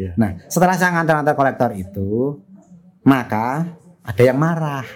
Iya. 0.00 0.12
Nah, 0.16 0.30
setelah 0.48 0.74
saya 0.80 0.96
ngantar-ngantar 0.96 1.36
kolektor 1.36 1.70
itu, 1.76 2.40
maka 3.04 3.68
ada 4.00 4.22
yang 4.24 4.40
marah. 4.40 4.86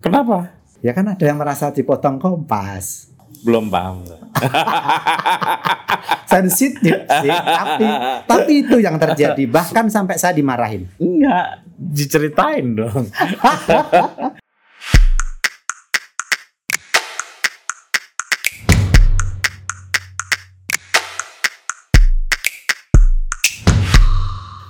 Kenapa? 0.00 0.56
Ya 0.80 0.96
kan 0.96 1.04
ada 1.12 1.24
yang 1.24 1.36
merasa 1.36 1.68
dipotong 1.68 2.16
kompas. 2.16 3.12
Belum 3.44 3.68
paham. 3.68 4.08
Sensitif 6.32 6.96
sih, 7.04 7.30
tapi 7.30 7.86
tapi 8.24 8.52
itu 8.64 8.76
yang 8.80 8.96
terjadi. 8.96 9.44
Bahkan 9.44 9.92
sampai 9.92 10.16
saya 10.16 10.32
dimarahin. 10.32 10.88
Enggak, 10.96 11.60
diceritain 11.76 12.72
dong. 12.72 13.04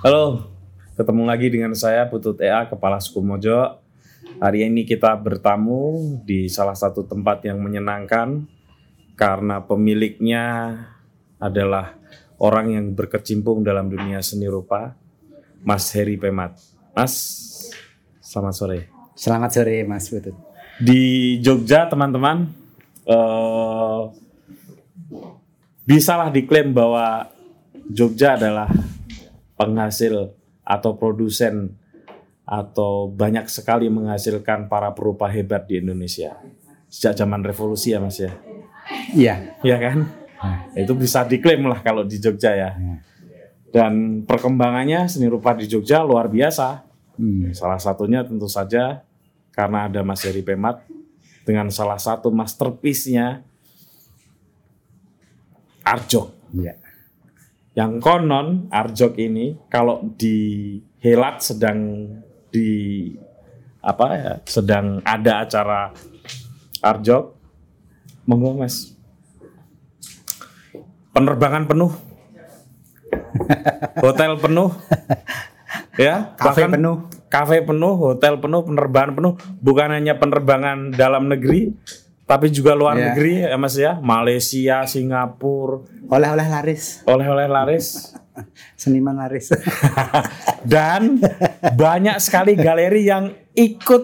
Halo, 0.05 0.53
ketemu 1.01 1.25
lagi 1.25 1.49
dengan 1.49 1.73
saya 1.73 2.05
Putut 2.05 2.37
EA, 2.37 2.69
Kepala 2.69 3.01
Suku 3.01 3.25
Mojo. 3.25 3.81
Hari 4.37 4.69
ini 4.69 4.85
kita 4.85 5.17
bertamu 5.17 5.97
di 6.29 6.45
salah 6.53 6.77
satu 6.77 7.09
tempat 7.09 7.41
yang 7.49 7.57
menyenangkan 7.65 8.45
karena 9.17 9.65
pemiliknya 9.65 10.77
adalah 11.41 11.97
orang 12.37 12.77
yang 12.77 12.87
berkecimpung 12.93 13.65
dalam 13.65 13.89
dunia 13.89 14.21
seni 14.21 14.45
rupa, 14.45 14.93
Mas 15.65 15.89
Heri 15.97 16.21
Pemat. 16.21 16.61
Mas, 16.93 17.17
selamat 18.21 18.55
sore. 18.61 18.81
Selamat 19.17 19.57
sore 19.57 19.89
Mas 19.89 20.13
Putut. 20.13 20.37
Di 20.85 21.41
Jogja, 21.41 21.89
teman-teman, 21.89 22.53
eh, 23.09 24.03
bisalah 25.89 26.29
diklaim 26.29 26.77
bahwa 26.77 27.33
Jogja 27.89 28.37
adalah 28.37 28.69
penghasil 29.55 30.35
atau 30.65 30.97
produsen 30.97 31.77
atau 32.45 33.09
banyak 33.09 33.49
sekali 33.49 33.89
menghasilkan 33.89 34.69
para 34.69 34.93
perupa 34.93 35.29
hebat 35.33 35.65
di 35.65 35.81
Indonesia. 35.81 36.37
Sejak 36.93 37.17
zaman 37.17 37.41
revolusi 37.41 37.97
ya 37.97 37.99
mas 37.99 38.21
ya? 38.21 38.33
Iya. 39.17 39.35
Iya 39.65 39.77
kan? 39.81 39.99
Itu 40.77 40.93
bisa 40.93 41.25
diklaim 41.25 41.65
lah 41.65 41.81
kalau 41.81 42.05
di 42.05 42.21
Jogja 42.21 42.53
ya. 42.53 42.71
Dan 43.73 44.23
perkembangannya 44.29 45.09
seni 45.09 45.27
rupa 45.27 45.57
di 45.57 45.67
Jogja 45.67 46.05
luar 46.05 46.29
biasa. 46.29 46.95
Hmm. 47.15 47.55
salah 47.55 47.79
satunya 47.79 48.27
tentu 48.27 48.51
saja 48.51 49.07
karena 49.55 49.87
ada 49.87 50.03
Mas 50.03 50.27
Heri 50.27 50.43
Pemat 50.43 50.83
dengan 51.47 51.71
salah 51.71 51.95
satu 51.95 52.35
masterpiece-nya 52.35 53.47
Arjok. 55.87 56.27
Iya. 56.59 56.84
Yang 57.75 57.99
konon 57.99 58.71
Arjok 58.71 59.19
ini 59.19 59.59
kalau 59.67 60.07
di 60.15 60.79
Helat 61.03 61.43
sedang 61.43 62.07
di 62.49 63.11
apa 63.85 64.07
ya 64.17 64.33
sedang 64.47 65.03
ada 65.05 65.45
acara 65.45 65.91
Arjok 66.81 67.35
monggo 68.25 68.57
Mas. 68.57 68.95
Penerbangan 71.15 71.71
penuh. 71.71 71.93
Hotel 74.05 74.35
penuh. 74.41 74.71
Ya 75.95 76.35
Kafe 76.35 76.67
penuh. 76.67 77.07
kafe 77.31 77.67
penuh 77.67 77.99
hotel 77.99 78.39
penuh 78.39 78.63
penerbangan 78.67 79.13
penuh. 79.15 79.35
Bukan 79.63 79.91
hanya 79.91 80.19
penerbangan 80.19 80.91
dalam 80.95 81.27
negeri 81.31 81.75
tapi 82.25 82.49
juga 82.49 82.73
luar 82.73 82.97
Ya. 82.97 83.13
negeri 83.13 83.45
ya 83.45 83.57
Mas 83.57 83.77
ya 83.77 83.97
Malaysia 83.97 84.85
Singapura 84.85 85.85
Oleh-oleh 86.09 86.47
laris, 86.49 87.01
oleh-oleh 87.05 87.49
laris 87.49 88.13
seniman 88.81 89.15
laris. 89.15 89.49
dan 90.73 91.21
banyak 91.75 92.17
sekali 92.19 92.59
galeri 92.59 93.07
yang 93.07 93.31
ikut 93.53 94.03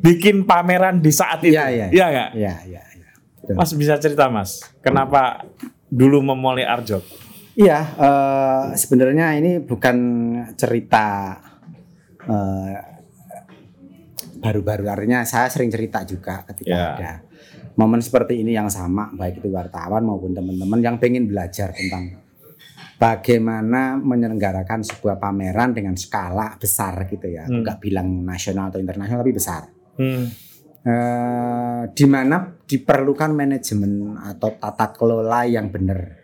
bikin 0.00 0.44
pameran 0.44 0.98
di 0.98 1.12
saat 1.12 1.42
itu. 1.44 1.52
Iya, 1.54 1.66
iya. 1.68 1.86
Iya 1.90 2.06
nggak? 2.08 2.30
Iya, 2.34 2.54
iya, 2.64 2.82
iya. 2.96 3.10
Betul. 3.42 3.54
Mas 3.56 3.70
bisa 3.72 3.94
cerita 3.96 4.28
Mas, 4.28 4.60
kenapa 4.80 5.44
dulu 5.88 6.20
memulai 6.22 6.64
Arjok? 6.64 7.04
Iya, 7.54 7.78
eh, 7.98 8.62
sebenarnya 8.72 9.34
ini 9.34 9.58
bukan 9.58 9.96
cerita 10.54 11.34
eh, 12.22 12.72
baru-baru. 14.38 14.86
Artinya 14.86 15.22
saya 15.22 15.50
sering 15.50 15.68
cerita 15.68 16.02
juga 16.02 16.42
ketika 16.46 16.70
Ya. 16.70 16.86
ada 16.94 17.12
momen 17.74 18.02
seperti 18.02 18.42
ini 18.42 18.54
yang 18.54 18.70
sama, 18.70 19.10
baik 19.14 19.42
itu 19.42 19.50
wartawan 19.50 20.02
maupun 20.02 20.34
teman-teman 20.34 20.78
yang 20.82 20.96
pengen 20.98 21.26
belajar 21.26 21.70
tentang 21.70 22.18
bagaimana 22.98 23.94
menyelenggarakan 23.98 24.82
sebuah 24.82 25.22
pameran 25.22 25.70
dengan 25.70 25.94
skala 25.94 26.58
besar 26.58 27.06
gitu 27.06 27.30
ya. 27.30 27.46
Hmm. 27.46 27.62
Bilang 27.78 28.26
nasional 28.26 28.70
atau 28.70 28.82
internasional 28.82 29.22
tapi 29.22 29.34
besar. 29.34 29.62
Hmm. 29.98 30.26
eh, 30.78 31.82
di 31.90 32.06
mana 32.06 32.54
diperlukan 32.64 33.34
manajemen 33.34 34.14
atau 34.14 34.54
tata 34.56 34.94
kelola 34.94 35.42
yang 35.42 35.74
benar 35.74 36.16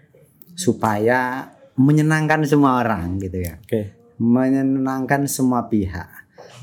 supaya 0.54 1.50
menyenangkan 1.75 2.46
semua 2.46 2.78
orang 2.78 3.19
gitu 3.19 3.42
ya 3.42 3.58
Oke. 3.58 4.14
menyenangkan 4.22 5.26
semua 5.26 5.66
pihak 5.66 6.06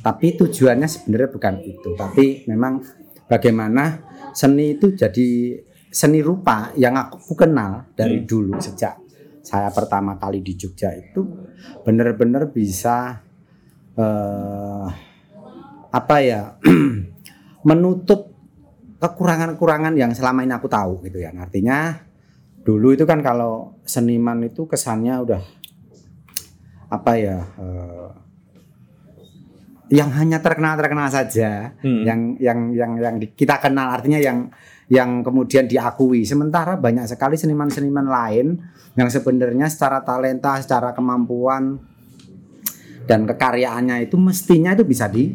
tapi 0.02 0.38
tujuannya 0.38 0.90
sebenarnya 0.90 1.30
bukan 1.30 1.56
itu 1.62 1.90
tapi 1.94 2.46
memang 2.50 2.82
bagaimana 3.30 4.02
seni 4.34 4.76
itu 4.76 4.98
jadi 4.98 5.58
seni 5.92 6.20
rupa 6.24 6.74
yang 6.76 6.98
aku 6.98 7.38
kenal 7.38 7.86
dari 7.94 8.24
Hmm. 8.24 8.28
dulu 8.28 8.56
sejak 8.58 8.98
saya 9.42 9.74
pertama 9.74 10.16
kali 10.22 10.42
di 10.46 10.54
Jogja 10.54 10.94
itu 10.94 11.22
benar-benar 11.82 12.50
bisa 12.54 13.22
eh, 13.98 14.88
apa 15.92 16.16
ya 16.24 16.56
menutup 17.68 18.32
kekurangan-kekurangan 19.02 19.98
yang 19.98 20.14
selama 20.14 20.46
ini 20.46 20.54
aku 20.54 20.70
tahu 20.70 21.02
gitu 21.10 21.20
ya. 21.20 21.34
Artinya 21.34 21.98
dulu 22.62 22.94
itu 22.94 23.04
kan 23.10 23.26
kalau 23.26 23.82
seniman 23.82 24.46
itu 24.46 24.70
kesannya 24.70 25.18
udah 25.26 25.42
apa 26.94 27.12
ya 27.18 27.38
eh, 27.58 28.10
yang 29.92 30.08
hanya 30.16 30.40
terkenal 30.40 30.80
terkenal 30.80 31.12
saja, 31.12 31.76
Hmm. 31.84 32.08
yang 32.08 32.20
yang 32.40 32.60
yang 32.72 32.92
yang 32.96 33.16
di- 33.20 33.36
kita 33.36 33.60
kenal 33.60 33.92
artinya 33.92 34.18
yang 34.18 34.48
yang 34.88 35.20
kemudian 35.20 35.68
diakui. 35.68 36.24
Sementara 36.24 36.80
banyak 36.80 37.12
sekali 37.12 37.36
seniman-seniman 37.36 38.08
lain 38.08 38.56
yang 38.96 39.08
sebenarnya 39.12 39.68
secara 39.68 40.00
talenta, 40.04 40.56
secara 40.64 40.96
kemampuan 40.96 41.76
dan 43.04 43.28
kekaryaannya 43.28 44.08
itu 44.08 44.16
mestinya 44.16 44.72
itu 44.72 44.88
bisa 44.88 45.12
di 45.12 45.32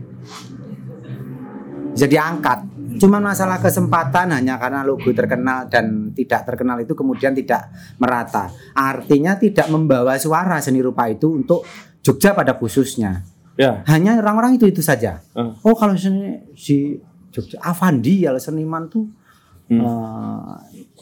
bisa 1.92 2.08
diangkat. 2.08 2.58
Cuma 2.96 3.20
masalah 3.20 3.60
kesempatan 3.60 4.32
hanya 4.32 4.56
karena 4.56 4.80
logo 4.80 5.12
terkenal 5.12 5.68
dan 5.68 6.16
tidak 6.16 6.48
terkenal 6.48 6.80
itu 6.80 6.96
kemudian 6.96 7.36
tidak 7.36 7.68
merata. 8.00 8.48
Artinya 8.72 9.36
tidak 9.36 9.68
membawa 9.68 10.16
suara 10.16 10.60
seni 10.64 10.80
rupa 10.80 11.04
itu 11.12 11.28
untuk 11.44 11.60
Jogja 12.00 12.32
pada 12.32 12.56
khususnya. 12.56 13.35
Ya. 13.56 13.80
Hanya 13.88 14.20
orang-orang 14.20 14.60
itu 14.60 14.68
itu 14.68 14.84
saja. 14.84 15.24
Hmm. 15.32 15.56
Oh 15.64 15.72
kalau 15.72 15.96
seni 15.96 16.44
si 16.52 17.00
Jogja 17.32 17.56
Avandi 17.60 18.24
kalau 18.24 18.40
seniman 18.40 18.88
tuh 18.88 19.04
Hmm. 19.66 19.82
eh, 19.82 20.54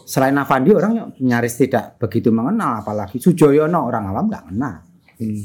selain 0.09 0.33
Avandi 0.41 0.73
orang 0.73 1.13
nyaris 1.21 1.53
tidak 1.61 2.01
begitu 2.01 2.33
mengenal 2.33 2.81
apalagi 2.81 3.21
Sujoyono 3.21 3.77
orang 3.85 4.09
awam 4.09 4.25
nggak 4.33 4.45
kenal 4.49 4.81
Hmm. 5.21 5.45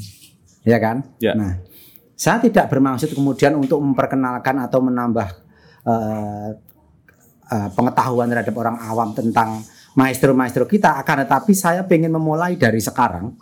ya 0.63 0.79
kan? 0.79 1.03
Ya. 1.19 1.35
Nah, 1.35 1.59
saya 2.15 2.39
tidak 2.39 2.71
bermaksud 2.71 3.11
kemudian 3.11 3.59
untuk 3.59 3.83
memperkenalkan 3.83 4.55
atau 4.63 4.79
menambah 4.81 5.27
eh, 5.83 6.49
eh, 7.51 7.69
pengetahuan 7.75 8.31
terhadap 8.31 8.55
orang 8.55 8.77
awam 8.87 9.11
tentang 9.11 9.61
maestro-maestro 9.99 10.63
kita, 10.63 10.95
akan 11.01 11.27
tetapi 11.27 11.51
saya 11.51 11.83
ingin 11.83 12.13
memulai 12.13 12.55
dari 12.55 12.79
sekarang 12.79 13.35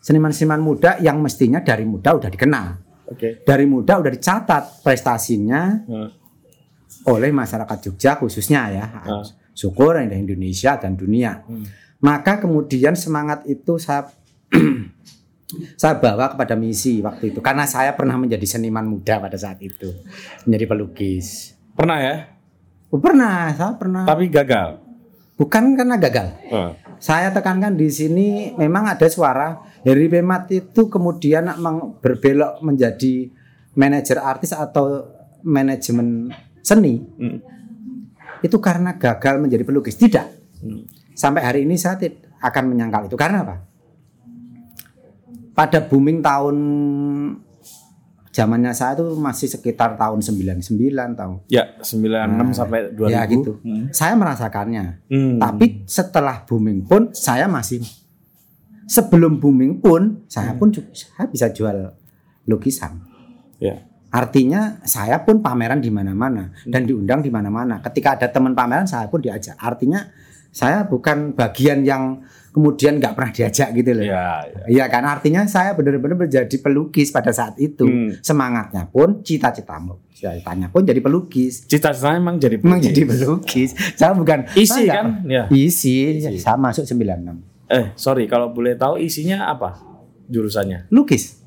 seniman-seniman 0.00 0.60
muda 0.64 0.96
yang 1.04 1.20
mestinya 1.20 1.60
dari 1.60 1.84
muda 1.84 2.16
udah 2.16 2.30
dikenal, 2.32 2.66
Oke. 3.10 3.42
dari 3.42 3.66
muda 3.66 3.98
udah 3.98 4.08
dicatat 4.08 4.80
prestasinya 4.80 5.82
Hmm. 5.82 6.10
oleh 7.06 7.30
masyarakat 7.30 7.78
Jogja 7.82 8.14
khususnya 8.14 8.70
ya, 8.70 8.86
Ah. 8.86 9.24
syukur 9.50 9.96
yang 9.96 10.06
ada 10.06 10.16
Indonesia 10.16 10.76
dan 10.76 10.94
dunia. 10.94 11.42
Hmm. 11.42 11.66
Maka 12.00 12.38
kemudian 12.38 12.94
semangat 12.94 13.44
itu 13.44 13.76
saya 13.76 14.08
saya 15.80 15.98
bawa 15.98 16.30
kepada 16.30 16.54
misi 16.54 17.02
waktu 17.02 17.34
itu 17.34 17.42
karena 17.42 17.66
saya 17.66 17.92
pernah 17.92 18.14
menjadi 18.14 18.46
seniman 18.46 18.86
muda 18.86 19.18
pada 19.18 19.34
saat 19.34 19.58
itu 19.58 19.90
menjadi 20.46 20.64
pelukis. 20.66 21.58
Pernah 21.74 21.98
ya? 21.98 22.16
Oh, 22.90 22.98
pernah, 22.98 23.50
saya 23.54 23.74
pernah. 23.74 24.02
Tapi 24.02 24.26
gagal. 24.26 24.89
Bukan 25.40 25.72
karena 25.72 25.96
gagal. 25.96 26.36
Oh. 26.52 26.76
Saya 27.00 27.32
tekankan 27.32 27.72
di 27.72 27.88
sini 27.88 28.52
memang 28.60 28.84
ada 28.92 29.08
suara 29.08 29.56
Heri 29.80 30.12
Pemat 30.12 30.52
itu 30.52 30.92
kemudian 30.92 31.48
berbelok 32.04 32.60
menjadi 32.60 33.32
manajer 33.72 34.20
artis 34.20 34.52
atau 34.52 35.08
manajemen 35.40 36.28
seni 36.60 37.00
Hmm. 37.00 37.40
itu 38.44 38.60
karena 38.60 39.00
gagal 39.00 39.40
menjadi 39.40 39.64
pelukis. 39.64 39.96
Tidak. 39.96 40.26
Hmm. 40.60 40.84
Sampai 41.16 41.40
hari 41.40 41.64
ini 41.64 41.80
saya 41.80 41.96
akan 42.44 42.76
menyangkal 42.76 43.08
itu 43.08 43.16
karena 43.16 43.40
apa? 43.48 43.56
pada 45.60 45.84
booming 45.84 46.24
tahun 46.24 46.56
zamannya 48.30 48.70
saya 48.70 48.94
tuh 48.94 49.18
masih 49.18 49.50
sekitar 49.50 49.98
tahun 49.98 50.22
99 50.22 51.18
tahun. 51.18 51.36
Ya, 51.50 51.74
96 51.82 52.30
Nah, 52.30 52.54
sampai 52.54 52.94
2000. 52.94 53.10
ya 53.10 53.22
gitu. 53.26 53.52
Hmm. 53.60 53.90
Saya 53.90 54.14
merasakannya. 54.14 54.84
Hmm. 55.10 55.38
Tapi 55.38 55.82
setelah 55.84 56.46
booming 56.46 56.86
pun 56.86 57.10
saya 57.10 57.50
masih 57.50 57.82
sebelum 58.86 59.38
booming 59.38 59.78
pun 59.78 60.26
saya 60.26 60.54
pun 60.54 60.70
juga 60.70 60.90
saya 60.92 61.26
bisa 61.26 61.46
jual 61.50 61.94
lukisan. 62.46 63.02
ya. 63.58 63.86
Artinya 64.10 64.82
saya 64.82 65.22
pun 65.22 65.38
pameran 65.38 65.78
di 65.78 65.86
mana-mana 65.86 66.50
dan 66.66 66.82
diundang 66.82 67.22
di 67.22 67.30
mana-mana. 67.30 67.78
Ketika 67.78 68.18
ada 68.18 68.26
teman 68.26 68.58
pameran 68.58 68.82
saya 68.82 69.06
pun 69.06 69.22
diajak. 69.22 69.54
Artinya 69.54 70.02
saya 70.50 70.82
bukan 70.82 71.30
bagian 71.38 71.86
yang 71.86 72.18
kemudian 72.50 72.98
nggak 72.98 73.12
pernah 73.12 73.30
diajak 73.30 73.68
gitu 73.72 73.90
loh. 73.92 74.02
Ya, 74.02 74.42
ya. 74.42 74.60
Iya 74.66 74.84
kan 74.86 75.02
artinya 75.02 75.42
saya 75.44 75.72
benar-benar 75.72 76.18
menjadi 76.18 76.56
pelukis 76.56 77.08
pada 77.08 77.30
saat 77.30 77.54
itu. 77.56 77.82
Hmm. 77.82 78.10
Semangatnya 78.18 78.86
pun 78.86 79.22
cita-citamu, 79.22 80.02
cita-citanya 80.10 80.66
pun 80.68 80.82
jadi 80.82 80.98
pelukis. 80.98 81.64
Cita-citanya 81.64 82.18
emang 82.18 82.36
jadi 82.36 82.58
Memang 82.58 82.78
pelukis. 82.78 82.90
jadi 82.90 83.02
pelukis. 83.06 83.70
Saya 83.94 84.12
bukan 84.12 84.38
Isi 84.52 84.66
saya 84.82 84.92
kan? 84.96 85.06
Ya. 85.24 85.44
Isi, 85.48 85.94
saya 86.36 86.56
masuk 86.56 86.84
96. 86.84 87.38
Eh, 87.66 87.94
sorry 87.94 88.26
kalau 88.26 88.50
boleh 88.50 88.74
tahu 88.74 88.98
isinya 88.98 89.46
apa? 89.46 89.78
Jurusannya. 90.26 90.90
Lukis. 90.90 91.38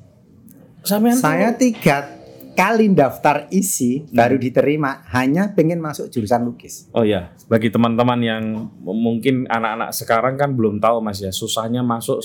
Sampean 0.80 1.12
tuh- 1.12 1.22
Saya 1.22 1.48
tiga 1.52 2.23
kali 2.54 2.90
daftar 2.94 3.50
isi 3.50 4.06
baru 4.14 4.38
diterima 4.40 5.04
hanya 5.12 5.52
pengen 5.52 5.82
masuk 5.82 6.08
jurusan 6.08 6.46
lukis. 6.46 6.88
Oh 6.94 7.02
ya, 7.02 7.34
bagi 7.50 7.68
teman-teman 7.68 8.18
yang 8.22 8.70
mungkin 8.82 9.46
anak-anak 9.50 9.90
sekarang 9.92 10.34
kan 10.40 10.54
belum 10.54 10.78
tahu 10.80 11.02
Mas 11.02 11.20
ya, 11.20 11.34
susahnya 11.34 11.82
masuk 11.82 12.22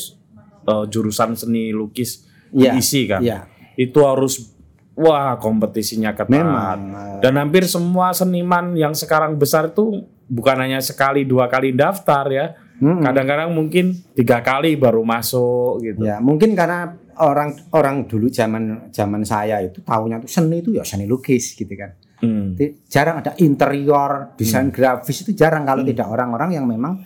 eh, 0.70 0.86
jurusan 0.88 1.36
seni 1.36 1.74
lukis 1.74 2.30
Iya, 2.54 2.74
diisi 2.76 3.06
kan. 3.06 3.22
Iya. 3.22 3.46
Itu 3.78 4.04
harus 4.06 4.54
wah 4.98 5.38
kompetisinya 5.40 6.12
ketat. 6.18 6.34
Memang. 6.34 6.80
Dan 7.24 7.38
hampir 7.38 7.64
semua 7.70 8.12
seniman 8.12 8.74
yang 8.76 8.92
sekarang 8.98 9.38
besar 9.38 9.72
itu 9.72 10.04
bukan 10.30 10.58
hanya 10.60 10.82
sekali 10.84 11.24
dua 11.26 11.48
kali 11.48 11.74
daftar 11.74 12.26
ya. 12.30 12.46
mm-mm. 12.82 13.02
Kadang-kadang 13.06 13.50
mungkin 13.54 13.96
tiga 14.18 14.42
kali 14.44 14.76
baru 14.76 15.06
masuk 15.06 15.84
gitu. 15.86 16.04
Ya, 16.04 16.20
mungkin 16.20 16.54
karena 16.58 16.98
orang 17.20 17.52
orang 17.76 18.08
dulu 18.08 18.28
zaman 18.28 18.90
zaman 18.90 19.22
saya 19.22 19.60
itu 19.60 19.84
tahunya 19.84 20.24
tuh 20.24 20.30
seni 20.32 20.64
itu 20.64 20.72
ya 20.76 20.84
seni 20.84 21.04
lukis 21.06 21.54
gitu 21.54 21.72
kan. 21.76 21.92
Hmm. 22.20 22.56
Jarang 22.88 23.24
ada 23.24 23.32
interior, 23.40 24.36
desain 24.36 24.72
grafis 24.72 25.24
itu 25.24 25.32
jarang 25.32 25.64
kalau 25.64 25.84
tidak 25.84 26.08
orang-orang 26.08 26.52
yang 26.52 26.68
memang 26.68 27.00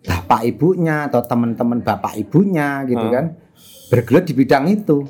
bapak 0.00 0.44
ibunya 0.44 1.08
atau 1.08 1.20
teman-teman 1.24 1.80
bapak 1.80 2.16
ibunya 2.16 2.84
gitu 2.84 3.00
Hmm. 3.00 3.12
kan 3.12 3.24
bergelut 3.88 4.24
di 4.24 4.34
bidang 4.36 4.64
itu. 4.68 5.04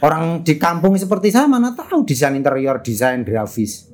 Orang 0.00 0.44
di 0.44 0.60
kampung 0.60 1.00
seperti 1.00 1.32
saya 1.32 1.48
mana 1.48 1.72
tahu 1.72 2.04
desain 2.04 2.36
interior, 2.36 2.84
desain 2.84 3.24
grafis. 3.24 3.88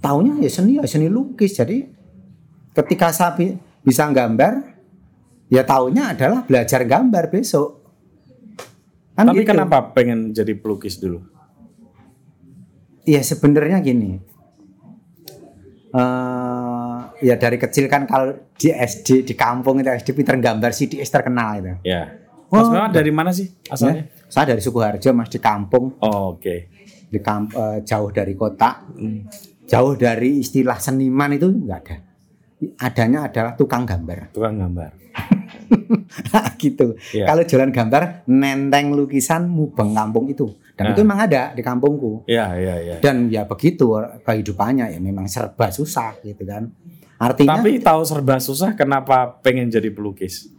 Taunya 0.00 0.36
ya 0.44 0.50
seni 0.52 0.76
ya 0.76 0.84
seni 0.84 1.08
lukis. 1.08 1.56
Jadi 1.56 1.80
ketika 2.76 3.08
saya 3.08 3.32
bi- 3.32 3.56
bisa 3.80 4.04
gambar 4.04 4.52
ya 5.48 5.64
taunya 5.64 6.12
adalah 6.12 6.44
belajar 6.44 6.84
gambar 6.84 7.32
besok. 7.32 7.85
Kan 9.16 9.32
Tapi 9.32 9.42
gitu. 9.42 9.48
kenapa 9.48 9.96
pengen 9.96 10.30
jadi 10.30 10.52
pelukis 10.52 11.00
dulu? 11.00 11.24
Ya 13.02 13.24
sebenarnya 13.24 13.80
gini. 13.80 14.20
eh 15.96 16.98
ya 17.24 17.40
dari 17.40 17.56
kecil 17.56 17.88
kan 17.88 18.04
kalau 18.04 18.36
di 18.52 18.68
SD 18.68 19.24
di 19.24 19.32
kampung 19.32 19.80
itu 19.80 19.88
SD 19.88 20.12
pinter 20.12 20.36
gambar 20.36 20.68
sih 20.70 20.86
di 20.86 21.00
terkenal 21.00 21.50
itu. 21.56 21.72
Ya. 21.88 22.20
Oh, 22.46 22.60
Mas 22.60 22.68
Mehmet 22.68 22.92
dari 22.92 23.08
mana 23.08 23.32
sih 23.32 23.48
asalnya? 23.66 24.04
Ya, 24.04 24.28
saya 24.28 24.52
dari 24.52 24.60
Sukoharjo 24.60 25.10
mas 25.10 25.32
di 25.32 25.40
kampung 25.40 25.96
Oh, 25.98 26.36
Oke. 26.36 26.68
di 27.08 27.18
kamp 27.18 27.50
eh, 27.50 27.80
jauh 27.82 28.12
dari 28.12 28.36
kota, 28.36 28.84
jauh 29.64 29.94
dari 29.96 30.42
istilah 30.44 30.76
seniman 30.76 31.32
itu 31.32 31.48
enggak 31.48 31.80
ada. 31.86 31.96
Adanya 32.82 33.26
adalah 33.26 33.52
tukang 33.54 33.82
gambar. 33.82 34.30
Tukang 34.30 34.58
gambar. 34.58 34.90
gitu. 36.62 36.94
Iya. 37.10 37.26
Kalau 37.26 37.42
jualan 37.42 37.70
gambar 37.70 38.02
nenteng 38.26 38.92
lukisan 38.92 39.46
mubeng 39.46 39.92
kampung 39.92 40.26
itu. 40.26 40.46
Dan 40.72 40.82
Nah. 40.82 40.92
itu 40.92 41.00
memang 41.00 41.20
ada 41.22 41.42
di 41.50 41.60
kampungku. 41.60 42.24
Iya, 42.24 42.46
iya, 42.54 42.74
iya. 42.78 42.96
Dan 43.00 43.28
ya 43.28 43.44
begitu 43.44 43.96
kehidupannya 44.20 44.92
ya 44.92 44.98
memang 44.98 45.24
serba 45.24 45.68
susah 45.68 46.20
gitu 46.20 46.44
kan. 46.44 46.68
Artinya 47.16 47.56
Tapi 47.56 47.80
tahu 47.80 48.04
serba 48.04 48.36
susah 48.36 48.72
kenapa 48.72 49.40
pengen 49.40 49.68
jadi 49.68 49.88
pelukis? 49.88 50.52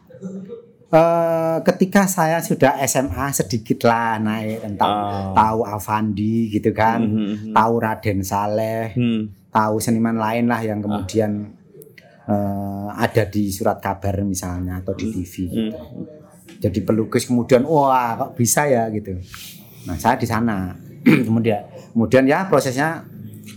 eh, 0.87 1.57
ketika 1.63 2.07
saya 2.07 2.39
sudah 2.39 2.79
SMA 2.81 3.27
sedikit 3.31 3.83
lah 3.83 4.15
naik 4.17 4.63
tentang 4.63 4.87
Oh. 4.87 5.33
tahu 5.35 5.59
Avandi 5.61 6.47
gitu 6.49 6.71
kan, 6.71 7.03
Mhm. 7.03 7.51
tahu 7.51 7.73
Raden 7.77 8.23
Saleh, 8.23 8.95
Hmm. 8.95 9.27
tahu 9.49 9.77
seniman 9.77 10.15
lain 10.15 10.47
lah 10.47 10.63
yang 10.63 10.79
kemudian 10.79 11.56
eh, 12.27 12.87
ada 12.93 13.23
di 13.25 13.49
surat 13.49 13.79
kabar 13.79 14.21
misalnya 14.21 14.83
atau 14.83 14.93
di 14.93 15.07
TV. 15.09 15.33
Hmm. 15.47 15.71
Jadi 16.57 16.79
pelukis 16.81 17.27
kemudian 17.27 17.63
wah 17.63 18.17
kok 18.17 18.35
bisa 18.35 18.67
ya 18.67 18.89
gitu. 18.91 19.15
Nah 19.87 19.95
saya 19.95 20.19
di 20.19 20.27
sana 20.27 20.75
kemudian 21.27 21.63
kemudian 21.95 22.23
ya 22.27 22.45
prosesnya 22.51 23.05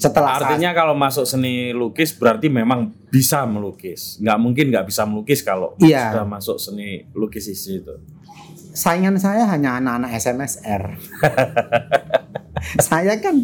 setelah 0.01 0.41
Artinya 0.41 0.73
kalau 0.73 0.97
masuk 0.97 1.29
seni 1.29 1.77
lukis 1.77 2.17
berarti 2.17 2.49
memang 2.49 2.89
bisa 3.13 3.45
melukis. 3.45 4.17
Nggak 4.23 4.39
mungkin 4.41 4.65
nggak 4.73 4.87
bisa 4.89 5.05
melukis 5.05 5.45
kalau 5.45 5.77
Iya. 5.77 6.15
sudah 6.17 6.25
masuk 6.25 6.57
seni 6.57 7.05
lukis 7.13 7.51
isi 7.51 7.85
itu. 7.85 7.95
saingan 8.71 9.19
saya 9.19 9.51
hanya 9.51 9.83
anak-anak 9.83 10.15
SMSR. 10.15 10.83
saya 12.89 13.19
kan 13.19 13.35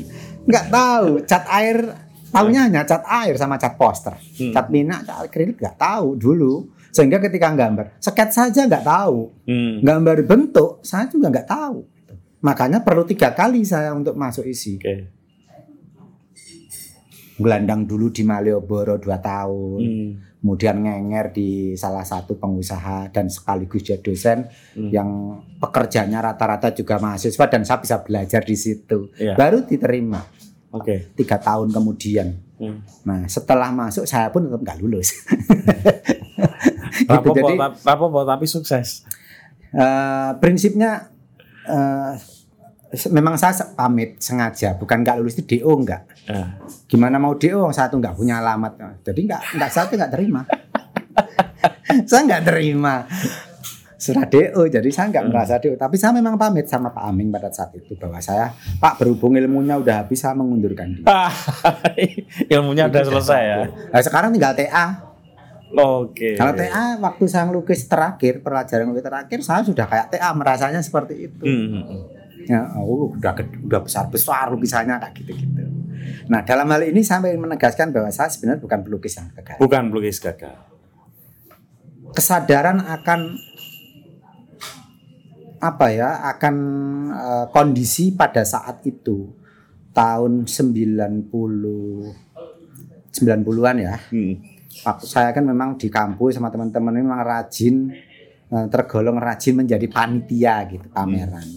nggak 0.46 0.66
tahu 0.70 1.08
cat 1.26 1.44
air 1.50 2.05
tahunya 2.36 2.60
hanya 2.68 2.82
cat 2.84 3.02
air 3.04 3.34
sama 3.34 3.56
cat 3.56 3.74
poster. 3.74 4.12
Hmm. 4.12 4.52
Cat 4.52 4.66
minyak, 4.68 5.04
cat 5.04 5.24
akrilik 5.24 5.56
nggak 5.56 5.76
tahu 5.76 6.14
dulu. 6.14 6.54
Sehingga 6.92 7.20
ketika 7.20 7.52
gambar, 7.52 7.96
sket 8.00 8.30
saja 8.32 8.64
nggak 8.64 8.84
tahu. 8.84 9.32
Hmm. 9.44 9.80
Gambar 9.80 10.24
bentuk 10.24 10.80
saya 10.80 11.08
juga 11.08 11.28
nggak 11.28 11.48
tahu. 11.48 11.78
Makanya 12.40 12.80
perlu 12.80 13.02
tiga 13.02 13.32
kali 13.32 13.64
saya 13.64 13.92
untuk 13.92 14.14
masuk 14.14 14.44
isi. 14.44 14.76
Oke. 14.76 15.12
Gelandang 17.36 17.84
dulu 17.84 18.08
di 18.08 18.24
Malioboro 18.24 18.96
2 18.96 19.18
tahun. 19.20 19.80
Hmm. 19.80 20.10
kemudian 20.36 20.78
ngenger 20.78 21.34
di 21.34 21.50
salah 21.74 22.06
satu 22.06 22.38
pengusaha 22.38 23.10
dan 23.10 23.26
sekaligus 23.26 23.82
jadi 23.82 23.98
dosen 23.98 24.46
Hmm. 24.78 24.94
yang 24.94 25.10
pekerjanya 25.58 26.22
rata-rata 26.22 26.70
juga 26.70 27.02
mahasiswa 27.02 27.50
dan 27.50 27.66
saya 27.66 27.82
bisa 27.82 27.98
belajar 27.98 28.46
di 28.46 28.54
situ 28.54 29.10
Iya. 29.18 29.34
baru 29.34 29.66
diterima 29.66 30.22
Oke. 30.78 30.96
tiga 31.14 31.36
tahun 31.36 31.70
kemudian 31.70 32.28
Hmm. 32.56 32.80
nah 33.02 33.20
setelah 33.26 33.68
masuk 33.68 34.04
saya 34.04 34.28
pun 34.28 34.40
tetap 34.42 34.56
nggak 34.58 34.80
lulus 34.80 35.12
gitu, 36.96 37.04
Rapopo, 37.06 37.36
jadi 37.36 37.54
rapopo, 37.82 38.20
tapi 38.22 38.44
sukses. 38.44 39.04
eh, 39.68 40.30
prinsipnya 40.36 41.12
se- 42.88 43.10
memang 43.10 43.36
saya 43.36 43.52
pamit 43.68 44.16
sengaja 44.18 44.72
bukan 44.74 45.02
nggak 45.02 45.18
lulus 45.18 45.36
itu 45.36 45.60
do 45.60 45.76
nggak 45.76 46.02
Ya. 46.26 46.56
gimana 46.86 47.16
mau 47.16 47.34
do 47.34 47.46
orang 47.46 47.70
satu 47.70 48.00
nggak 48.00 48.16
punya 48.16 48.40
alamat 48.40 48.72
jadi 49.04 49.20
nggak 49.26 49.42
nggak 49.54 49.70
satu 49.70 49.92
nggak 49.94 50.10
terima 50.10 50.42
saya 52.08 52.20
nggak 52.24 52.44
terima 52.46 53.04
surat 53.96 54.28
do 54.28 54.38
jadi 54.66 54.84
saya 54.88 55.08
nggak 55.08 55.24
merasa 55.26 55.56
do 55.56 55.72
tapi 55.72 55.96
saya 55.96 56.12
memang 56.12 56.36
pamit 56.36 56.64
sama 56.64 56.88
Pak 56.88 57.04
Aming 57.06 57.28
pada 57.28 57.48
saat 57.48 57.72
itu 57.72 57.92
bahwa 57.94 58.16
saya 58.18 58.52
Pak 58.76 58.98
berhubung 58.98 59.32
ilmunya 59.34 59.74
udah 59.74 60.04
habis 60.04 60.20
saya 60.20 60.32
mengundurkan 60.32 60.92
diri 60.92 61.04
Ilmunya 62.52 62.86
udah 62.86 63.02
selesai 63.02 63.40
ya. 63.42 63.56
nah, 63.88 64.00
sekarang 64.00 64.30
tinggal 64.30 64.52
TA 64.52 65.00
Oke. 65.72 66.36
kalau 66.36 66.52
TA 66.52 66.94
waktu 66.96 67.24
saya 67.24 67.48
ngelukis 67.48 67.84
terakhir 67.84 68.38
pelajaran 68.38 68.86
ngelukis 68.86 69.02
terakhir 69.02 69.38
saya 69.40 69.60
sudah 69.60 69.84
kayak 69.84 70.06
TA 70.10 70.30
merasanya 70.30 70.78
seperti 70.78 71.26
itu 71.26 71.42
Hmm. 71.42 72.06
ya 72.46 72.62
oh, 72.76 73.10
udah 73.10 73.32
udah 73.64 73.80
besar 73.80 74.06
besar 74.06 74.46
lukisannya 74.48 75.00
kayak 75.00 75.14
gitu 75.16 75.32
gitu 75.34 75.64
nah 76.28 76.42
dalam 76.42 76.68
hal 76.68 76.84
ini 76.84 77.00
saya 77.00 77.24
ingin 77.24 77.42
menegaskan 77.42 77.90
bahwa 77.90 78.06
saya 78.08 78.28
sebenarnya 78.28 78.60
bukan 78.60 78.78
pelukis 78.82 79.16
yang 79.16 79.26
gagal 79.32 79.56
Bukan 79.56 79.82
pelukis 79.88 80.20
gagal. 80.20 80.54
kesadaran 82.12 82.78
akan 82.80 83.34
apa 85.66 85.90
ya 85.90 86.22
akan 86.36 86.54
eh, 87.10 87.46
kondisi 87.50 88.14
pada 88.14 88.46
saat 88.46 88.86
itu. 88.86 89.32
Tahun 89.96 90.44
90 90.44 91.32
90-an 93.16 93.76
ya. 93.80 93.96
Hmm. 94.12 94.36
saya 95.00 95.32
kan 95.32 95.40
memang 95.40 95.80
di 95.80 95.88
kampus 95.88 96.36
sama 96.36 96.52
teman-teman 96.52 97.00
memang 97.00 97.24
rajin 97.24 97.88
eh, 98.52 98.66
tergolong 98.68 99.16
rajin 99.16 99.56
menjadi 99.64 99.88
panitia 99.88 100.68
gitu 100.68 100.86
pameran. 100.92 101.48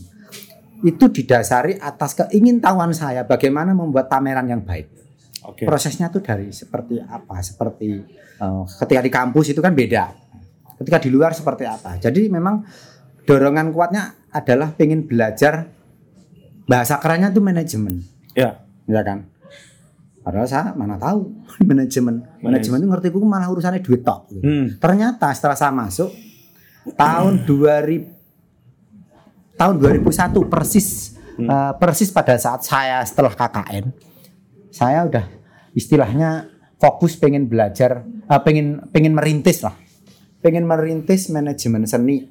Itu 0.80 1.12
didasari 1.12 1.76
atas 1.76 2.16
keingintahuan 2.16 2.96
saya 2.96 3.28
bagaimana 3.28 3.76
membuat 3.76 4.08
pameran 4.08 4.48
yang 4.48 4.64
baik. 4.64 5.00
Oke. 5.40 5.64
prosesnya 5.64 6.12
tuh 6.12 6.20
dari 6.20 6.52
seperti 6.52 7.00
apa? 7.00 7.42
Seperti 7.42 7.90
eh, 8.40 8.64
ketika 8.80 9.02
di 9.04 9.12
kampus 9.12 9.52
itu 9.52 9.60
kan 9.60 9.76
beda. 9.76 10.16
Ketika 10.80 10.98
di 11.04 11.10
luar 11.12 11.36
seperti 11.36 11.68
apa? 11.68 12.00
Jadi 12.00 12.32
memang 12.32 12.64
dorongan 13.30 13.70
kuatnya 13.70 14.18
adalah 14.34 14.74
pengen 14.74 15.06
belajar 15.06 15.70
bahasa 16.66 16.98
kerennya 16.98 17.30
tuh 17.30 17.46
manajemen, 17.46 18.02
Ya. 18.34 18.66
ya 18.86 19.02
kan? 19.06 19.30
Padahal 20.20 20.46
saya 20.46 20.74
mana 20.74 20.98
tahu 20.98 21.30
manajemen. 21.70 22.26
Manajemen 22.42 22.78
itu 22.82 22.88
ngerti 22.90 23.08
gue 23.10 23.22
malah 23.22 23.50
urusannya 23.50 23.82
duit 23.82 24.02
tok. 24.02 24.30
gitu. 24.30 24.42
Hmm. 24.42 24.66
Ternyata 24.78 25.30
setelah 25.32 25.54
saya 25.54 25.70
masuk 25.70 26.10
tahun 26.98 27.46
2000 27.46 28.18
tahun 29.58 29.76
2001 29.78 30.10
persis 30.48 30.88
eh, 31.38 31.74
persis 31.78 32.10
pada 32.10 32.34
saat 32.40 32.64
saya 32.64 33.04
setelah 33.04 33.36
KKN 33.36 33.92
saya 34.72 35.04
udah 35.06 35.26
istilahnya 35.76 36.48
fokus 36.80 37.20
pengen 37.20 37.46
belajar 37.46 38.02
eh, 38.08 38.42
pengen 38.42 38.88
pengen 38.90 39.14
merintis 39.14 39.62
lah 39.62 39.76
pengen 40.40 40.64
merintis 40.64 41.28
manajemen 41.28 41.84
seni 41.84 42.26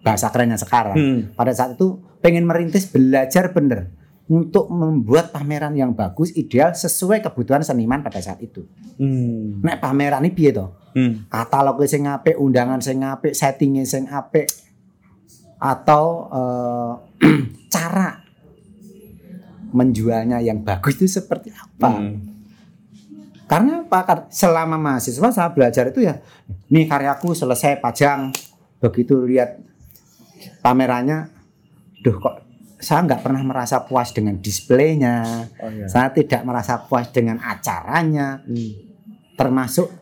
bahasa 0.00 0.28
kerennya 0.28 0.56
sekarang 0.56 0.96
Hmm. 0.96 1.20
pada 1.32 1.52
saat 1.52 1.74
itu 1.74 2.00
pengen 2.18 2.44
merintis 2.44 2.86
belajar 2.86 3.52
bener 3.52 3.92
untuk 4.26 4.70
membuat 4.70 5.28
pameran 5.28 5.74
yang 5.74 5.90
bagus 5.90 6.30
ideal 6.32 6.70
sesuai 6.70 7.20
kebutuhan 7.20 7.60
seniman 7.60 8.00
pada 8.00 8.18
saat 8.18 8.40
itu 8.40 8.64
Hmm. 8.96 9.60
nek 9.60 9.78
pameran 9.78 10.22
ini 10.22 10.30
piye 10.30 10.50
toh 10.50 10.76
Hmm. 10.90 11.24
katalognya 11.26 11.86
sing 11.86 12.02
apik, 12.04 12.34
undangan 12.34 12.82
sing 12.82 12.98
apik, 13.00 13.30
settingnya 13.30 13.84
sing 13.84 14.06
apik 14.06 14.50
atau 15.56 16.26
eh, 16.26 16.92
cara 17.74 18.18
menjualnya 19.70 20.42
yang 20.42 20.66
bagus 20.66 20.98
itu 20.98 21.06
seperti 21.06 21.54
apa? 21.54 21.94
Hmm. 21.94 22.18
Karena 23.46 23.82
apa? 23.82 23.98
Kar- 24.02 24.26
Selama 24.30 24.74
mahasiswa 24.74 25.30
saya 25.30 25.50
belajar 25.50 25.90
itu 25.90 26.02
ya, 26.02 26.18
nih 26.66 26.86
karyaku 26.86 27.34
selesai 27.34 27.78
pajang, 27.78 28.34
begitu 28.78 29.22
lihat 29.22 29.62
pamerannya, 30.60 31.28
duh 32.00 32.16
kok 32.16 32.34
saya 32.80 33.04
nggak 33.04 33.20
pernah 33.20 33.44
merasa 33.44 33.84
puas 33.84 34.08
dengan 34.10 34.40
displaynya, 34.40 35.44
Oh, 35.60 35.68
iya. 35.68 35.84
saya 35.84 36.08
tidak 36.16 36.40
merasa 36.48 36.80
puas 36.80 37.12
dengan 37.12 37.36
acaranya, 37.36 38.40
Hmm. 38.40 38.72
termasuk 39.36 39.92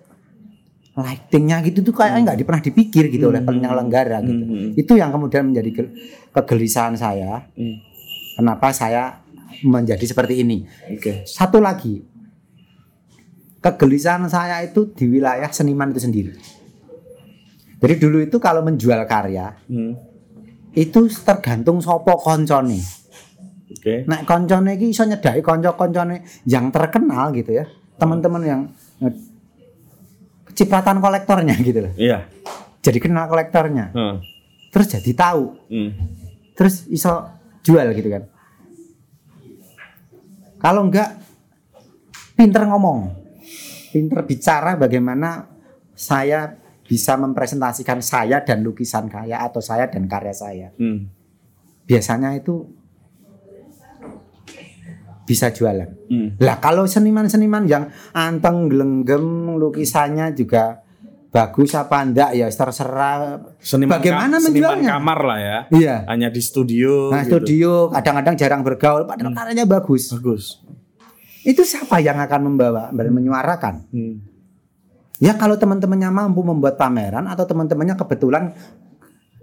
lightingnya 0.94 1.62
gitu 1.62 1.82
tuh 1.82 1.94
kayaknya 1.94 2.34
nggak 2.34 2.42
pernah 2.42 2.62
dipikir 2.62 3.10
gitu 3.10 3.30
oleh 3.30 3.42
Hmm. 3.42 3.50
penyelenggara 3.50 4.18
gitu. 4.22 4.44
Hmm. 4.46 4.70
Itu 4.74 4.92
yang 4.94 5.10
kemudian 5.10 5.50
menjadi 5.50 5.70
ke- 5.74 5.92
kegelisahan 6.34 6.94
saya. 6.94 7.46
Hmm. 7.54 7.82
Kenapa 8.38 8.70
saya 8.70 9.22
menjadi 9.62 10.06
seperti 10.06 10.46
ini? 10.46 10.62
Oke. 10.90 11.26
Satu 11.26 11.58
lagi, 11.58 12.02
kegelisahan 13.58 14.26
saya 14.30 14.62
itu 14.62 14.90
di 14.94 15.18
wilayah 15.18 15.50
seniman 15.50 15.90
itu 15.90 15.98
sendiri. 15.98 16.32
Jadi 17.78 17.94
dulu 17.94 18.18
itu 18.18 18.38
kalau 18.38 18.62
menjual 18.62 18.98
karya 19.06 19.54
Hmm. 19.66 19.94
Itu 20.78 21.10
tergantung 21.26 21.82
sopo 21.82 22.14
koncone. 22.14 22.78
Oke. 23.74 24.06
Nek 24.06 24.22
koncone 24.22 24.78
iki 24.78 24.94
iso 24.94 25.02
nyedaki 25.02 25.42
kanca-kancane 25.42 26.22
yang 26.46 26.70
terkenal 26.70 27.34
gitu 27.34 27.58
ya. 27.58 27.66
Teman-teman 27.98 28.42
yang 28.46 28.60
eh, 29.02 29.14
cipratan 30.54 31.02
kolektornya 31.02 31.58
gitu 31.58 31.90
loh. 31.90 31.92
Iya. 31.98 32.30
Jadi 32.78 32.98
kenal 33.02 33.26
kolektornya. 33.26 33.90
Hmm. 33.90 34.22
Terus 34.70 34.86
jadi 34.94 35.10
tahu. 35.18 35.42
Hmm. 35.66 35.90
Terus 36.54 36.86
iso 36.86 37.26
jual 37.66 37.90
gitu 37.98 38.08
kan. 38.08 38.22
Kalau 40.62 40.86
enggak 40.86 41.18
pinter 42.38 42.62
ngomong. 42.70 43.18
Pinter 43.90 44.20
bicara 44.22 44.78
bagaimana 44.78 45.48
saya 45.98 46.54
bisa 46.88 47.20
mempresentasikan 47.20 48.00
saya 48.00 48.40
dan 48.40 48.64
lukisan 48.64 49.12
saya 49.12 49.44
atau 49.44 49.60
saya 49.60 49.92
dan 49.92 50.08
karya 50.08 50.32
saya. 50.32 50.68
Hmm. 50.80 51.12
Biasanya 51.84 52.32
itu 52.34 52.64
bisa 55.28 55.52
jualan. 55.52 56.08
Hmm. 56.08 56.40
Lah 56.40 56.56
kalau 56.56 56.88
seniman-seniman 56.88 57.68
yang 57.68 57.92
anteng 58.16 58.72
gelenggem 58.72 59.56
lukisannya 59.60 60.32
juga 60.32 60.80
bagus 61.28 61.76
apa 61.76 62.00
enggak 62.00 62.32
ya 62.32 62.48
terserah. 62.48 63.36
Seniman 63.60 64.00
Bagaimana 64.00 64.40
ka- 64.40 64.48
seniman 64.48 64.80
menjualnya? 64.80 64.88
kamar 64.96 65.18
lah 65.20 65.38
ya. 65.38 65.58
Iya. 65.68 65.96
Hanya 66.08 66.28
di 66.32 66.40
studio. 66.40 67.12
Nah 67.12 67.28
gitu. 67.28 67.44
studio 67.44 67.92
kadang-kadang 67.92 68.34
jarang 68.40 68.62
bergaul 68.64 69.04
padahal 69.04 69.36
karyanya 69.36 69.68
bagus. 69.68 70.08
Bagus. 70.16 70.64
Itu 71.44 71.60
siapa 71.68 72.00
yang 72.00 72.16
akan 72.16 72.40
membawa 72.48 72.88
menyuarakan? 72.92 73.84
Hmm. 73.92 74.16
Ya 75.18 75.34
kalau 75.34 75.58
teman-temannya 75.58 76.14
mampu 76.14 76.46
membuat 76.46 76.78
pameran 76.78 77.26
atau 77.26 77.42
teman-temannya 77.42 77.98
kebetulan 77.98 78.54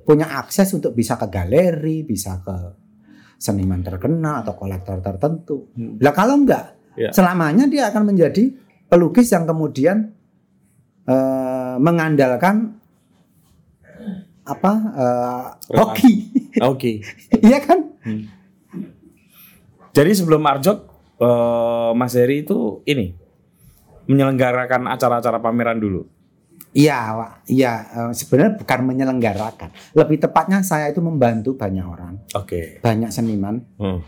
punya 0.08 0.30
akses 0.40 0.72
untuk 0.72 0.96
bisa 0.96 1.20
ke 1.20 1.28
galeri, 1.28 2.06
bisa 2.08 2.40
ke 2.40 2.56
seniman 3.36 3.84
terkenal 3.84 4.46
atau 4.46 4.56
kolektor 4.56 5.04
tertentu. 5.04 5.68
Hmm. 5.76 6.00
Lah 6.00 6.14
kalau 6.16 6.40
enggak, 6.40 6.78
Ya. 6.96 7.12
selamanya 7.12 7.68
dia 7.68 7.92
akan 7.92 8.16
menjadi 8.16 8.56
pelukis 8.88 9.28
yang 9.28 9.44
kemudian 9.44 10.16
eh, 11.04 11.76
mengandalkan 11.76 12.80
apa 14.48 14.72
Rekan. 15.68 15.92
hoki, 15.92 16.14
Oke. 16.64 16.92
iya 17.46 17.60
kan? 17.60 18.00
Jadi 19.92 20.12
sebelum 20.16 20.40
Arjok, 20.40 20.78
eh, 21.20 21.92
Mas 22.00 22.16
Heri 22.16 22.48
itu 22.48 22.80
ini 22.88 23.25
menyelenggarakan 24.06 24.88
acara-acara 24.90 25.38
pameran 25.40 25.78
dulu. 25.78 26.06
Iya, 26.76 27.00
Wak. 27.16 27.32
iya. 27.48 27.74
eh, 27.88 28.12
sebenarnya 28.12 28.60
bukan 28.60 28.80
menyelenggarakan, 28.84 29.70
lebih 29.96 30.18
tepatnya 30.20 30.60
saya 30.60 30.92
itu 30.92 31.00
membantu 31.00 31.56
banyak 31.56 31.86
orang, 31.88 32.20
Oke. 32.36 32.84
banyak 32.84 33.16
seniman, 33.16 33.64
Hmm. 33.80 34.04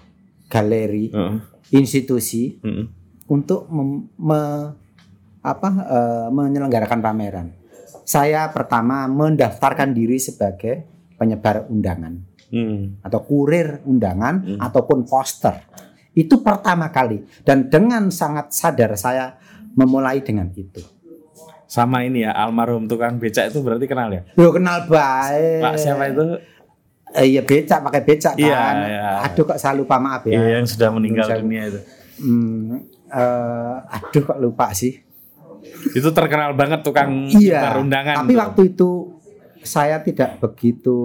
galeri, 0.52 1.08
Hmm. 1.08 1.40
institusi 1.72 2.60
Hmm. 2.60 2.92
untuk 3.32 3.72
mem- 3.72 4.12
me- 4.20 4.72
apa 5.40 5.70
eh, 5.88 6.28
menyelenggarakan 6.28 7.00
pameran. 7.00 7.48
Saya 8.04 8.52
pertama 8.52 9.08
mendaftarkan 9.08 9.96
diri 9.96 10.20
sebagai 10.20 10.84
penyebar 11.16 11.72
undangan 11.72 12.20
Hmm. 12.52 13.00
atau 13.00 13.20
kurir 13.24 13.80
undangan 13.88 14.44
Hmm. 14.44 14.60
ataupun 14.60 15.08
poster. 15.08 15.56
Itu 16.12 16.44
pertama 16.44 16.92
kali 16.92 17.24
dan 17.48 17.72
dengan 17.72 18.12
sangat 18.12 18.52
sadar 18.52 18.92
saya 19.00 19.40
memulai 19.78 20.20
dengan 20.20 20.50
itu. 20.52 20.82
Sama 21.68 22.02
ini 22.02 22.24
ya 22.24 22.34
almarhum 22.34 22.88
tukang 22.88 23.20
becak 23.20 23.52
itu 23.52 23.60
berarti 23.62 23.86
kenal 23.86 24.10
ya? 24.10 24.24
Yo 24.34 24.50
kenal 24.50 24.88
baik. 24.88 25.62
Pak 25.62 25.76
siapa 25.78 26.04
itu? 26.10 26.26
Eh, 27.14 27.26
iya 27.30 27.42
becak 27.44 27.80
pakai 27.84 28.02
becak 28.02 28.34
kan. 28.34 28.42
Iya, 28.42 28.64
iya. 28.84 29.08
Aduh 29.24 29.44
kok 29.46 29.60
saya 29.60 29.76
lupa 29.76 29.96
maaf 29.96 30.26
ya. 30.26 30.40
Iya, 30.40 30.60
yang 30.60 30.66
sudah 30.66 30.90
meninggal 30.90 31.28
Saya- 31.28 31.40
dunia 31.40 31.62
itu. 31.68 31.80
Hmm, 32.18 32.82
eh, 33.06 33.76
aduh 33.86 34.24
kok 34.26 34.40
lupa 34.40 34.74
sih. 34.74 34.98
Itu 35.92 36.10
terkenal 36.10 36.56
banget 36.56 36.82
tukang 36.82 37.28
Iya. 37.30 37.78
undangan. 37.78 38.24
Tapi 38.24 38.34
tuh. 38.34 38.40
waktu 38.42 38.62
itu 38.66 38.90
saya 39.62 40.00
tidak 40.00 40.40
begitu 40.40 40.98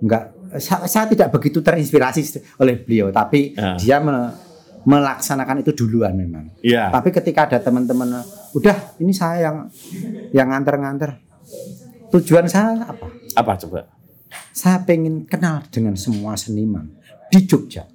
enggak 0.00 0.32
saya, 0.56 0.88
saya 0.88 1.04
tidak 1.06 1.30
begitu 1.30 1.60
terinspirasi 1.60 2.20
oleh 2.56 2.74
beliau, 2.74 3.12
tapi 3.12 3.52
Ya. 3.52 3.76
dia 3.76 3.96
me- 4.00 4.49
melaksanakan 4.84 5.60
itu 5.60 5.72
duluan 5.76 6.16
memang. 6.16 6.52
Iya. 6.64 6.88
Tapi 6.88 7.12
ketika 7.12 7.48
ada 7.50 7.58
teman-teman, 7.60 8.24
udah 8.56 8.76
ini 9.00 9.12
saya 9.12 9.50
yang 9.50 9.56
yang 10.32 10.48
nganter-nganter. 10.48 11.20
Tujuan 12.10 12.48
saya 12.50 12.88
apa? 12.88 13.06
Apa 13.36 13.52
coba? 13.60 13.86
Saya 14.50 14.82
pengen 14.82 15.26
kenal 15.26 15.62
dengan 15.70 15.94
semua 15.94 16.34
seniman 16.34 16.90
di 17.30 17.46
Jogja. 17.46 17.86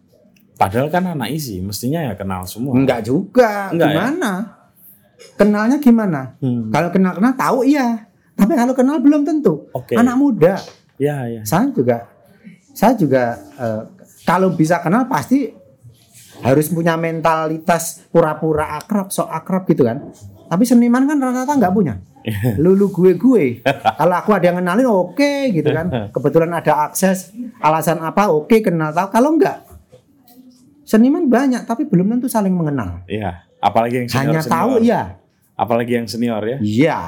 Padahal 0.56 0.88
kan 0.88 1.04
anak 1.12 1.36
isi, 1.36 1.60
mestinya 1.60 2.00
ya 2.00 2.16
kenal 2.16 2.48
semua. 2.48 2.80
Enggak 2.80 3.04
juga. 3.04 3.72
Enggak 3.76 3.92
ya? 3.92 3.96
gimana? 3.96 4.32
Kenalnya 5.36 5.78
gimana? 5.84 6.22
Hmm. 6.40 6.72
Kalau 6.72 6.90
kenal-kenal 6.96 7.34
tahu 7.36 7.60
iya. 7.68 8.08
Tapi 8.36 8.52
kalau 8.56 8.74
kenal 8.76 9.00
belum 9.04 9.28
tentu. 9.28 9.68
Oke. 9.76 10.00
Anak 10.00 10.16
muda. 10.16 10.56
Ya, 10.96 11.28
ya. 11.28 11.44
Saya 11.44 11.72
juga 11.76 12.08
saya 12.76 12.94
juga 12.96 13.40
eh, 13.56 13.82
kalau 14.28 14.52
bisa 14.56 14.80
kenal 14.84 15.08
pasti 15.08 15.52
harus 16.44 16.68
punya 16.72 17.00
mentalitas 17.00 18.08
pura-pura 18.12 18.80
akrab, 18.82 19.14
sok 19.14 19.30
akrab 19.30 19.64
gitu 19.70 19.86
kan. 19.88 20.12
Tapi 20.46 20.64
seniman 20.68 21.08
kan 21.08 21.18
rata-rata 21.22 21.54
nggak 21.56 21.74
punya. 21.74 21.96
Lulu 22.58 22.90
gue 22.90 23.12
gue. 23.16 23.44
Kalau 23.66 24.16
aku 24.18 24.34
ada 24.34 24.50
yang 24.50 24.58
kenalin 24.58 24.90
oke 24.90 25.54
gitu 25.54 25.70
kan. 25.70 25.88
Kebetulan 26.16 26.52
ada 26.54 26.90
akses, 26.90 27.32
alasan 27.62 28.02
apa 28.02 28.34
oke 28.34 28.62
kenal 28.62 28.90
tahu. 28.92 29.10
Kalau 29.14 29.38
enggak 29.38 29.66
seniman 30.86 31.26
banyak 31.26 31.66
tapi 31.66 31.90
belum 31.90 32.18
tentu 32.18 32.30
saling 32.30 32.54
mengenal. 32.54 33.06
Iya. 33.10 33.46
Apalagi 33.58 34.06
yang 34.06 34.10
senior 34.10 34.38
Hanya 34.38 34.42
tahu 34.46 34.74
ya. 34.86 35.02
Apalagi 35.58 35.92
yang 35.98 36.08
senior 36.10 36.42
ya. 36.46 36.58
Iya. 36.62 37.02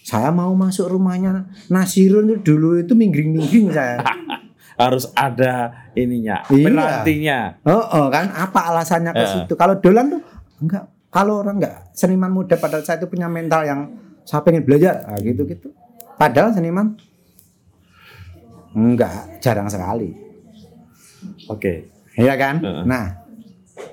Saya 0.00 0.34
mau 0.34 0.50
masuk 0.58 0.90
rumahnya 0.90 1.46
Nasirun 1.70 2.34
itu 2.34 2.54
dulu 2.54 2.82
itu 2.82 2.98
minggring-minggring 2.98 3.70
saya. 3.70 4.02
Harus 4.80 5.12
ada 5.12 5.76
ininya, 5.92 6.40
Iya. 6.48 7.60
Oh, 7.68 7.84
oh, 7.84 8.06
kan 8.08 8.32
apa 8.32 8.72
alasannya 8.72 9.12
ke 9.12 9.20
Eh. 9.20 9.28
situ? 9.28 9.52
Kalau 9.52 9.76
dolan 9.76 10.08
tuh 10.08 10.22
enggak. 10.58 10.88
Kalau 11.10 11.44
orang 11.44 11.60
enggak 11.60 11.92
seniman 11.92 12.32
muda 12.32 12.56
pada 12.56 12.80
saat 12.80 12.96
itu 12.96 13.10
punya 13.10 13.28
mental 13.28 13.60
yang 13.60 13.92
saya 14.24 14.40
pengen 14.40 14.64
belajar, 14.64 15.04
nah, 15.04 15.20
gitu 15.20 15.44
gitu. 15.44 15.68
Padahal 16.16 16.50
seniman 16.50 16.96
Enggak, 18.70 19.42
jarang 19.42 19.66
sekali. 19.66 20.14
Oke. 21.50 21.90
Iya 22.14 22.38
kan? 22.38 22.62
Heeh. 22.62 22.84
Nah, 22.86 23.20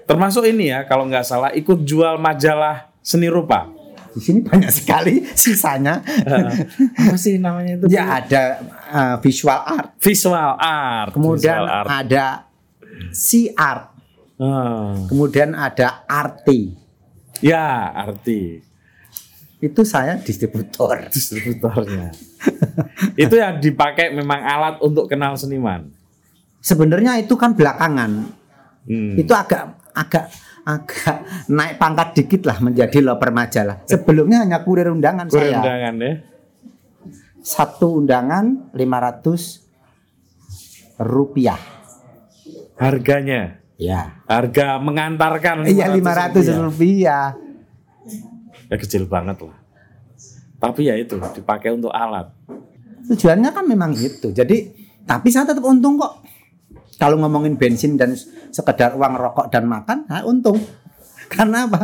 Termasuk 0.04 0.44
ini 0.48 0.68
ya 0.68 0.84
kalau 0.84 1.08
nggak 1.08 1.24
salah 1.24 1.52
ikut 1.52 1.84
jual 1.84 2.20
majalah 2.20 2.92
seni 3.00 3.32
rupa. 3.32 3.72
Di 4.18 4.24
sini 4.24 4.40
banyak 4.42 4.68
sekali 4.68 5.22
sisanya. 5.38 6.02
Apa 6.98 7.14
sih 7.14 7.38
namanya 7.38 7.78
itu? 7.78 7.86
ya 7.88 8.18
ada 8.18 8.44
uh, 8.90 9.16
visual 9.22 9.62
art, 9.62 9.94
Visual 10.02 10.52
art. 10.58 11.14
kemudian 11.14 11.62
Visual 11.62 11.70
art. 11.70 11.88
ada 11.88 12.26
C 13.14 13.54
art, 13.54 13.94
Ah. 14.38 14.98
kemudian 15.06 15.54
ada 15.54 16.02
arti. 16.04 16.74
Ya, 17.38 17.90
arti 17.92 18.66
Itu 19.58 19.82
saya 19.82 20.18
distributor. 20.18 21.06
distributornya. 21.14 22.10
itu 23.14 23.34
yang 23.34 23.58
dipakai 23.58 24.10
memang 24.10 24.38
alat 24.40 24.76
untuk 24.80 25.06
kenal 25.06 25.34
seniman. 25.34 25.90
Sebenarnya 26.58 27.18
itu 27.18 27.34
kan 27.34 27.54
belakangan. 27.54 28.34
Hmm. 28.86 29.14
Itu 29.14 29.34
agak 29.34 29.78
agak 29.94 30.30
agak 30.68 31.24
naik 31.48 31.80
pangkat 31.80 32.12
dikit 32.12 32.44
lah 32.44 32.60
menjadi 32.60 33.00
loper 33.00 33.32
majalah. 33.32 33.88
Sebelumnya 33.88 34.44
hanya 34.44 34.60
kurir 34.62 34.92
undangan 34.92 35.32
Kurir 35.32 35.48
saya. 35.48 35.64
undangan 35.64 35.96
ya. 35.96 36.14
Satu 37.40 38.04
undangan 38.04 38.76
500 38.76 39.64
rupiah. 41.00 41.56
Harganya, 42.76 43.64
Ya. 43.80 44.20
harga 44.28 44.78
mengantarkan. 44.78 45.64
Iya 45.66 45.88
500 45.90 46.44
rupiah. 46.44 46.60
rupiah. 46.60 47.28
Ya 48.68 48.76
kecil 48.76 49.08
banget 49.08 49.40
lah. 49.42 49.56
Tapi 50.60 50.90
ya 50.90 51.00
itu 51.00 51.16
dipakai 51.16 51.72
untuk 51.72 51.90
alat. 51.90 52.28
Tujuannya 53.08 53.50
kan 53.50 53.64
memang 53.64 53.96
gitu. 53.96 54.36
Jadi 54.36 54.76
tapi 55.08 55.32
saya 55.32 55.48
tetap 55.48 55.64
untung 55.64 55.96
kok. 55.96 56.20
Kalau 56.98 57.16
ngomongin 57.22 57.54
bensin 57.58 57.94
dan 57.94 58.18
sekedar 58.50 58.98
uang 58.98 59.14
rokok 59.18 59.54
dan 59.54 59.70
makan, 59.70 60.10
saya 60.10 60.26
untung. 60.26 60.58
Karena 61.34 61.70
apa? 61.70 61.82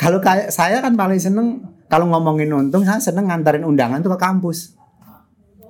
Kalau 0.00 0.18
kayak 0.18 0.48
saya 0.48 0.80
kan 0.80 0.96
paling 0.96 1.20
seneng 1.20 1.60
kalau 1.92 2.08
ngomongin 2.08 2.48
untung, 2.48 2.88
saya 2.88 2.96
seneng 2.96 3.28
nganterin 3.28 3.68
undangan 3.68 4.00
tuh 4.00 4.16
ke 4.16 4.18
kampus. 4.18 4.72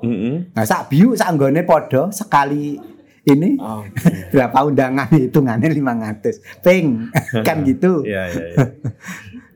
Mm-mm. 0.03 0.55
Nah, 0.55 0.65
sak 0.67 0.91
biu 0.91 1.15
sak 1.15 1.35
anggone 1.35 1.63
podo 1.63 2.11
sekali 2.11 2.75
ini 3.23 3.55
berapa 4.35 4.59
undangan 4.67 5.11
hitungannya 5.19 5.71
500. 5.71 6.63
Ping. 6.63 7.11
kan 7.43 7.67
gitu. 7.67 8.07
Iya 8.07 8.23
iya. 8.31 8.45
iya. 8.55 8.67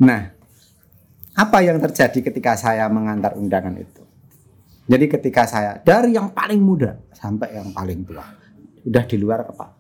Nah, 0.02 0.20
apa 1.34 1.58
yang 1.62 1.78
terjadi 1.82 2.18
ketika 2.30 2.54
saya 2.54 2.86
mengantar 2.90 3.34
undangan 3.38 3.75
itu? 3.78 4.02
Jadi 4.86 5.04
ketika 5.10 5.42
saya 5.50 5.82
dari 5.82 6.14
yang 6.14 6.30
paling 6.30 6.62
muda 6.62 6.94
sampai 7.10 7.58
yang 7.58 7.75
paling 7.75 8.06
tua, 8.06 8.22
udah 8.87 9.05
di 9.05 9.16
luar 9.19 9.45
kepala, 9.45 9.73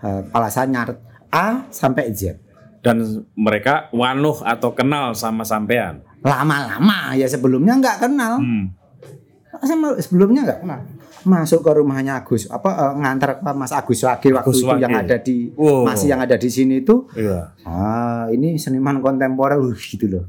kepala 0.00 0.46
saya 0.48 0.66
nyaret 0.66 0.98
A 1.28 1.66
sampai 1.68 2.14
Z. 2.14 2.38
Dan 2.82 2.98
mereka 3.34 3.86
wanuh 3.90 4.42
atau 4.42 4.74
kenal 4.74 5.14
sama 5.14 5.42
sampean. 5.42 6.02
Lama-lama 6.22 7.14
ya 7.14 7.26
sebelumnya 7.26 7.78
nggak 7.78 7.98
kenal, 8.00 8.38
Hmm. 8.38 8.74
Saya 9.62 9.78
sebelumnya 10.02 10.42
nggak 10.42 10.60
kenal. 10.66 10.80
Masuk 11.22 11.62
ke 11.62 11.70
rumahnya 11.70 12.18
Agus, 12.18 12.50
apa 12.50 12.66
eh, 12.74 12.92
ngantar 12.98 13.38
ke 13.38 13.42
Mas 13.54 13.70
Agus 13.70 14.02
Wage 14.02 14.34
waktu 14.34 14.42
Agus 14.42 14.58
itu 14.58 14.66
Wage. 14.66 14.82
yang 14.82 14.94
ada 14.98 15.16
di 15.22 15.54
Wow. 15.54 15.86
masih 15.86 16.10
yang 16.10 16.18
ada 16.18 16.34
di 16.34 16.50
sini 16.50 16.82
itu. 16.82 17.06
Iya. 17.14 17.54
Ah, 17.62 18.26
ini 18.34 18.58
seniman 18.58 18.98
kontemporer 18.98 19.62
uh, 19.62 19.70
gitu 19.78 20.10
loh. 20.10 20.26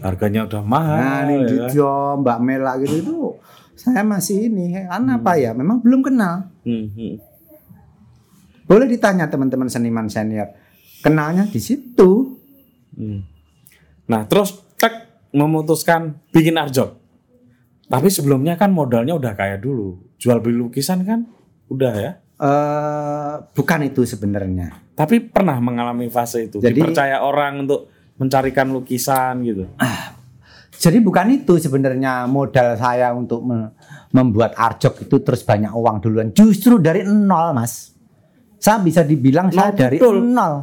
Harganya 0.00 0.48
udah 0.48 0.64
mahal. 0.64 0.96
Nah, 0.96 1.20
ini 1.28 1.34
ya. 1.44 1.68
Dijo, 1.68 1.92
Mbak 2.24 2.38
Mela 2.40 2.72
gitu 2.80 2.94
itu 2.96 3.16
saya 3.82 4.06
masih 4.06 4.46
ini 4.46 4.78
karena 4.86 5.18
apa 5.18 5.34
ya? 5.34 5.50
Memang 5.50 5.82
belum 5.82 6.06
kenal. 6.06 6.46
Hmm, 6.62 6.86
hmm. 6.86 7.14
Boleh 8.62 8.86
ditanya 8.86 9.26
teman-teman 9.26 9.66
seniman 9.66 10.06
senior. 10.06 10.54
Kenalnya 11.02 11.50
di 11.50 11.58
situ. 11.58 12.38
Hmm. 12.94 13.26
Nah, 14.06 14.22
terus 14.30 14.62
tek 14.78 15.26
memutuskan 15.34 16.22
bikin 16.30 16.54
arjok. 16.54 16.94
Tapi 17.90 18.08
sebelumnya 18.08 18.54
kan 18.54 18.70
modalnya 18.70 19.18
udah 19.18 19.34
kayak 19.34 19.60
dulu. 19.60 19.98
Jual 20.16 20.38
beli 20.38 20.56
lukisan 20.56 21.02
kan 21.02 21.26
udah 21.66 21.94
ya. 21.98 22.12
eh 22.38 23.34
bukan 23.54 23.80
itu 23.82 24.02
sebenarnya. 24.02 24.94
Tapi 24.94 25.22
pernah 25.22 25.58
mengalami 25.58 26.06
fase 26.06 26.46
itu. 26.46 26.58
Jadi- 26.58 26.74
Dipercaya 26.74 27.22
orang 27.22 27.66
untuk 27.66 27.90
mencarikan 28.18 28.70
lukisan 28.70 29.42
gitu. 29.42 29.66
Jadi 30.82 30.98
bukan 30.98 31.30
itu 31.30 31.62
sebenarnya 31.62 32.26
modal 32.26 32.74
saya 32.74 33.14
untuk 33.14 33.46
me- 33.46 33.70
membuat 34.10 34.58
arjok 34.58 35.06
itu 35.06 35.22
terus 35.22 35.46
banyak 35.46 35.70
uang 35.70 36.02
duluan. 36.02 36.34
Justru 36.34 36.82
dari 36.82 37.06
nol, 37.06 37.54
Mas. 37.54 37.94
Saya 38.58 38.82
bisa 38.82 39.06
dibilang 39.06 39.54
saya 39.54 39.70
Nol 39.70 39.78
dari 39.78 39.96
betul. 40.02 40.26
nol. 40.26 40.54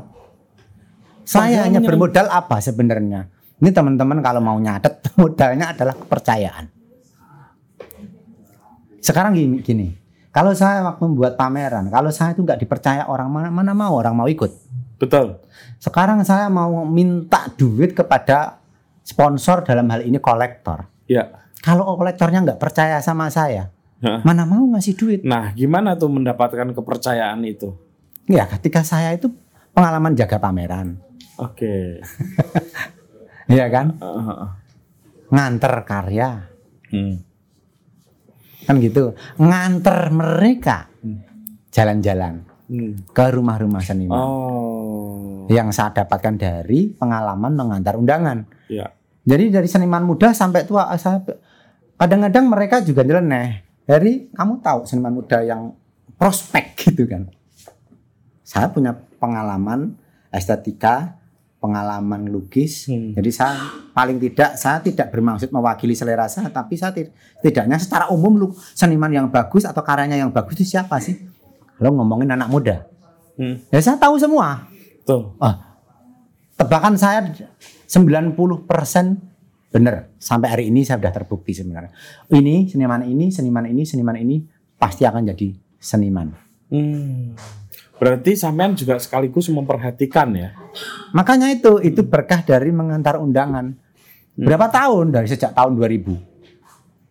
Saya 1.24 1.64
hanya 1.64 1.80
bermodal 1.80 2.28
apa 2.28 2.60
sebenarnya? 2.60 3.32
Ini 3.64 3.72
teman-teman 3.72 4.20
kalau 4.20 4.44
mau 4.44 4.60
nyatet 4.60 5.00
modalnya 5.20 5.72
adalah 5.72 5.96
kepercayaan. 5.96 6.68
Sekarang 9.00 9.32
gini, 9.32 9.64
gini. 9.64 9.88
Kalau 10.36 10.52
saya 10.52 10.84
waktu 10.84 11.02
membuat 11.08 11.40
pameran, 11.40 11.88
kalau 11.88 12.12
saya 12.12 12.36
itu 12.36 12.44
nggak 12.44 12.60
dipercaya 12.60 13.08
orang 13.08 13.32
mana, 13.32 13.48
mana 13.50 13.72
mau 13.72 13.96
orang 13.96 14.14
mau 14.20 14.28
ikut. 14.28 14.52
Betul. 15.00 15.40
Sekarang 15.80 16.22
saya 16.28 16.52
mau 16.52 16.84
minta 16.84 17.48
duit 17.56 17.96
kepada 17.96 18.59
sponsor 19.10 19.66
dalam 19.66 19.90
hal 19.90 20.06
ini 20.06 20.22
kolektor. 20.22 20.86
Ya. 21.10 21.50
Kalau 21.60 21.98
kolektornya 21.98 22.46
nggak 22.46 22.62
percaya 22.62 23.02
sama 23.02 23.28
saya, 23.28 23.74
Hah. 24.00 24.22
mana 24.22 24.46
mau 24.46 24.64
ngasih 24.70 24.94
duit? 24.96 25.22
Nah, 25.26 25.52
gimana 25.52 25.98
tuh 25.98 26.08
mendapatkan 26.08 26.70
kepercayaan 26.72 27.42
itu? 27.44 27.74
Ya, 28.30 28.46
ketika 28.46 28.86
saya 28.86 29.18
itu 29.18 29.34
pengalaman 29.74 30.14
jaga 30.14 30.38
pameran, 30.38 31.02
Oke. 31.40 31.98
Iya 33.50 33.66
kan? 33.74 33.98
Heeh. 33.98 34.48
Nganter 35.34 35.74
karya, 35.82 36.30
Hmm. 36.94 37.18
kan 38.62 38.78
gitu. 38.78 39.18
Nganter 39.36 40.14
mereka 40.14 40.86
jalan-jalan 41.70 42.46
Hmm. 42.70 42.94
ke 43.10 43.26
rumah-rumah 43.34 43.82
seniman. 43.82 44.14
Oh. 44.14 45.50
Yang 45.50 45.74
saya 45.74 45.90
dapatkan 45.98 46.38
dari 46.38 46.94
pengalaman 46.94 47.58
mengantar 47.58 47.98
undangan. 47.98 48.46
Ya. 48.70 48.94
Jadi 49.28 49.52
dari 49.52 49.68
seniman 49.68 50.04
muda 50.08 50.32
sampai 50.32 50.64
tua 50.64 50.90
saya 50.96 51.22
kadang-kadang 52.00 52.46
mereka 52.48 52.80
juga 52.84 53.04
nyeleneh. 53.04 53.68
Dari 53.84 54.30
kamu 54.32 54.62
tahu 54.62 54.86
seniman 54.86 55.14
muda 55.18 55.42
yang 55.42 55.74
prospek 56.16 56.78
gitu 56.78 57.10
kan. 57.10 57.28
Saya 58.46 58.70
punya 58.70 58.94
pengalaman 58.94 59.98
estetika, 60.34 61.20
pengalaman 61.60 62.32
lukis. 62.32 62.88
Hmm. 62.88 63.14
Jadi 63.14 63.30
saya 63.30 63.56
paling 63.92 64.18
tidak 64.18 64.56
saya 64.56 64.80
tidak 64.80 65.12
bermaksud 65.12 65.52
mewakili 65.52 65.94
selera 65.94 66.26
saya, 66.32 66.50
tapi 66.50 66.80
saya 66.80 66.96
tid- 66.96 67.14
setidaknya 67.44 67.78
secara 67.78 68.06
umum 68.10 68.40
lu 68.40 68.48
seniman 68.74 69.12
yang 69.12 69.28
bagus 69.30 69.68
atau 69.68 69.84
karyanya 69.84 70.18
yang 70.18 70.32
bagus 70.32 70.58
itu 70.58 70.76
siapa 70.76 70.98
sih? 71.04 71.20
Lo 71.78 71.94
ngomongin 71.94 72.32
anak 72.34 72.50
muda. 72.50 72.88
Hmm. 73.38 73.62
Ya 73.70 73.80
saya 73.84 74.00
tahu 74.00 74.18
semua. 74.18 74.68
Tuh. 75.08 75.36
Ah, 75.40 75.69
tebakan 76.60 77.00
saya 77.00 77.32
90% 77.88 78.36
benar. 79.72 80.12
Sampai 80.20 80.48
hari 80.52 80.64
ini 80.68 80.84
saya 80.84 81.00
sudah 81.00 81.14
terbukti 81.16 81.56
sebenarnya. 81.56 81.96
Ini 82.28 82.68
seniman 82.68 83.08
ini, 83.08 83.32
seniman 83.32 83.66
ini, 83.72 83.82
seniman 83.88 84.18
ini 84.20 84.44
pasti 84.76 85.08
akan 85.08 85.32
jadi 85.32 85.56
seniman. 85.80 86.36
Hmm. 86.68 87.40
Berarti 87.96 88.36
sampean 88.36 88.76
juga 88.76 89.00
sekaligus 89.00 89.48
memperhatikan 89.48 90.36
ya. 90.36 90.52
Makanya 91.16 91.48
itu 91.56 91.80
itu 91.80 92.04
berkah 92.04 92.44
dari 92.44 92.76
mengantar 92.76 93.16
undangan. 93.16 93.72
Berapa 94.36 94.68
tahun 94.72 95.16
dari 95.16 95.28
sejak 95.32 95.56
tahun 95.56 95.80
2000. 95.80 96.30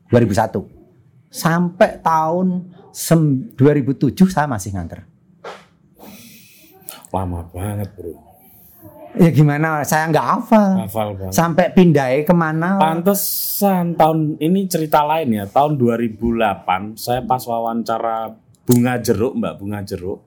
2001 0.08 0.64
sampai 1.28 2.00
tahun 2.00 2.72
sem- 2.92 3.52
2007 3.52 4.32
saya 4.32 4.48
masih 4.48 4.72
nganter. 4.72 5.04
Lama 7.12 7.44
banget, 7.52 7.88
Bro. 7.96 8.28
Ya 9.16 9.31
gimana? 9.33 9.81
Saya 9.83 10.12
nggak 10.12 10.27
hafal. 10.27 10.71
Hafal 10.85 11.09
banget. 11.16 11.33
Sampai 11.33 11.73
pindahnya 11.73 12.29
ke 12.29 12.35
mana? 12.37 12.77
Pantesan 12.77 13.97
tahun 13.97 14.37
ini 14.37 14.68
cerita 14.68 15.01
lain 15.07 15.33
ya. 15.33 15.44
Tahun 15.49 15.81
2008 15.81 16.99
saya 16.99 17.25
pas 17.25 17.40
wawancara 17.40 18.37
Bunga 18.68 19.01
Jeruk, 19.01 19.33
Mbak 19.40 19.55
Bunga 19.57 19.81
Jeruk. 19.81 20.21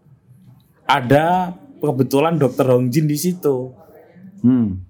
Ada 0.90 1.54
kebetulan 1.78 2.42
Dokter 2.42 2.66
Hongjin 2.74 3.06
di 3.06 3.18
situ. 3.18 3.70
Hmm. 4.42 4.82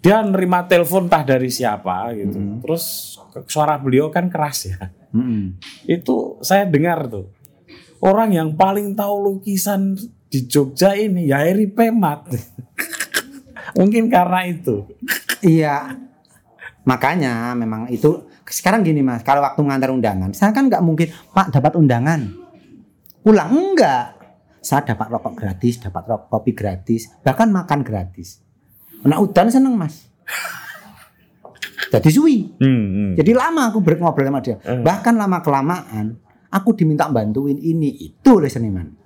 Dia 0.00 0.20
nerima 0.20 0.64
telepon 0.64 1.08
entah 1.08 1.24
dari 1.24 1.48
siapa 1.48 2.12
gitu. 2.12 2.60
Terus 2.64 2.84
ke- 3.32 3.48
suara 3.48 3.80
beliau 3.80 4.12
kan 4.12 4.28
keras 4.28 4.68
ya. 4.68 4.92
Hmm. 5.12 5.56
Itu 5.84 6.36
saya 6.44 6.68
dengar 6.68 7.08
tuh. 7.08 7.32
Orang 8.00 8.32
yang 8.32 8.56
paling 8.56 8.96
tahu 8.96 9.14
lukisan 9.28 9.96
di 10.30 10.46
Jogja 10.46 10.94
ini 10.94 11.26
ya 11.26 11.42
Eri 11.42 11.66
Pemat. 11.66 12.30
Mungkin 13.78 14.06
karena 14.06 14.46
itu. 14.46 14.86
Iya. 15.42 15.98
Makanya 16.86 17.52
memang 17.58 17.90
itu 17.90 18.30
sekarang 18.50 18.82
gini 18.82 19.02
mas, 19.04 19.22
kalau 19.22 19.44
waktu 19.46 19.62
ngantar 19.62 19.94
undangan, 19.94 20.30
saya 20.34 20.50
kan 20.50 20.66
nggak 20.66 20.82
mungkin 20.82 21.06
Pak 21.30 21.54
dapat 21.54 21.78
undangan, 21.78 22.34
pulang 23.22 23.50
enggak. 23.52 24.18
Saya 24.60 24.84
dapat 24.84 25.06
rokok 25.08 25.38
gratis, 25.38 25.78
dapat 25.78 26.04
rokok 26.10 26.28
kopi 26.28 26.52
gratis, 26.52 27.14
bahkan 27.22 27.48
makan 27.48 27.86
gratis. 27.86 28.42
Nah 29.06 29.22
udan 29.22 29.48
seneng 29.48 29.78
mas. 29.78 30.10
Jadi 31.90 32.10
suwi. 32.12 32.54
Hmm, 32.60 32.86
hmm. 32.86 33.12
Jadi 33.18 33.32
lama 33.34 33.70
aku 33.70 33.82
ngobrol 33.82 34.26
sama 34.28 34.40
dia. 34.42 34.58
Hmm. 34.62 34.82
Bahkan 34.86 35.14
lama 35.16 35.38
kelamaan 35.42 36.18
aku 36.50 36.74
diminta 36.74 37.06
bantuin 37.08 37.56
ini 37.56 37.88
itu 38.10 38.30
oleh 38.36 38.50
seniman. 38.50 38.99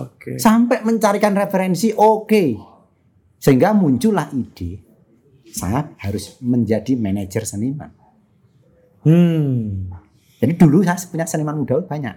Oke. 0.00 0.38
Sampai 0.38 0.80
mencarikan 0.80 1.32
referensi 1.32 1.92
oke. 1.92 2.44
Sehingga 3.36 3.74
muncullah 3.74 4.30
ide 4.30 4.78
saya 5.52 5.84
harus 6.00 6.40
menjadi 6.40 6.96
manajer 6.96 7.44
seniman. 7.44 7.92
Hmm. 9.04 9.92
Jadi 10.40 10.52
dulu 10.56 10.80
saya 10.80 10.96
punya 11.06 11.26
seniman 11.26 11.60
muda 11.60 11.82
banyak. 11.82 12.16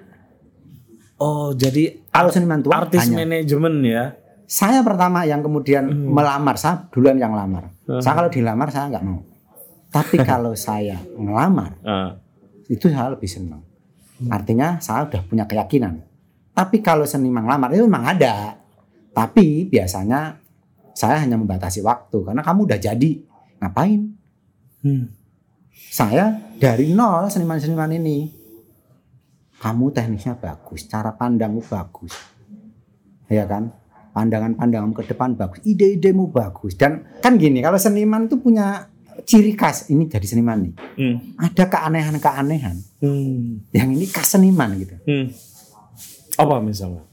Oh, 1.18 1.52
jadi 1.52 2.06
Kalau 2.10 2.32
seniman 2.32 2.60
tua 2.60 2.80
artis 2.82 3.08
manajemen 3.08 3.84
ya. 3.84 4.16
Saya 4.46 4.86
pertama 4.86 5.26
yang 5.26 5.42
kemudian 5.42 5.90
Hmm. 5.90 6.14
melamar, 6.14 6.54
saya 6.56 6.86
duluan 6.94 7.18
yang 7.18 7.34
lamar. 7.34 7.74
Hmm. 7.86 7.98
Saya 8.00 8.14
kalau 8.16 8.30
dilamar 8.30 8.70
saya 8.70 8.94
nggak 8.94 9.06
mau. 9.06 9.20
Tapi 9.90 10.16
kalau 10.30 10.54
saya 10.54 11.02
ngelamar 11.12 11.82
Ah. 11.82 12.12
itu 12.68 12.86
saya 12.88 13.12
lebih 13.12 13.28
senang. 13.28 13.66
Artinya 14.30 14.78
saya 14.80 15.10
udah 15.10 15.22
punya 15.26 15.44
keyakinan. 15.44 16.00
Tapi 16.56 16.80
kalau 16.80 17.04
seniman 17.04 17.44
ngelamar 17.44 17.70
itu 17.76 17.84
memang 17.84 18.16
ada. 18.16 18.56
Tapi 19.12 19.68
biasanya 19.68 20.40
saya 20.96 21.20
hanya 21.20 21.36
membatasi 21.36 21.84
waktu 21.84 22.24
karena 22.24 22.40
kamu 22.40 22.60
udah 22.72 22.80
jadi 22.80 23.12
ngapain? 23.60 24.02
Hmm. 24.80 25.12
Saya 25.92 26.32
dari 26.56 26.96
nol 26.96 27.28
seniman-seniman 27.28 27.92
ini. 28.00 28.18
Kamu 29.56 29.92
teknisnya 29.92 30.36
bagus, 30.40 30.88
cara 30.88 31.16
pandangmu 31.16 31.64
bagus. 31.64 32.12
Ya 33.32 33.48
kan? 33.48 33.72
Pandangan-pandanganmu 34.16 34.96
ke 34.96 35.04
depan 35.12 35.36
bagus, 35.36 35.60
ide-idemu 35.68 36.32
bagus. 36.32 36.80
Dan 36.80 37.04
kan 37.20 37.36
gini, 37.36 37.60
kalau 37.60 37.80
seniman 37.80 38.32
itu 38.32 38.40
punya 38.40 38.88
ciri 39.24 39.56
khas, 39.56 39.90
ini 39.90 40.08
jadi 40.12 40.28
seniman 40.28 40.70
nih. 40.70 40.74
Hmm. 40.76 41.18
Ada 41.40 41.66
keanehan-keanehan. 41.72 42.78
Hmm. 43.02 43.64
Yang 43.72 43.90
ini 43.96 44.06
khas 44.12 44.28
seniman 44.38 44.70
gitu. 44.80 44.96
Hmm. 45.08 45.28
Apa 46.36 46.60
misalnya? 46.60 47.04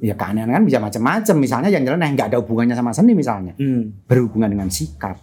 Ya 0.00 0.16
keanehan 0.16 0.48
kan 0.48 0.64
bisa 0.64 0.80
macam-macam. 0.80 1.36
Misalnya 1.36 1.68
yang 1.68 1.84
nyeleneh 1.84 2.16
nggak 2.16 2.32
ada 2.32 2.38
hubungannya 2.40 2.72
sama 2.72 2.92
seni 2.92 3.12
misalnya. 3.12 3.52
Hmm. 3.60 3.92
Berhubungan 4.08 4.48
dengan 4.48 4.68
sikap, 4.72 5.20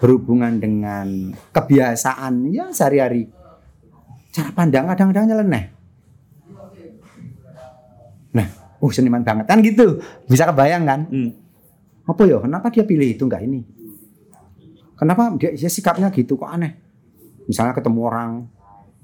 berhubungan 0.00 0.56
dengan 0.56 1.36
kebiasaan 1.52 2.48
ya 2.48 2.72
sehari-hari. 2.72 3.28
Cara 4.32 4.48
pandang 4.52 4.88
kadang-kadang 4.88 5.28
nyeleneh. 5.28 5.64
Nah, 8.32 8.46
oh 8.80 8.90
seniman 8.92 9.24
banget 9.24 9.44
kan 9.48 9.60
gitu. 9.60 10.00
Bisa 10.24 10.48
kebayang 10.48 10.84
kan? 10.88 11.00
Hmm. 11.08 11.30
Apa 12.08 12.24
ya? 12.24 12.40
Kenapa 12.40 12.72
dia 12.72 12.84
pilih 12.88 13.12
itu 13.12 13.24
enggak 13.28 13.44
ini? 13.44 13.60
Kenapa 14.96 15.30
dia, 15.36 15.52
dia 15.52 15.70
sikapnya 15.70 16.08
gitu 16.10 16.34
kok 16.34 16.48
aneh? 16.48 16.74
Misalnya 17.44 17.72
ketemu 17.72 18.00
orang, 18.02 18.30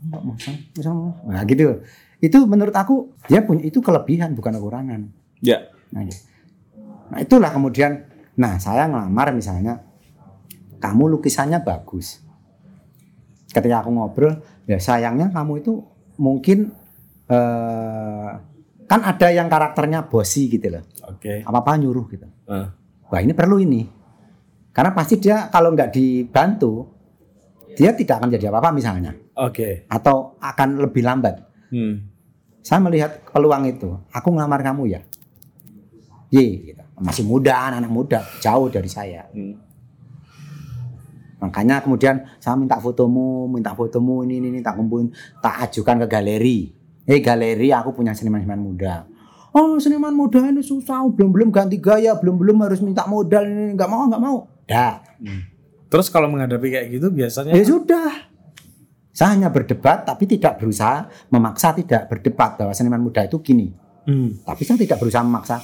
"Mbak, 0.09 0.23
masa- 0.27 0.61
masa- 0.77 1.17
nah 1.29 1.43
gitu. 1.45 1.81
Itu 2.23 2.47
menurut 2.47 2.75
aku 2.75 3.15
dia 3.27 3.43
punya 3.43 3.67
itu 3.67 3.83
kelebihan 3.83 4.35
bukan 4.35 4.55
kekurangan. 4.59 5.01
Ya. 5.43 5.71
Nah, 5.95 6.03
gitu. 6.07 6.21
Nah, 7.15 7.19
itulah 7.21 7.51
kemudian, 7.53 8.09
nah 8.35 8.57
saya 8.57 8.89
ngelamar 8.89 9.31
misalnya, 9.37 9.85
kamu 10.81 11.17
lukisannya 11.19 11.61
bagus. 11.63 12.21
Ketika 13.53 13.85
aku 13.85 13.95
ngobrol, 13.95 14.41
ya 14.67 14.81
sayangnya 14.81 15.31
kamu 15.31 15.63
itu 15.63 15.85
mungkin 16.19 16.75
eh, 17.31 18.31
kan 18.85 19.01
ada 19.01 19.29
yang 19.31 19.47
karakternya 19.47 20.11
bosi 20.11 20.51
gitu 20.51 20.75
loh, 20.75 20.85
Oke. 21.07 21.47
apa 21.47 21.59
apa 21.63 21.79
nyuruh 21.79 22.05
gitu. 22.11 22.27
Ah. 22.51 22.75
Wah 23.09 23.21
ini 23.23 23.31
perlu 23.31 23.63
ini, 23.63 23.87
karena 24.75 24.91
pasti 24.91 25.23
dia 25.23 25.49
kalau 25.49 25.71
nggak 25.71 25.95
dibantu, 25.95 26.91
dia 27.79 27.95
tidak 27.95 28.21
akan 28.21 28.29
jadi 28.35 28.51
apa-apa 28.51 28.75
misalnya, 28.75 29.15
Oke. 29.39 29.87
atau 29.87 30.35
akan 30.43 30.83
lebih 30.83 31.07
lambat. 31.07 31.54
Hmm. 31.75 32.07
Saya 32.63 32.79
melihat 32.79 33.27
peluang 33.27 33.67
itu. 33.67 33.99
Aku 34.15 34.31
ngelamar 34.31 34.63
kamu 34.63 34.95
ya. 34.95 35.03
Ye, 36.31 36.71
gitu. 36.71 36.83
masih 37.03 37.27
muda, 37.27 37.75
anak 37.75 37.91
muda, 37.91 38.23
jauh 38.39 38.71
dari 38.71 38.87
saya. 38.87 39.27
Hmm. 39.35 39.59
Makanya 41.43 41.83
kemudian 41.83 42.25
saya 42.41 42.57
minta 42.57 42.79
fotomu, 42.79 43.51
minta 43.51 43.75
fotomu 43.75 44.23
ini 44.25 44.39
ini, 44.41 44.49
ini 44.55 44.61
tak 44.63 44.81
kumpulin, 44.81 45.13
tak 45.43 45.69
ajukan 45.69 46.03
ke 46.03 46.07
galeri. 46.09 46.73
Eh 47.05 47.21
galeri, 47.21 47.69
aku 47.75 47.93
punya 47.93 48.17
seniman-seniman 48.17 48.63
muda. 48.63 49.05
Oh 49.55 49.77
seniman 49.79 50.11
muda 50.17 50.41
ini 50.41 50.65
susah, 50.65 51.05
belum 51.13 51.31
belum 51.31 51.49
ganti 51.53 51.79
gaya, 51.79 52.17
belum 52.17 52.41
belum 52.41 52.57
harus 52.65 52.81
minta 52.81 53.05
modal 53.07 53.45
ini, 53.45 53.77
nggak 53.77 53.91
mau 53.91 54.09
nggak 54.09 54.23
mau. 54.23 54.37
Dah, 54.65 55.05
Terus 55.93 56.11
kalau 56.11 56.27
menghadapi 56.27 56.75
kayak 56.75 56.87
gitu 56.91 57.13
biasanya 57.13 57.55
ya 57.55 57.63
sudah. 57.63 58.34
Saya 59.15 59.39
hanya 59.39 59.49
berdebat, 59.55 60.03
tapi 60.03 60.27
tidak 60.27 60.59
berusaha 60.59 61.07
memaksa 61.31 61.71
tidak 61.71 62.11
berdebat 62.11 62.59
bahwa 62.59 62.75
seniman 62.75 62.99
muda 62.99 63.23
itu 63.23 63.39
gini. 63.39 63.71
Hmm. 64.11 64.43
Tapi 64.43 64.67
saya 64.67 64.75
tidak 64.75 64.99
berusaha 64.99 65.23
memaksa. 65.23 65.63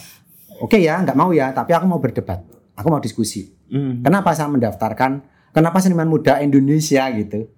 Oke 0.62 0.78
ya, 0.78 1.02
nggak 1.02 1.18
mau 1.18 1.34
ya, 1.34 1.50
tapi 1.50 1.74
aku 1.74 1.82
mau 1.90 1.98
berdebat. 1.98 2.46
Aku 2.78 2.86
mau 2.94 3.02
diskusi. 3.02 3.50
Hmm. 3.66 4.06
Kenapa 4.06 4.30
saya 4.38 4.46
mendaftarkan? 4.54 5.26
Kenapa 5.50 5.82
seniman 5.82 6.06
muda 6.06 6.38
Indonesia 6.38 7.10
gitu? 7.10 7.50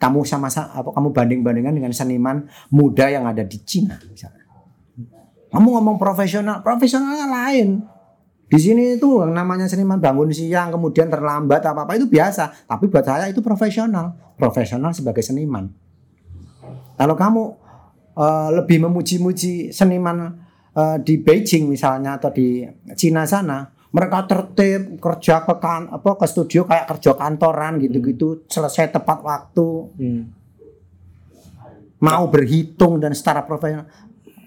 Kamu 0.00 0.24
sama 0.24 0.48
sa- 0.48 0.72
apa 0.72 0.88
kamu 0.88 1.12
banding-bandingkan 1.12 1.74
dengan 1.76 1.92
seniman 1.92 2.48
muda 2.72 3.12
yang 3.12 3.28
ada 3.28 3.44
di 3.44 3.60
Cina 3.60 4.00
misalnya. 4.08 4.44
Kamu 5.52 5.68
ngomong 5.68 5.96
profesional, 6.00 6.64
profesionalnya 6.64 7.28
lain. 7.28 7.84
Di 8.46 8.58
sini 8.62 8.94
itu 8.94 9.26
yang 9.26 9.34
namanya 9.34 9.66
seniman 9.66 9.98
bangun 9.98 10.30
siang 10.30 10.70
kemudian 10.70 11.10
terlambat 11.10 11.66
apa 11.66 11.82
apa 11.82 11.98
itu 11.98 12.06
biasa. 12.06 12.70
Tapi 12.70 12.86
buat 12.86 13.02
saya 13.02 13.26
itu 13.26 13.42
profesional, 13.42 14.14
profesional 14.38 14.94
sebagai 14.94 15.22
seniman. 15.22 15.66
Kalau 16.94 17.18
kamu 17.18 17.42
eh, 18.14 18.48
lebih 18.54 18.86
memuji-muji 18.86 19.74
seniman 19.74 20.38
eh, 20.72 20.96
di 21.02 21.18
Beijing 21.18 21.66
misalnya 21.66 22.22
atau 22.22 22.30
di 22.30 22.62
Cina 22.94 23.26
sana, 23.26 23.66
mereka 23.90 24.28
tertib 24.30 25.00
kerja 25.00 25.42
ke 25.42 25.54
kan 25.58 25.88
apa 25.90 26.14
ke 26.14 26.26
studio 26.28 26.68
kayak 26.68 26.86
kerja 26.86 27.16
kantoran 27.16 27.82
gitu-gitu 27.82 28.44
selesai 28.46 28.92
tepat 28.92 29.24
waktu 29.24 29.68
Hmm. 29.96 30.22
mau 31.96 32.28
berhitung 32.28 33.00
dan 33.00 33.16
secara 33.16 33.40
profesional 33.42 33.88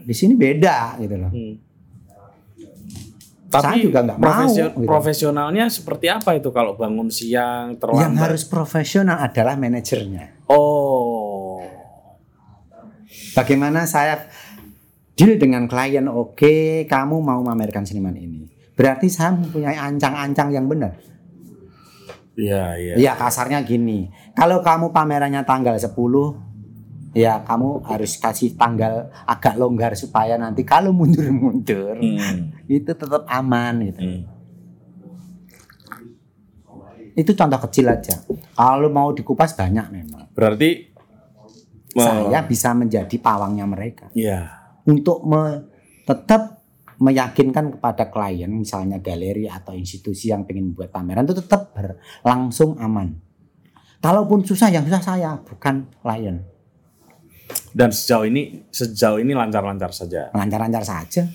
di 0.05 0.13
sini 0.13 0.37
beda 0.37 1.01
gitu 1.01 1.15
loh 1.17 1.31
Hmm. 1.33 1.55
Saya 3.49 3.81
juga 3.81 4.05
nggak 4.05 4.19
mau, 4.21 4.45
gitu. 4.53 4.85
profesionalnya 4.85 5.65
seperti 5.73 6.05
apa 6.05 6.37
itu 6.37 6.53
kalau 6.53 6.77
bangun 6.77 7.09
siang 7.09 7.73
yang 7.73 7.81
terlambat? 7.81 8.21
harus 8.29 8.45
profesional 8.45 9.17
adalah 9.17 9.57
manajernya 9.57 10.45
Oh. 10.45 11.65
bagaimana 13.33 13.89
saya 13.89 14.29
deal 15.17 15.41
dengan 15.41 15.65
klien 15.65 16.05
oke 16.05 16.85
kamu 16.85 17.15
mau 17.17 17.41
memamerkan 17.41 17.89
seniman 17.89 18.13
ini 18.13 18.45
berarti 18.77 19.09
saya 19.09 19.33
mempunyai 19.33 19.75
ancang-ancang 19.75 20.53
yang 20.53 20.69
benar 20.69 20.93
Iya, 22.39 22.63
iya. 22.79 22.93
Iya 22.95 23.13
kasarnya 23.19 23.59
gini. 23.67 24.07
Kalau 24.31 24.63
kamu 24.63 24.95
pamerannya 24.95 25.43
tanggal 25.43 25.75
10 25.75 25.91
ya 27.11 27.41
kamu 27.41 27.81
harus 27.83 28.15
kasih 28.15 28.53
tanggal 28.53 29.09
agak 29.25 29.55
longgar 29.55 29.93
supaya 29.93 30.35
nanti 30.35 30.61
kalau 30.61 30.91
mundur-mundur 30.91 31.97
Hmm. 31.97 32.53
itu 32.65 32.85
tetap 32.87 33.25
aman 33.25 33.81
gitu. 33.85 33.99
Hmm. 33.99 34.21
Itu 37.13 37.35
contoh 37.35 37.59
kecil 37.67 37.89
aja. 37.89 38.15
Kalau 38.53 38.87
mau 38.87 39.11
dikupas 39.11 39.51
banyak 39.53 39.85
memang. 39.91 40.29
Berarti 40.31 40.87
Saya 41.89 42.45
bisa 42.45 42.69
menjadi 42.71 43.17
pawangnya 43.17 43.65
mereka 43.65 44.13
Iya. 44.13 44.45
untuk 44.85 45.25
me- 45.25 45.65
tetap 46.05 46.61
meyakinkan 47.01 47.73
kepada 47.73 48.13
klien 48.13 48.45
misalnya 48.45 49.01
galeri 49.01 49.49
atau 49.49 49.73
institusi 49.73 50.29
yang 50.29 50.45
ingin 50.45 50.69
buat 50.69 50.93
pameran 50.93 51.25
itu 51.25 51.41
tetap 51.41 51.73
berlangsung 51.73 52.77
aman. 52.77 53.17
Kalaupun 53.99 54.45
susah 54.45 54.69
yang 54.69 54.85
susah 54.85 55.01
saya 55.01 55.41
bukan 55.41 55.89
klien. 55.97 56.45
Dan 57.73 57.91
sejauh 57.93 58.25
ini 58.25 58.63
sejauh 58.69 59.19
ini 59.21 59.33
lancar-lancar 59.33 59.93
saja. 59.93 60.29
Lancar-lancar 60.33 60.85
saja. 60.85 61.27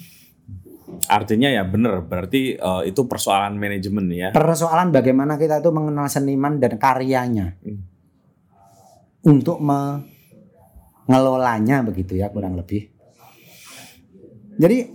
Artinya 1.10 1.50
ya 1.50 1.64
benar, 1.66 2.06
berarti 2.06 2.54
eh, 2.54 2.82
itu 2.86 3.08
persoalan 3.08 3.58
manajemen 3.58 4.10
ya. 4.10 4.30
Persoalan 4.30 4.92
bagaimana 4.94 5.38
kita 5.38 5.58
itu 5.58 5.70
mengenal 5.74 6.06
seniman 6.06 6.60
dan 6.62 6.78
karyanya. 6.78 7.58
Hmm. 7.62 7.82
Untuk 9.24 9.56
mengelolanya 9.58 11.80
begitu 11.80 12.20
ya 12.20 12.28
kurang 12.28 12.60
lebih. 12.60 12.92
Jadi 14.54 14.86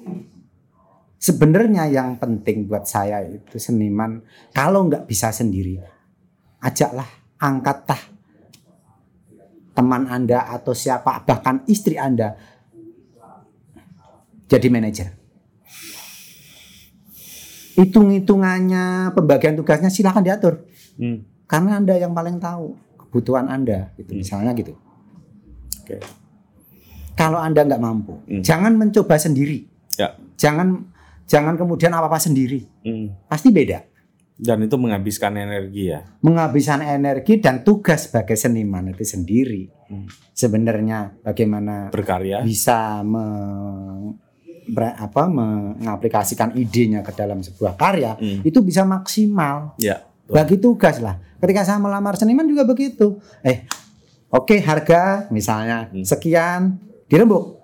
sebenarnya 1.20 1.92
yang 1.92 2.16
penting 2.16 2.64
buat 2.66 2.88
saya 2.88 3.20
itu 3.28 3.60
seniman 3.60 4.24
kalau 4.56 4.88
nggak 4.88 5.04
bisa 5.04 5.36
sendiri 5.36 5.84
ajaklah 6.64 7.06
angkatlah 7.44 8.00
teman 9.80 10.12
Anda 10.12 10.44
atau 10.52 10.76
siapa 10.76 11.24
bahkan 11.24 11.64
istri 11.72 11.96
Anda 11.96 12.36
jadi 14.52 14.68
manajer. 14.68 15.16
Hitung-hitungannya, 17.80 19.16
pembagian 19.16 19.56
tugasnya 19.56 19.88
silakan 19.88 20.26
diatur. 20.28 20.68
Hmm. 21.00 21.24
Karena 21.48 21.80
Anda 21.80 21.96
yang 21.96 22.12
paling 22.12 22.36
tahu 22.44 22.76
kebutuhan 23.08 23.48
Anda 23.48 23.96
gitu 23.96 24.20
misalnya 24.20 24.52
gitu. 24.52 24.76
Oke. 25.80 26.04
Kalau 27.16 27.40
Anda 27.40 27.64
nggak 27.64 27.80
mampu, 27.80 28.20
Hmm. 28.28 28.44
jangan 28.44 28.76
mencoba 28.76 29.16
sendiri. 29.16 29.64
Ya. 29.96 30.12
Jangan 30.36 30.92
jangan 31.24 31.56
kemudian 31.56 31.96
apa-apa 31.96 32.20
sendiri. 32.20 32.68
Hmm. 32.84 33.16
Pasti 33.32 33.48
beda. 33.48 33.86
Dan 34.40 34.64
itu 34.64 34.80
menghabiskan 34.80 35.36
energi 35.36 35.92
ya. 35.92 36.00
Menghabiskan 36.24 36.80
energi 36.80 37.44
dan 37.44 37.60
tugas 37.60 38.08
sebagai 38.08 38.40
seniman 38.40 38.88
itu 38.88 39.04
sendiri. 39.04 39.68
Hmm. 39.92 40.08
Sebenarnya 40.32 41.20
bagaimana 41.20 41.92
Berkarya. 41.92 42.40
bisa 42.42 43.04
me- 43.04 44.16
ber- 44.66 44.96
apa 44.96 45.28
mengaplikasikan 45.28 46.56
idenya 46.56 47.04
ke 47.04 47.12
dalam 47.12 47.44
sebuah 47.44 47.76
karya 47.76 48.16
Hmm. 48.16 48.40
itu 48.42 48.64
bisa 48.64 48.88
maksimal. 48.88 49.76
Ya. 49.76 50.08
Bagi 50.24 50.56
tugas 50.56 51.04
lah. 51.04 51.20
Ketika 51.36 51.68
saya 51.68 51.78
melamar 51.78 52.16
seniman 52.16 52.48
juga 52.48 52.64
begitu. 52.64 53.20
Eh, 53.42 53.68
oke 54.30 54.56
harga 54.62 55.28
misalnya 55.30 55.92
Hmm. 55.92 56.08
sekian 56.08 56.80
dirembuk. 57.06 57.60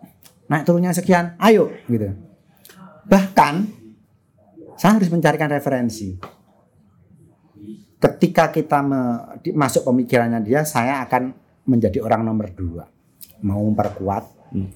Naik 0.46 0.62
turunnya 0.62 0.92
sekian, 0.92 1.40
ayo 1.40 1.72
gitu. 1.86 2.12
Bahkan 3.06 3.54
saya 4.76 4.92
harus 4.94 5.08
mencarikan 5.08 5.48
referensi. 5.48 6.20
Ketika 7.96 8.50
kita 8.50 8.80
me- 8.80 9.40
di- 9.40 9.52
masuk 9.52 9.84
pemikirannya 9.84 10.40
dia, 10.40 10.62
saya 10.62 11.02
akan 11.02 11.32
menjadi 11.66 12.00
orang 12.00 12.22
nomor 12.22 12.52
dua. 12.52 12.86
Mau 13.42 13.64
memperkuat 13.64 14.24
Hmm. 14.48 14.70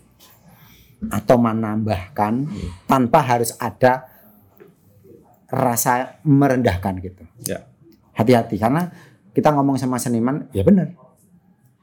atau 1.08 1.38
menambahkan 1.38 2.34
tanpa 2.84 3.20
harus 3.24 3.56
ada 3.56 4.04
rasa 5.48 6.20
merendahkan 6.22 7.00
gitu 7.00 7.24
Ya. 7.42 7.66
hati-hati 8.12 8.56
karena 8.56 8.92
kita 9.32 9.50
ngomong 9.50 9.78
sama 9.78 9.98
seniman 9.98 10.46
ya 10.52 10.62
benar 10.62 10.94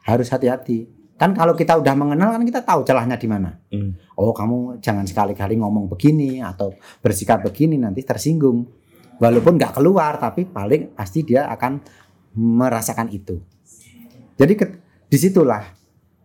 harus 0.02 0.28
hati-hati 0.28 0.86
kan 1.16 1.32
kalau 1.32 1.56
kita 1.56 1.74
udah 1.74 1.94
mengenal 1.96 2.30
kan 2.30 2.44
kita 2.44 2.60
tahu 2.60 2.84
celahnya 2.84 3.16
di 3.16 3.24
mana 3.24 3.56
Hmm. 3.66 3.96
oh 4.14 4.30
kamu 4.30 4.78
jangan 4.78 5.02
sekali-kali 5.02 5.56
ngomong 5.56 5.88
begini 5.88 6.38
atau 6.38 6.70
bersikap 7.00 7.40
begini 7.40 7.74
nanti 7.74 8.04
tersinggung 8.04 8.68
walaupun 9.16 9.56
nggak 9.56 9.74
keluar 9.74 10.16
tapi 10.16 10.44
paling 10.44 10.92
pasti 10.92 11.22
dia 11.22 11.48
akan 11.48 11.80
merasakan 12.36 13.08
itu 13.10 13.40
jadi 14.36 14.52
ke- 14.52 14.76
di 15.06 15.16
situlah 15.16 15.64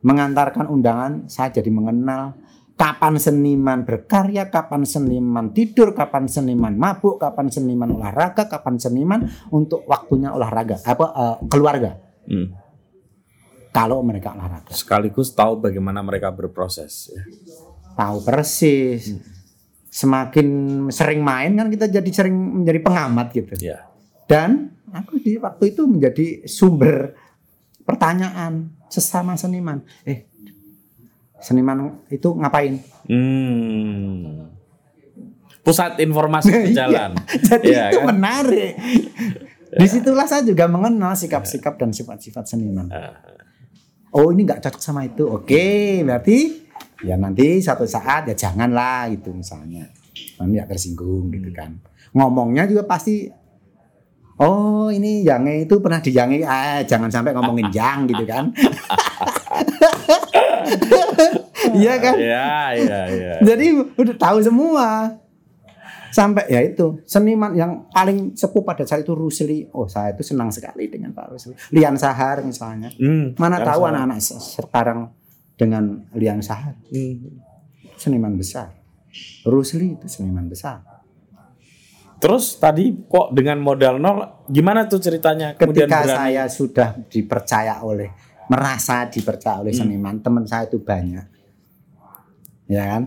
mengantarkan 0.02 0.68
undangan 0.68 1.26
saya 1.26 1.54
jadi 1.54 1.70
mengenal 1.70 2.34
kapan 2.74 3.22
seniman 3.22 3.86
berkarya, 3.86 4.50
kapan 4.50 4.82
seniman 4.82 5.54
tidur, 5.54 5.94
kapan 5.94 6.26
seniman 6.26 6.74
mabuk, 6.74 7.22
kapan 7.22 7.46
seniman 7.46 7.94
olahraga, 7.94 8.50
kapan 8.50 8.82
seniman 8.82 9.22
untuk 9.54 9.86
waktunya 9.86 10.34
olahraga 10.34 10.82
apa 10.82 11.06
eh, 11.14 11.38
keluarga 11.46 11.92
Hmm. 12.22 12.54
kalau 13.70 14.02
mereka 14.02 14.34
olahraga 14.34 14.74
Sekaligus 14.74 15.30
tahu 15.32 15.58
bagaimana 15.58 16.02
mereka 16.02 16.30
berproses. 16.30 17.10
Ya. 17.10 17.22
tahu 17.94 18.18
persis 18.22 19.14
semakin 19.92 20.48
sering 20.88 21.20
main 21.20 21.52
kan 21.54 21.68
kita 21.68 21.92
jadi 21.92 22.10
sering 22.10 22.32
menjadi 22.32 22.80
pengamat 22.80 23.28
gitu 23.30 23.60
Ya. 23.60 23.92
dan 24.24 24.72
aku 24.90 25.20
di 25.20 25.36
waktu 25.36 25.70
itu 25.70 25.84
menjadi 25.84 26.26
sumber 26.46 27.12
pertanyaan 27.82 28.72
sesama 28.88 29.36
seniman 29.36 29.84
eh 30.02 30.32
seniman 31.38 31.78
itu 32.08 32.32
ngapain 32.32 32.80
Hmm. 33.04 34.48
Pusat 35.62 36.00
informasi 36.00 36.50
berjalan. 36.64 37.12
jadi 37.40 37.66
Iya, 37.66 37.84
itu 37.90 38.00
kan? 38.00 38.08
menarik 38.10 38.74
di 39.74 39.86
situlah 39.86 40.24
saya 40.24 40.42
juga 40.42 40.66
mengenal 40.66 41.12
sikap-sikap 41.14 41.76
dan 41.76 41.90
sifat-sifat 41.90 42.46
seniman 42.46 42.88
oh 44.12 44.28
ini 44.30 44.44
nggak 44.44 44.62
cocok 44.62 44.80
sama 44.80 45.04
itu 45.04 45.24
oke 45.24 45.66
berarti 46.02 46.61
ya 47.02 47.16
nanti 47.18 47.60
satu 47.62 47.86
saat 47.86 48.30
ya 48.30 48.36
janganlah 48.38 49.10
gitu 49.14 49.34
misalnya. 49.34 49.90
Nanti 50.38 50.52
nggak 50.58 50.70
tersinggung 50.70 51.30
gitu 51.34 51.50
kan. 51.54 51.78
Ngomongnya 52.14 52.68
juga 52.68 52.86
pasti 52.86 53.30
oh 54.42 54.90
ini 54.90 55.22
yang 55.22 55.46
itu 55.46 55.78
pernah 55.78 56.02
diyangi 56.02 56.42
eh 56.42 56.82
jangan 56.90 57.10
sampai 57.14 57.32
ngomongin 57.34 57.70
yang 57.78 58.10
gitu 58.10 58.24
kan. 58.26 58.50
Iya 61.72 61.94
kan? 62.02 62.16
Iya, 62.18 62.54
iya, 62.74 63.02
iya. 63.12 63.36
jadi 63.46 63.66
udah 63.96 64.16
tahu 64.18 64.38
semua. 64.42 65.18
Sampai 66.12 66.44
ya 66.52 66.60
itu 66.60 67.00
seniman 67.08 67.56
yang 67.56 67.88
paling 67.88 68.36
sepuh 68.36 68.68
pada 68.68 68.84
saat 68.84 69.08
itu 69.08 69.16
Rusli 69.16 69.72
oh 69.72 69.88
saya 69.88 70.12
itu 70.12 70.28
senang 70.28 70.52
sekali 70.52 70.92
dengan 70.92 71.16
Pak 71.16 71.26
Rusli 71.32 71.56
Lian 71.72 71.96
Sahar 71.96 72.44
misalnya. 72.44 72.92
Hmm. 73.00 73.32
Mana 73.40 73.64
tahu 73.64 73.88
anak-anak 73.88 74.20
se- 74.20 74.60
sekarang 74.60 75.08
dengan 75.54 76.08
Liang 76.14 76.42
Sahar 76.42 76.76
Hmm. 76.88 77.42
seniman 77.96 78.34
besar. 78.34 78.74
Rusli 79.44 79.94
itu 79.94 80.08
seniman 80.08 80.48
besar. 80.48 80.82
Terus 82.18 82.54
tadi 82.56 82.94
kok 83.04 83.34
dengan 83.34 83.58
modal 83.58 83.98
nol 83.98 84.46
gimana 84.46 84.86
tuh 84.86 84.98
ceritanya? 84.98 85.58
Kemudian 85.58 85.90
Ketika 85.90 86.06
berani. 86.06 86.18
saya 86.18 86.44
sudah 86.46 86.90
dipercaya 87.02 87.82
oleh 87.82 88.10
merasa 88.46 89.06
dipercaya 89.06 89.60
oleh 89.60 89.72
Hmm. 89.72 89.82
seniman, 89.82 90.16
teman 90.20 90.46
saya 90.46 90.66
itu 90.66 90.78
banyak. 90.78 91.26
Ya 92.68 92.84
kan? 92.88 93.04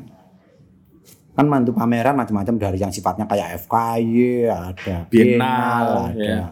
Kan 1.34 1.46
mantu 1.46 1.74
pameran 1.74 2.14
macam-macam 2.14 2.54
dari 2.56 2.78
yang 2.78 2.90
sifatnya 2.90 3.26
kayak 3.26 3.58
FKY, 3.60 4.46
ada 4.46 4.96
Biennale, 5.04 5.10
Biennale, 5.10 5.94
ada 6.06 6.22
ya. 6.22 6.44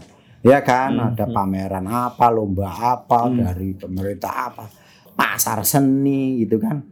ya 0.42 0.59
kan, 0.61 0.90
Hmm, 0.92 1.09
ada 1.12 1.24
pameran 1.28 1.87
apa, 1.87 2.26
lomba 2.28 2.66
apa 2.68 3.20
Hmm. 3.26 3.38
dari 3.38 3.74
pemerintah 3.74 4.50
apa, 4.50 4.64
pasar 5.14 5.62
seni 5.64 6.42
gitu 6.44 6.59
kan. 6.59 6.83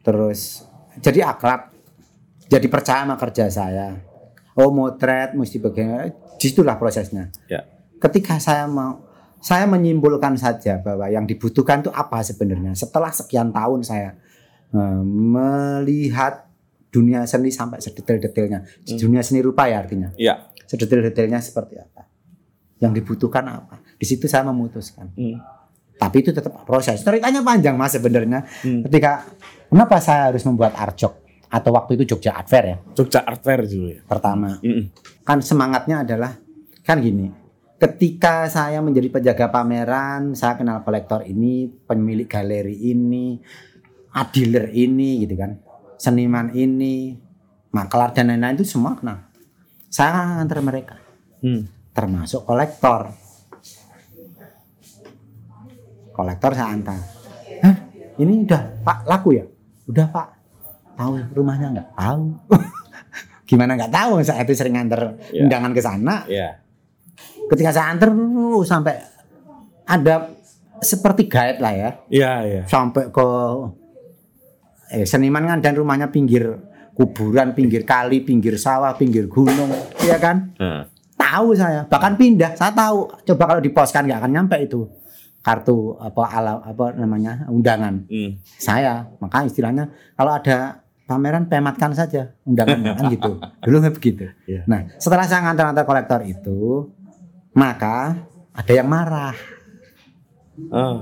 Terus 0.00 0.64
jadi 1.00 1.28
akrab, 1.28 1.70
jadi 2.48 2.66
percaya 2.66 3.04
sama 3.04 3.16
kerja 3.20 3.46
saya. 3.48 3.88
Oh 4.58 4.74
motret 4.74 5.32
mesti 5.32 5.62
bagaimana, 5.62 6.10
di 6.36 6.46
situlah 6.50 6.76
prosesnya. 6.76 7.30
Ya. 7.46 7.64
Ketika 8.00 8.40
saya 8.40 8.66
mau, 8.66 9.06
saya 9.40 9.64
menyimpulkan 9.64 10.36
saja 10.36 10.80
bahwa 10.80 11.08
yang 11.08 11.24
dibutuhkan 11.24 11.80
itu 11.80 11.92
apa 11.92 12.20
sebenarnya. 12.20 12.74
Setelah 12.76 13.12
sekian 13.12 13.52
tahun 13.52 13.80
saya 13.84 14.16
eh, 14.70 15.02
melihat 15.04 16.50
dunia 16.90 17.22
seni 17.26 17.54
sampai 17.54 17.78
sedetail-detailnya, 17.78 18.66
Hmm. 18.66 18.98
dunia 18.98 19.22
seni 19.22 19.40
rupa 19.42 19.70
ya 19.70 19.78
artinya, 19.78 20.10
Iya. 20.18 20.50
sedetail-detailnya 20.66 21.38
seperti 21.38 21.78
apa, 21.78 22.06
yang 22.82 22.90
dibutuhkan 22.90 23.46
apa. 23.46 23.78
Di 23.94 24.06
situ 24.06 24.26
saya 24.26 24.42
memutuskan. 24.46 25.10
Hmm. 25.14 25.38
Tapi 26.00 26.16
itu 26.24 26.32
tetap 26.32 26.64
proses. 26.64 27.04
Ceritanya 27.04 27.44
panjang 27.44 27.76
mas 27.76 27.92
sebenarnya. 27.92 28.48
Hmm. 28.64 28.88
Ketika 28.88 29.28
kenapa 29.68 30.00
saya 30.00 30.32
harus 30.32 30.40
membuat 30.48 30.72
arjok 30.72 31.12
atau 31.50 31.70
waktu 31.76 32.00
itu 32.00 32.14
Jogja 32.14 32.30
Art 32.32 32.46
Fair 32.46 32.64
ya 32.64 32.76
Jogja 32.94 33.20
Art 33.20 33.42
Fair 33.42 33.66
dulu 33.66 33.90
ya. 33.90 34.00
pertama. 34.06 34.56
Mm-mm. 34.62 34.88
Kan 35.26 35.44
semangatnya 35.44 36.06
adalah 36.06 36.38
kan 36.80 37.02
gini. 37.02 37.28
Ketika 37.76 38.44
saya 38.46 38.78
menjadi 38.80 39.08
penjaga 39.08 39.48
pameran, 39.48 40.36
saya 40.36 40.52
kenal 40.54 40.84
kolektor 40.84 41.24
ini, 41.24 41.64
pemilik 41.64 42.28
galeri 42.28 42.76
ini, 42.76 43.40
adiler 44.12 44.68
ini 44.70 45.24
gitu 45.24 45.34
kan. 45.34 45.56
Seniman 45.96 46.52
ini, 46.52 47.16
makelar 47.72 48.12
dan 48.12 48.28
lain-lain 48.28 48.56
itu 48.56 48.68
semua 48.68 48.96
kenal. 48.96 49.24
Saya 49.88 50.38
antar 50.38 50.60
mereka 50.60 50.96
Hmm. 51.40 51.64
termasuk 51.90 52.44
kolektor. 52.44 53.16
Kolektor 56.20 56.52
saya 56.52 56.76
antar. 56.76 57.00
Hah? 57.64 57.76
Ini 58.20 58.44
udah 58.44 58.84
Pak 58.84 59.08
laku 59.08 59.40
ya? 59.40 59.44
Udah 59.88 60.04
Pak. 60.12 60.26
Tahu 61.00 61.12
rumahnya 61.32 61.72
nggak? 61.72 61.88
Tahu. 61.96 62.24
Gimana 63.48 63.72
nggak 63.72 63.88
tahu? 63.88 64.20
Saya 64.20 64.44
itu 64.44 64.52
sering 64.52 64.76
antar 64.76 65.16
Ya. 65.32 65.48
undangan 65.48 65.72
ke 65.72 65.80
sana. 65.80 66.28
Iya. 66.28 66.60
Ketika 67.48 67.72
saya 67.72 67.96
antar 67.96 68.12
uh, 68.12 68.60
sampai 68.60 69.00
ada 69.88 70.28
seperti 70.84 71.24
guide 71.24 71.56
lah 71.58 71.72
ya, 71.72 71.90
Iya, 72.12 72.32
iya. 72.44 72.62
sampai 72.68 73.08
ke 73.08 73.26
eh, 74.92 75.08
seniman 75.08 75.48
kan 75.48 75.58
dan 75.64 75.72
rumahnya 75.74 76.12
pinggir 76.12 76.60
kuburan, 76.92 77.56
pinggir 77.56 77.88
kali, 77.88 78.20
pinggir 78.20 78.60
sawah, 78.60 78.92
pinggir 78.92 79.24
gunung, 79.24 79.72
ya 80.04 80.20
kan? 80.20 80.52
Nah. 80.60 80.84
Tahu 81.16 81.56
saya, 81.56 81.88
bahkan 81.88 82.12
pindah. 82.16 82.52
Saya 82.56 82.76
tahu. 82.76 83.08
Coba 83.24 83.44
kalau 83.48 83.62
diposkan 83.64 84.04
nggak 84.04 84.20
akan 84.20 84.32
nyampe 84.36 84.56
itu 84.60 84.84
kartu 85.40 85.96
apa 85.96 86.22
ala 86.28 86.60
apa 86.60 86.92
namanya 86.94 87.48
undangan 87.48 88.04
Hmm. 88.06 88.36
saya. 88.56 89.08
Maka 89.18 89.44
istilahnya 89.44 89.88
kalau 90.12 90.32
ada 90.32 90.80
pameran 91.04 91.48
pematkan 91.48 91.90
saja 91.90 92.36
undangannya 92.44 92.92
kan 92.92 93.04
gitu. 93.08 93.32
Dulu 93.64 93.76
nggak 93.80 93.94
begitu. 93.96 94.28
Iya. 94.44 94.62
Nah 94.64 94.86
setelah 94.96 95.24
saya 95.24 95.42
ngantar-ngantar 95.44 95.84
kolektor 95.84 96.20
itu, 96.22 96.92
maka 97.52 98.20
ada 98.52 98.72
yang 98.72 98.86
marah. 98.86 99.34
Ah. 100.68 101.00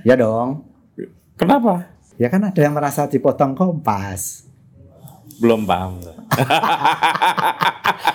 Ya 0.00 0.14
dong. 0.14 0.64
Kenapa? 1.34 1.88
Ya 2.14 2.28
kan 2.28 2.44
ada 2.44 2.60
yang 2.60 2.72
merasa 2.72 3.04
dipotong 3.04 3.52
kompas. 3.52 4.44
Belum 5.40 5.64
paham. 5.64 5.96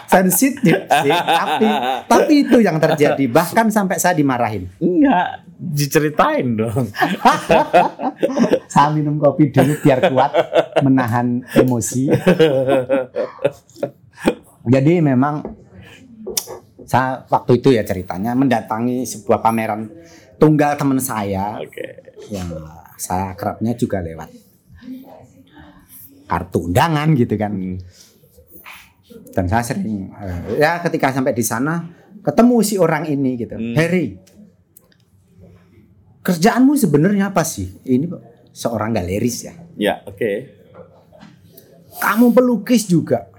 Sensitif 0.08 0.78
sih, 1.04 1.12
tapi 1.12 1.68
tapi 2.08 2.34
itu 2.48 2.58
yang 2.62 2.78
terjadi. 2.78 3.26
Bahkan 3.38 3.68
sampai 3.68 3.98
saya 3.98 4.14
dimarahin. 4.14 4.70
Enggak, 4.80 5.45
diceritain 5.74 6.58
dong. 6.60 6.86
Saya 8.74 8.90
minum 8.94 9.18
kopi 9.18 9.50
dulu 9.50 9.74
biar 9.82 10.12
kuat 10.12 10.32
menahan 10.86 11.42
emosi. 11.56 12.12
Jadi 14.66 14.94
memang 14.98 15.46
saya 16.86 17.26
waktu 17.26 17.62
itu 17.62 17.74
ya 17.74 17.82
ceritanya 17.82 18.38
mendatangi 18.38 19.06
sebuah 19.10 19.42
pameran 19.42 19.90
tunggal 20.38 20.78
teman 20.78 21.02
saya 21.02 21.58
Oke. 21.58 22.14
yang 22.30 22.50
saya 22.98 23.34
akrabnya 23.34 23.74
juga 23.74 24.02
lewat 24.06 24.30
kartu 26.26 26.70
undangan 26.70 27.14
gitu 27.14 27.36
kan. 27.38 27.54
Hmm. 27.54 27.78
Dan 29.36 29.46
saya 29.52 29.64
sering 29.66 30.10
eh, 30.14 30.62
ya 30.62 30.82
ketika 30.82 31.14
sampai 31.14 31.34
di 31.36 31.46
sana 31.46 31.86
ketemu 32.26 32.58
si 32.66 32.76
orang 32.82 33.06
ini 33.06 33.38
gitu. 33.38 33.56
Hmm. 33.58 33.76
Harry. 33.78 34.18
Kerjaanmu 36.26 36.74
sebenarnya 36.74 37.30
apa 37.30 37.46
sih? 37.46 37.70
Ini 37.86 38.10
seorang 38.50 38.98
galeris 38.98 39.46
ya. 39.46 39.54
Ya, 39.78 39.94
oke. 40.10 40.32
Kamu 42.02 42.34
pelukis 42.34 42.90
juga. 42.90 43.30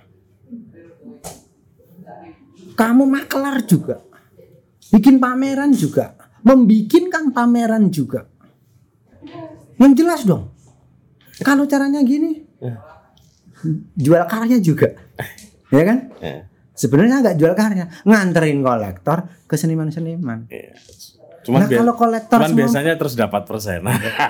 Kamu 2.79 3.11
makelar 3.11 3.67
juga. 3.67 4.07
Bikin 4.95 5.19
pameran 5.19 5.75
juga. 5.75 6.15
Membikinkan 6.47 7.35
pameran 7.35 7.91
juga. 7.91 8.23
Yang 9.83 9.93
jelas 9.99 10.23
dong. 10.23 10.55
Kalau 11.43 11.67
caranya 11.67 12.01
gini, 12.07 12.47
jual 13.99 14.23
karya 14.31 14.63
juga. 14.63 14.95
Ya 15.67 15.83
kan? 15.83 16.15
Ya. 16.23 16.47
Sebenarnya 16.79 17.27
nggak 17.27 17.37
jual 17.43 17.51
karya, 17.59 17.91
nganterin 18.07 18.63
kolektor 18.63 19.27
ke 19.51 19.59
seniman-seniman. 19.59 20.47
Iya. 20.47 20.79
Cuman, 21.47 21.63
Nah, 21.63 21.69
kalau 21.71 21.95
kolektor 21.95 22.37
cuman 22.37 22.49
semua- 22.49 22.61
biasanya 22.61 22.93
terus 22.95 23.15
dapat 23.15 23.43
persen. 23.43 23.81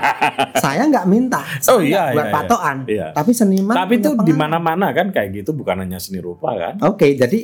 Saya 0.61 0.83
nggak 0.85 1.07
minta, 1.07 1.40
Oh, 1.70 1.79
saya 1.79 1.81
iya, 1.81 2.00
nggak 2.02 2.12
buat 2.12 2.14
iya, 2.14 2.22
iya. 2.22 2.35
patokan. 2.35 2.76
Iya. 2.85 3.07
Tapi 3.11 3.31
seniman. 3.33 3.74
Tapi 3.74 3.92
itu 3.96 4.11
di 4.20 4.33
mana-mana 4.33 4.87
kan 4.90 5.09
kayak 5.09 5.29
gitu 5.35 5.50
bukan 5.52 5.81
hanya 5.81 5.96
seni 5.96 6.18
rupa 6.18 6.52
kan? 6.52 6.74
Oke, 6.83 7.12
jadi 7.12 7.38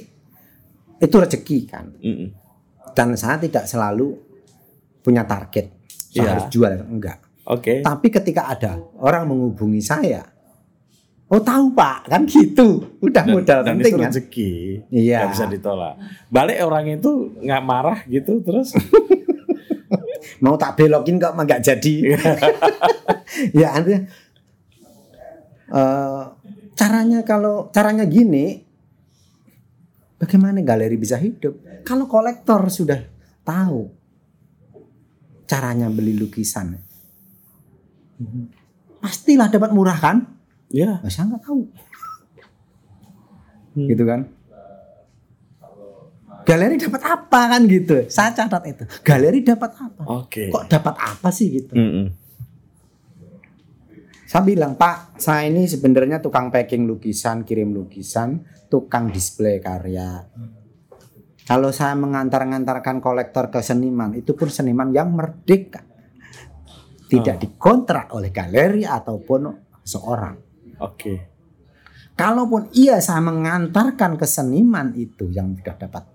itu 0.98 1.16
rezeki 1.16 1.58
kan. 1.66 1.88
Mm-mm. 1.96 2.28
Dan 2.92 3.14
saya 3.14 3.38
tidak 3.38 3.64
selalu 3.64 4.12
punya 5.00 5.24
target. 5.24 5.72
Saya 6.06 6.12
Iya. 6.14 6.30
harus 6.30 6.46
jual 6.48 6.72
enggak. 6.84 7.18
Oke. 7.44 7.80
Tapi 7.80 8.06
ketika 8.08 8.46
ada 8.46 8.76
orang 8.96 9.26
menghubungi 9.26 9.80
saya, 9.80 10.22
oh 11.26 11.40
tahu 11.40 11.72
pak, 11.72 12.06
kan 12.06 12.22
gitu. 12.22 12.84
Udah 13.00 13.24
Dan, 13.24 13.34
modal 13.34 13.60
dan 13.62 13.74
penting 13.74 13.88
itu 13.88 13.98
kan. 13.98 14.10
rezeki. 14.10 14.52
Iya. 14.90 15.18
Nggak 15.18 15.32
bisa 15.32 15.46
ditolak. 15.48 15.94
Balik 16.28 16.58
orang 16.60 16.84
itu 16.92 17.10
nggak 17.36 17.62
marah 17.62 17.98
gitu 18.06 18.38
terus. 18.40 18.76
Mau 20.40 20.54
tak 20.56 20.78
belokin 20.78 21.18
kok 21.18 21.34
nggak 21.34 21.62
jadi. 21.62 21.94
ya 23.60 23.68
artinya 23.74 24.00
eh, 25.72 26.22
caranya 26.72 27.20
kalau 27.22 27.68
caranya 27.70 28.04
gini, 28.04 28.60
bagaimana 30.16 30.60
galeri 30.60 30.96
bisa 30.96 31.16
hidup? 31.16 31.84
Kalau 31.86 32.06
kolektor 32.06 32.62
sudah 32.68 32.98
tahu 33.42 33.90
caranya 35.46 35.90
beli 35.92 36.16
lukisan, 36.16 36.78
pastilah 39.02 39.52
dapat 39.52 39.70
murah 39.74 39.98
kan? 39.98 40.16
ya. 40.72 41.04
Saya 41.06 41.28
nggak 41.28 41.44
tahu, 41.44 41.60
Hmm. 43.72 43.88
gitu 43.88 44.04
kan? 44.04 44.28
Galeri 46.42 46.76
dapat 46.78 47.02
apa 47.06 47.40
kan 47.54 47.60
gitu? 47.66 48.06
Saya 48.10 48.30
catat 48.34 48.62
itu. 48.68 48.84
Galeri 49.02 49.40
dapat 49.42 49.70
apa? 49.78 50.02
Oke. 50.08 50.50
Kok 50.50 50.66
dapat 50.68 50.94
apa 50.98 51.28
sih 51.30 51.48
gitu? 51.50 51.72
Mm-mm. 51.74 52.06
Saya 54.26 54.48
bilang, 54.48 54.80
Pak, 54.80 55.20
saya 55.20 55.44
ini 55.44 55.68
sebenarnya 55.68 56.24
tukang 56.24 56.48
packing 56.48 56.88
lukisan, 56.88 57.44
kirim 57.44 57.76
lukisan, 57.76 58.40
tukang 58.72 59.12
display 59.12 59.60
karya. 59.60 60.24
Kalau 61.44 61.68
saya 61.68 61.92
mengantar-ngantarkan 62.00 63.04
kolektor 63.04 63.52
ke 63.52 63.60
seniman, 63.60 64.16
itu 64.16 64.32
pun 64.32 64.48
seniman 64.48 64.88
yang 64.88 65.12
merdeka. 65.12 65.84
Tidak 67.12 67.36
Oh. 67.36 67.40
dikontrak 67.44 68.08
oleh 68.16 68.32
galeri 68.32 68.88
ataupun 68.88 69.52
seorang. 69.84 70.40
Oke. 70.80 71.28
Kalaupun 72.16 72.72
iya 72.72 73.04
saya 73.04 73.20
mengantarkan 73.20 74.16
ke 74.16 74.24
seniman 74.24 74.96
itu 74.96 75.28
yang 75.28 75.52
sudah 75.52 75.76
dapat 75.76 76.08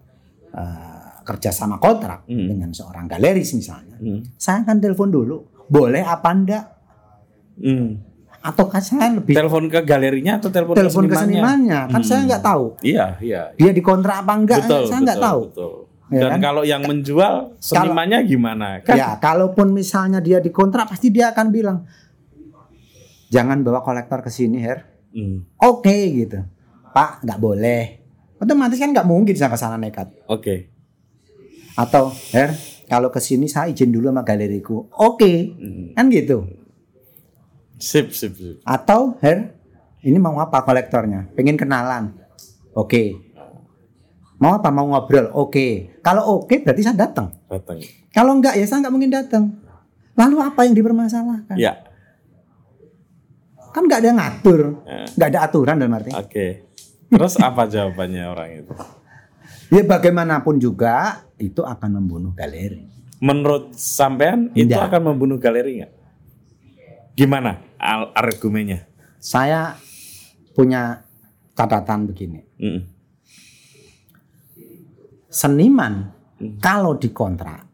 eh, 0.57 1.21
kerjasama 1.21 1.77
kontrak 1.77 2.25
Hmm. 2.25 2.47
dengan 2.47 2.69
seorang 2.71 3.05
galeris 3.05 3.53
misalnya, 3.53 3.95
Mm. 3.95 4.25
saya 4.35 4.63
akan 4.63 4.77
telepon 4.77 5.07
dulu, 5.07 5.37
boleh 5.67 6.01
apa 6.01 6.29
enggak? 6.29 6.65
Mm. 7.57 7.89
Ataukah 8.39 8.79
saya 8.79 9.11
lebih 9.11 9.35
Telepon 9.35 9.67
ke 9.67 9.81
galerinya 9.81 10.39
atau 10.39 10.47
telepon, 10.47 10.71
telepon 10.73 11.03
ke 11.03 11.13
senimannya? 11.13 11.41
senimannya 11.43 11.79
kan 11.89 11.99
Hmm. 11.99 12.07
saya 12.07 12.21
nggak 12.23 12.43
tahu 12.45 12.65
Iya, 12.79 13.05
iya. 13.19 13.41
dia 13.53 13.71
dikontrak 13.71 14.23
apa 14.23 14.33
enggak 14.33 14.57
betul, 14.63 14.83
saya 14.87 14.99
nggak 15.03 15.19
tahu 15.21 15.41
betul. 15.45 15.73
Ya 16.07 16.19
Dan 16.23 16.31
kan? 16.31 16.39
kalau 16.41 16.63
yang 16.63 16.81
menjual 16.81 17.33
senimannya 17.59 18.23
gimana? 18.23 18.79
Kan 18.79 18.95
ya 18.95 19.19
kalaupun 19.19 19.67
misalnya 19.69 20.17
dia 20.17 20.39
dikontrak 20.39 20.87
pasti 20.87 21.11
dia 21.11 21.29
akan 21.29 21.47
bilang 21.49 21.77
jangan 23.27 23.59
bawa 23.59 23.83
kolektor 23.83 24.21
ke 24.21 24.31
sini 24.31 24.57
her 24.59 24.87
Mm. 25.09 25.43
oke 25.59 25.97
gitu 26.13 26.39
pak 26.93 27.19
nggak 27.21 27.35
boleh 27.37 27.96
otomatis 28.37 28.77
kan 28.77 28.89
nggak 28.89 29.03
mungkin 29.03 29.33
saya 29.33 29.49
ke 29.49 29.57
sana 29.57 29.75
nekat 29.75 30.09
Oke. 30.25 30.69
atau 31.73 32.09
her 32.31 32.53
kalau 32.85 33.09
ke 33.09 33.17
sini 33.17 33.45
saya 33.45 33.67
izin 33.67 33.89
dulu 33.89 34.07
sama 34.07 34.21
galeriku 34.21 34.87
oke 34.91 35.31
Mm. 35.55 35.93
kan 35.93 36.05
gitu 36.07 36.45
Sip, 37.77 38.09
sip, 38.09 38.33
sip. 38.33 38.57
atau 38.61 39.13
her 39.19 39.53
ini 40.01 40.17
mau 40.17 40.37
apa 40.37 40.61
kolektornya 40.61 41.29
pengen 41.33 41.53
kenalan 41.53 42.13
oke 42.71 43.03
mau 44.37 44.53
apa 44.53 44.69
mau 44.69 44.85
ngobrol 44.87 45.29
oke 45.31 45.99
kalau 45.99 46.41
oke 46.41 46.61
berarti 46.61 46.81
saya 46.81 46.97
datang 46.99 47.33
Datang. 47.47 47.79
Kalau 48.11 48.35
enggak 48.35 48.53
ya 48.53 48.65
saya 48.65 48.81
enggak 48.81 48.91
mungkin 48.91 49.07
datang. 49.07 49.43
Lalu 50.17 50.35
apa 50.41 50.65
yang 50.65 50.75
dipermasalahkan? 50.75 51.55
Ya. 51.55 51.79
Kan 53.71 53.85
enggak 53.85 54.01
ada 54.01 54.07
yang 54.09 54.19
ngatur, 54.19 54.61
Ya. 54.83 55.05
enggak 55.13 55.29
ada 55.31 55.39
aturan 55.45 55.75
dalam 55.77 55.95
arti. 55.95 56.11
Oke. 56.11 56.66
Terus 57.07 57.39
apa 57.39 57.65
jawabannya 57.65 58.23
orang 58.27 58.49
itu? 58.61 58.73
Ya 59.67 59.83
bagaimanapun 59.83 60.59
juga 60.59 61.23
itu 61.35 61.63
akan 61.63 61.99
membunuh 61.99 62.31
galeri. 62.31 62.87
Menurut 63.17 63.73
sampean 63.73 64.51
itu 64.53 64.69
Tidak. 64.71 64.87
akan 64.87 65.01
membunuh 65.13 65.39
galeri 65.39 65.81
nggak? 65.81 65.93
Gimana 67.15 67.57
al- 67.75 68.13
argumennya? 68.13 68.85
Saya 69.17 69.73
punya 70.53 71.01
catatan 71.57 72.05
begini. 72.05 72.45
Mm. 72.59 72.81
Seniman 75.27 76.13
Hmm. 76.37 76.61
kalau 76.61 76.93
dikontrak 76.93 77.65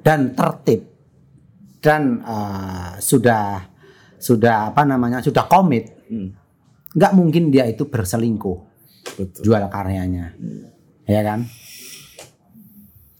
dan 0.00 0.32
tertib 0.32 0.88
dan 1.84 2.24
eh, 2.24 2.92
sudah 2.96 3.68
sudah 4.16 4.72
apa 4.72 4.88
namanya 4.88 5.20
sudah 5.20 5.44
komit, 5.44 5.92
Mm. 6.08 6.32
Nggak 6.94 7.12
mungkin 7.14 7.50
dia 7.54 7.66
itu 7.66 7.86
berselingkuh. 7.86 8.70
Betul. 9.00 9.42
jual 9.42 9.64
karyanya, 9.72 10.36
ya 11.08 11.20
kan? 11.24 11.48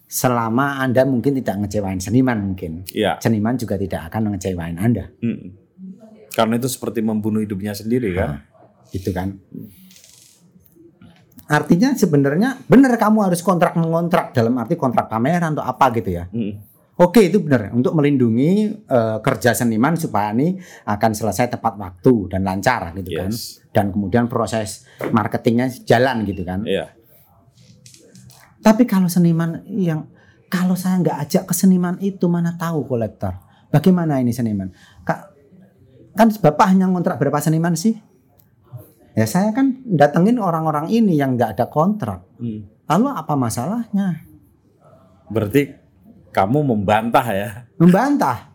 Selama 0.07 0.83
anda 0.83 1.09
mungkin 1.09 1.39
tidak 1.41 1.65
ngecewain 1.65 1.99
seniman 1.99 2.37
mungkin, 2.37 2.85
Iya. 2.93 3.16
seniman 3.16 3.57
juga 3.57 3.81
tidak 3.81 4.12
akan 4.12 4.31
mengecewain 4.31 4.77
anda, 4.77 5.09
Mm. 5.18 5.57
Karena 6.31 6.62
itu 6.62 6.68
seperti 6.71 7.03
membunuh 7.03 7.43
hidupnya 7.43 7.75
sendiri 7.75 8.14
kan? 8.14 8.45
gitu 8.95 9.11
kan? 9.11 9.41
Artinya 11.51 11.91
sebenarnya 11.99 12.62
benar 12.71 12.95
kamu 12.95 13.27
harus 13.27 13.43
kontrak 13.43 13.75
mengontrak 13.75 14.31
dalam 14.31 14.55
arti 14.62 14.79
kontrak 14.79 15.11
pameran 15.11 15.59
atau 15.59 15.66
apa 15.66 15.91
gitu 15.99 16.11
ya. 16.14 16.31
Mm. 16.31 16.70
Oke 17.01 17.32
itu 17.32 17.40
benar 17.40 17.72
untuk 17.72 17.96
melindungi 17.96 18.76
eh, 18.76 19.18
kerja 19.24 19.57
seniman 19.57 19.96
supaya 19.96 20.36
ini 20.36 20.61
akan 20.84 21.11
selesai 21.16 21.57
tepat 21.57 21.80
waktu 21.80 22.28
dan 22.28 22.44
lancar 22.44 22.92
gitu 22.92 23.16
kan. 23.16 23.32
Yes. 23.32 23.64
Dan 23.72 23.88
kemudian 23.88 24.28
proses 24.28 24.84
marketingnya 25.09 25.72
jalan 25.88 26.28
gitu 26.28 26.44
kan. 26.44 26.61
Iya. 26.68 26.92
Tapi 28.61 28.84
kalau 28.84 29.09
seniman 29.09 29.64
yang 29.64 30.12
kalau 30.53 30.76
saya 30.76 31.01
nggak 31.01 31.18
ajak 31.24 31.44
ke 31.48 31.55
seniman 31.57 31.96
itu 32.05 32.28
mana 32.28 32.61
tahu 32.61 32.84
kolektor. 32.84 33.32
Bagaimana 33.72 34.20
ini 34.20 34.36
seniman? 34.36 34.68
Kak, 35.01 35.32
kan 36.12 36.28
bapak 36.36 36.76
hanya 36.76 36.84
ngontrak 36.84 37.16
berapa 37.16 37.40
seniman 37.40 37.80
sih? 37.80 37.96
Ya 39.16 39.24
saya 39.24 39.57
kan 39.57 39.80
datengin 39.88 40.36
orang-orang 40.36 40.92
ini 40.92 41.16
yang 41.16 41.40
nggak 41.40 41.57
ada 41.57 41.66
kontrak. 41.72 42.28
Mm. 42.36 42.68
Lalu 42.92 43.07
apa 43.09 43.34
masalahnya? 43.38 44.20
Berarti 45.30 45.80
kamu 46.31 46.59
membantah 46.62 47.26
ya? 47.31 47.49
Membantah. 47.78 48.51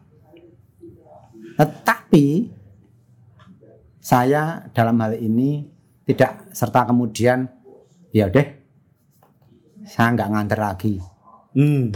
Tetapi 1.55 2.51
saya 3.99 4.67
dalam 4.76 4.99
hal 5.01 5.17
ini 5.17 5.65
tidak 6.05 6.51
serta 6.53 6.86
kemudian 6.86 7.49
ya 8.13 8.30
deh 8.30 8.47
saya 9.86 10.11
nggak 10.17 10.30
nganter 10.34 10.59
lagi. 10.59 10.95
Hmm. 11.55 11.93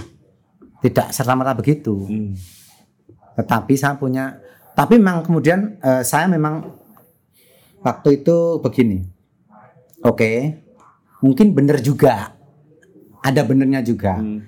Tidak 0.80 1.12
serta 1.12 1.36
merta 1.36 1.58
begitu. 1.58 2.08
Hmm. 2.08 2.32
Tetapi 3.36 3.74
saya 3.76 3.98
punya 4.00 4.40
tapi 4.78 4.96
memang 4.96 5.26
kemudian 5.26 5.76
eh, 5.84 6.04
saya 6.06 6.30
memang 6.32 6.64
waktu 7.84 8.24
itu 8.24 8.64
begini. 8.64 9.04
Oke. 10.06 10.64
Mungkin 11.20 11.52
benar 11.52 11.84
juga. 11.84 12.32
Ada 13.20 13.44
benernya 13.44 13.84
juga. 13.84 14.16
Hmm. 14.16 14.48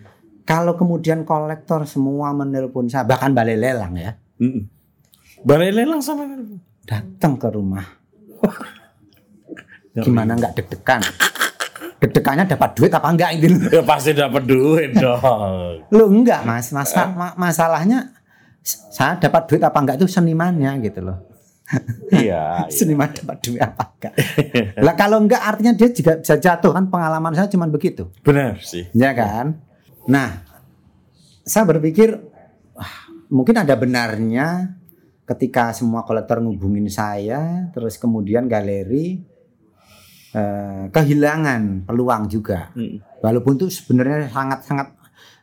Kalau 0.51 0.75
kemudian 0.75 1.23
kolektor 1.23 1.87
semua 1.87 2.35
menelpon 2.35 2.91
saya 2.91 3.07
bahkan 3.07 3.31
balai 3.31 3.55
lelang 3.55 3.95
ya, 3.95 4.19
Hmm. 4.35 4.67
Balai 5.41 5.71
lelang 5.71 6.03
sama 6.03 6.27
datang 6.83 7.39
ke 7.39 7.47
rumah. 7.47 7.87
Gimana 9.93 10.35
nggak 10.35 10.59
deg-degan? 10.59 10.99
Deg-degannya 12.01 12.43
dapat 12.47 12.69
duit 12.75 12.91
apa 12.91 13.07
enggak 13.07 13.31
ini? 13.37 13.47
Ya 13.69 13.79
pasti 13.81 14.11
dapat 14.11 14.43
duit 14.43 14.91
dong. 14.93 15.87
Lu 15.87 16.05
enggak 16.09 16.43
mas, 16.43 16.75
Masa- 16.75 17.07
ma- 17.07 17.37
masalahnya 17.37 18.11
saya 18.63 19.15
dapat 19.15 19.47
duit 19.47 19.61
apa 19.61 19.77
enggak 19.77 20.03
itu 20.03 20.07
senimannya 20.09 20.83
gitu 20.83 20.99
loh. 20.99 21.17
Iya. 22.11 22.19
iya. 22.67 22.67
Seniman 22.67 23.07
dapat 23.07 23.37
duit 23.39 23.61
apa 23.61 23.83
enggak? 23.87 24.13
lah 24.83 24.95
kalau 24.95 25.17
enggak 25.21 25.39
artinya 25.39 25.71
dia 25.71 25.87
juga 25.91 26.19
bisa 26.19 26.35
jatuh 26.35 26.71
kan 26.73 26.91
pengalaman 26.91 27.31
saya 27.31 27.47
cuma 27.47 27.71
begitu. 27.71 28.11
Benar 28.19 28.59
sih. 28.59 28.89
Ya 28.91 29.15
kan? 29.15 29.70
Nah, 30.09 30.41
saya 31.45 31.63
berpikir 31.67 32.17
wah, 32.73 32.93
mungkin 33.29 33.61
ada 33.61 33.73
benarnya 33.77 34.77
ketika 35.29 35.71
semua 35.71 36.03
kolektor 36.03 36.41
ngubungin 36.41 36.89
saya, 36.89 37.69
terus 37.71 37.95
kemudian 38.01 38.49
galeri 38.49 39.21
eh, 40.33 40.83
kehilangan 40.89 41.85
peluang 41.85 42.27
juga. 42.27 42.73
Hmm. 42.73 42.99
Walaupun 43.21 43.61
itu 43.61 43.67
sebenarnya 43.69 44.27
sangat-sangat 44.31 44.87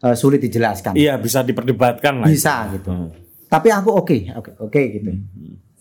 eh, 0.05 0.17
sulit 0.19 0.43
dijelaskan. 0.43 0.99
Iya 0.99 1.17
bisa 1.17 1.47
diperdebatkan 1.47 2.25
lah. 2.25 2.29
Bisa 2.29 2.69
itu. 2.69 2.83
gitu. 2.83 2.91
Hmm. 2.91 3.11
Tapi 3.49 3.69
aku 3.73 3.91
oke, 3.97 4.17
oke, 4.37 4.51
oke 4.61 4.83
gitu. 4.93 5.11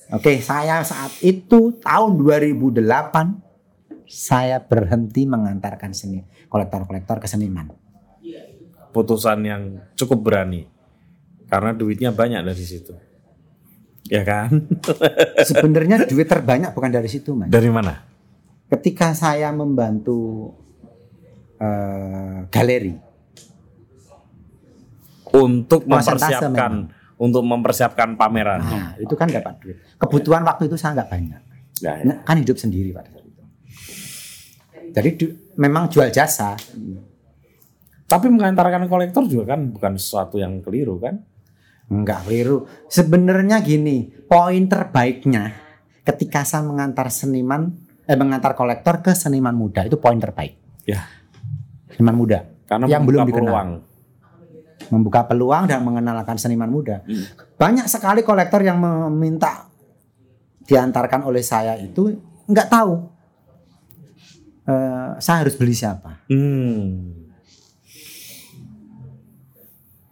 Oke, 0.08 0.40
saya 0.40 0.80
saat 0.88 1.20
itu 1.20 1.76
tahun 1.84 2.16
2008 2.16 2.80
saya 4.08 4.64
berhenti 4.64 5.28
mengantarkan 5.28 5.92
seni 5.92 6.24
kolektor-kolektor 6.48 7.20
ke 7.20 7.28
seniman. 7.28 7.68
Putusan 8.98 9.46
yang 9.46 9.62
cukup 9.94 10.26
berani. 10.26 10.66
Karena 11.46 11.70
duitnya 11.72 12.10
banyak 12.10 12.42
dari 12.42 12.66
situ. 12.66 12.98
Ya 14.10 14.26
kan? 14.26 14.66
Sebenarnya 15.50 16.10
duit 16.10 16.26
terbanyak 16.26 16.74
bukan 16.74 16.90
dari 16.90 17.06
situ, 17.06 17.38
Mas. 17.38 17.54
Dari 17.54 17.70
mana? 17.70 18.02
Ketika 18.68 19.14
saya 19.14 19.54
membantu 19.54 20.50
eh, 21.62 22.50
galeri, 22.50 22.98
Untuk 25.28 25.84
mempersiapkan 25.86 26.88
untuk 27.18 27.44
mempersiapkan 27.44 28.16
pameran. 28.16 28.62
nah 28.64 28.90
itu 28.96 29.14
kan 29.14 29.28
dapat 29.28 29.58
duit. 29.60 29.78
Kebutuhan 29.98 30.46
waktu 30.46 30.70
itu 30.70 30.78
saya 30.80 30.98
nggak 30.98 31.10
banyak, 31.10 31.42
Nah, 31.84 31.96
Nah, 32.06 32.18
kan 32.24 32.38
hidup 32.40 32.58
sendiri 32.58 32.94
pada 32.94 33.10
saat 33.10 33.26
itu. 33.26 33.44
Jadi 34.94 35.10
du- 35.14 35.36
memang 35.58 35.90
jual 35.90 36.10
jasa. 36.10 36.54
Tapi 38.08 38.32
mengantarkan 38.32 38.88
kolektor 38.88 39.28
juga 39.28 39.56
kan 39.56 39.68
bukan 39.68 40.00
sesuatu 40.00 40.40
yang 40.40 40.64
keliru 40.64 40.96
kan? 40.98 41.20
Enggak 41.88 42.24
keliru. 42.24 42.64
Sebenarnya 42.88 43.60
gini, 43.60 44.08
poin 44.28 44.64
terbaiknya 44.68 45.56
ketika 46.04 46.48
saya 46.48 46.64
mengantar 46.64 47.12
seniman, 47.12 47.76
eh 48.08 48.16
mengantar 48.16 48.56
kolektor 48.56 49.04
ke 49.04 49.12
seniman 49.12 49.52
muda 49.52 49.84
itu 49.84 50.00
poin 50.00 50.16
terbaik. 50.16 50.56
Ya. 50.88 51.04
Seniman 51.92 52.16
muda 52.16 52.48
Karena 52.64 52.88
yang 52.88 53.04
belum 53.04 53.28
dikenal, 53.28 53.44
peluang. 53.44 53.70
membuka 54.88 55.28
peluang 55.28 55.68
dan 55.68 55.84
mengenalkan 55.84 56.40
seniman 56.40 56.72
muda. 56.72 57.04
Hmm. 57.04 57.28
Banyak 57.60 57.92
sekali 57.92 58.24
kolektor 58.24 58.64
yang 58.64 58.80
meminta 58.80 59.68
diantarkan 60.64 61.24
oleh 61.24 61.44
saya 61.44 61.76
itu 61.76 62.12
nggak 62.48 62.68
tahu 62.68 62.92
eh, 64.64 65.10
saya 65.18 65.38
harus 65.44 65.56
beli 65.56 65.72
siapa 65.72 66.28
Hmm. 66.28 67.27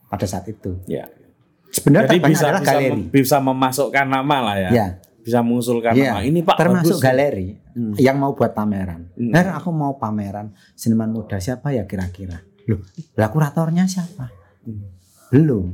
Pada 0.07 0.25
saat 0.25 0.45
itu. 0.45 0.79
Ya. 0.85 1.07
Sebenarnya 1.67 2.15
Jadi 2.15 2.23
bisa 2.25 2.47
bisa, 2.49 2.61
galeri. 2.61 2.89
mem- 2.89 3.09
bisa 3.09 3.37
memasukkan 3.37 4.05
nama 4.05 4.37
lah 4.41 4.57
ya. 4.57 4.69
Ya. 4.71 4.87
Bisa 5.19 5.41
mengusulkan 5.41 5.91
Iya, 5.91 6.13
nama. 6.13 6.21
Ini 6.21 6.39
Pak 6.39 6.55
termasuk 6.55 6.95
bagus. 6.95 7.03
galeri 7.03 7.47
Hmm. 7.71 7.93
yang 7.97 8.15
mau 8.15 8.31
buat 8.31 8.51
pameran. 8.51 9.09
Hmm. 9.11 9.33
Her, 9.33 9.47
aku 9.53 9.69
mau 9.69 9.95
pameran 9.95 10.53
seniman 10.71 11.09
muda 11.09 11.35
siapa 11.35 11.69
ya 11.69 11.83
kira-kira? 11.83 12.39
Loh, 12.65 12.79
lah 13.13 13.27
kuratornya 13.27 13.83
siapa? 13.85 14.29
Hmm. 14.61 14.85
Belum. 15.27 15.73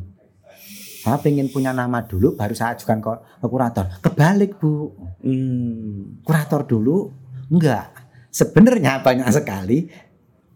Saya 1.01 1.17
pengen 1.17 1.47
punya 1.47 1.71
nama 1.71 1.99
dulu, 1.99 2.33
baru 2.33 2.53
saya 2.53 2.73
ajukan 2.73 2.97
ke, 2.97 3.11
ke 3.37 3.47
kurator. 3.47 3.85
Kebalik 3.99 4.55
bu, 4.55 4.93
Hmm. 5.19 6.21
kurator 6.21 6.63
dulu 6.63 7.11
enggak. 7.47 7.91
Sebenarnya 8.29 9.01
banyak 9.01 9.27
sekali 9.27 9.91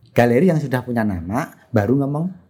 galeri 0.10 0.48
yang 0.48 0.58
sudah 0.58 0.80
punya 0.80 1.04
nama, 1.04 1.52
baru 1.68 2.00
ngomong 2.00 2.45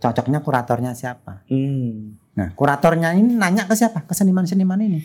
cocoknya 0.00 0.40
kuratornya 0.44 0.92
siapa. 0.92 1.44
Hmm. 1.48 2.20
Nah, 2.36 2.52
kuratornya 2.52 3.16
ini 3.16 3.34
nanya 3.34 3.64
ke 3.64 3.74
siapa? 3.74 4.04
Ke 4.04 4.12
seniman-seniman 4.12 4.80
ini. 4.80 5.00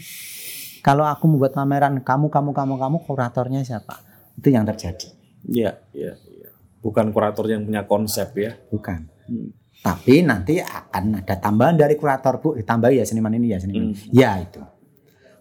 Kalau 0.82 1.06
aku 1.06 1.30
membuat 1.30 1.56
pameran, 1.56 2.02
kamu, 2.02 2.28
kamu, 2.28 2.52
kamu, 2.52 2.74
kamu, 2.76 2.98
kuratornya 3.06 3.62
siapa? 3.62 4.02
Itu 4.36 4.50
yang 4.52 4.66
terjadi. 4.66 5.08
Iya, 5.48 5.72
iya, 5.94 6.14
iya. 6.18 6.50
Bukan 6.82 7.14
kurator 7.14 7.46
yang 7.48 7.64
punya 7.64 7.86
konsep 7.86 8.34
ya. 8.36 8.58
Bukan. 8.70 9.08
Hmm. 9.30 9.50
Tapi 9.82 10.22
nanti 10.22 10.62
akan 10.62 11.26
ada 11.26 11.36
tambahan 11.38 11.78
dari 11.78 11.98
kurator, 11.98 12.38
Bu. 12.38 12.58
Ditambahi 12.58 13.02
ya 13.02 13.06
seniman 13.06 13.34
ini 13.34 13.54
ya, 13.54 13.58
seniman. 13.58 13.94
Hmm. 13.94 14.14
Ya, 14.14 14.38
itu. 14.38 14.62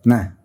Nah. 0.08 0.39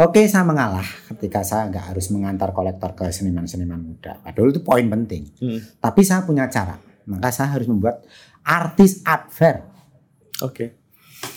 Oke, 0.00 0.24
saya 0.24 0.48
mengalah 0.48 0.86
ketika 1.12 1.44
saya 1.44 1.68
nggak 1.68 1.92
harus 1.92 2.08
mengantar 2.08 2.56
kolektor 2.56 2.96
ke 2.96 3.12
seniman-seniman 3.12 3.76
muda. 3.76 4.16
Padahal 4.24 4.48
itu 4.48 4.64
poin 4.64 4.88
penting. 4.88 5.28
Hmm. 5.36 5.60
Tapi 5.76 6.00
saya 6.00 6.24
punya 6.24 6.48
cara. 6.48 6.80
Maka 7.04 7.28
saya 7.28 7.52
harus 7.52 7.68
membuat 7.68 8.00
artis 8.40 9.04
art 9.04 9.28
fair. 9.28 9.60
Oke. 10.40 10.80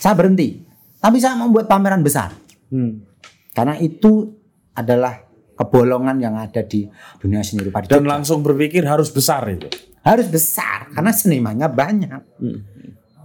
Saya 0.00 0.16
berhenti. 0.16 0.64
Tapi 0.96 1.20
saya 1.20 1.36
mau 1.36 1.52
membuat 1.52 1.68
pameran 1.68 2.00
besar. 2.00 2.32
Hmm. 2.72 3.04
Karena 3.52 3.76
itu 3.76 4.32
adalah 4.72 5.20
kebolongan 5.60 6.16
yang 6.16 6.40
ada 6.40 6.64
di 6.64 6.88
dunia 7.20 7.44
seni 7.44 7.68
rupa 7.68 7.84
Dan 7.84 8.08
langsung 8.08 8.40
berpikir 8.40 8.82
harus 8.88 9.12
besar 9.12 9.44
itu. 9.52 9.68
harus 10.04 10.28
besar 10.28 10.92
karena 10.92 11.12
senimannya 11.12 11.68
banyak. 11.68 12.20
Hmm. 12.40 12.60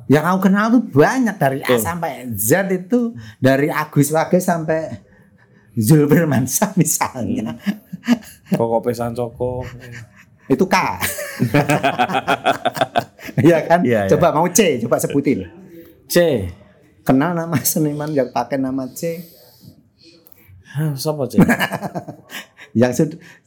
Yang 0.07 0.23
aku 0.31 0.39
kenal 0.47 0.65
tuh 0.71 0.83
banyak 0.83 1.35
dari 1.35 1.59
A 1.63 1.75
Betul. 1.75 1.83
sampai 1.83 2.11
Z 2.35 2.51
itu 2.71 3.15
dari 3.39 3.67
Agus 3.67 4.15
Wage 4.15 4.39
sampai 4.39 5.08
Zulfirman 5.77 6.47
Syah 6.49 6.71
misalnya. 6.81 7.57
Koko 8.53 8.81
Pesan 8.81 9.13
Coko. 9.13 9.65
Itu 10.49 10.65
K. 10.65 10.75
Iya 13.39 13.61
kan? 13.63 13.85
Iya. 13.85 14.09
coba 14.09 14.35
mau 14.35 14.49
C, 14.51 14.81
coba 14.83 14.99
sebutin. 14.99 15.47
C. 16.09 16.49
Kenal 17.05 17.37
nama 17.37 17.55
seniman 17.61 18.09
yang 18.11 18.33
pakai 18.33 18.57
nama 18.59 18.89
C 18.89 19.21
Siapa 20.69 21.23
C? 21.29 21.39
yang 22.79 22.91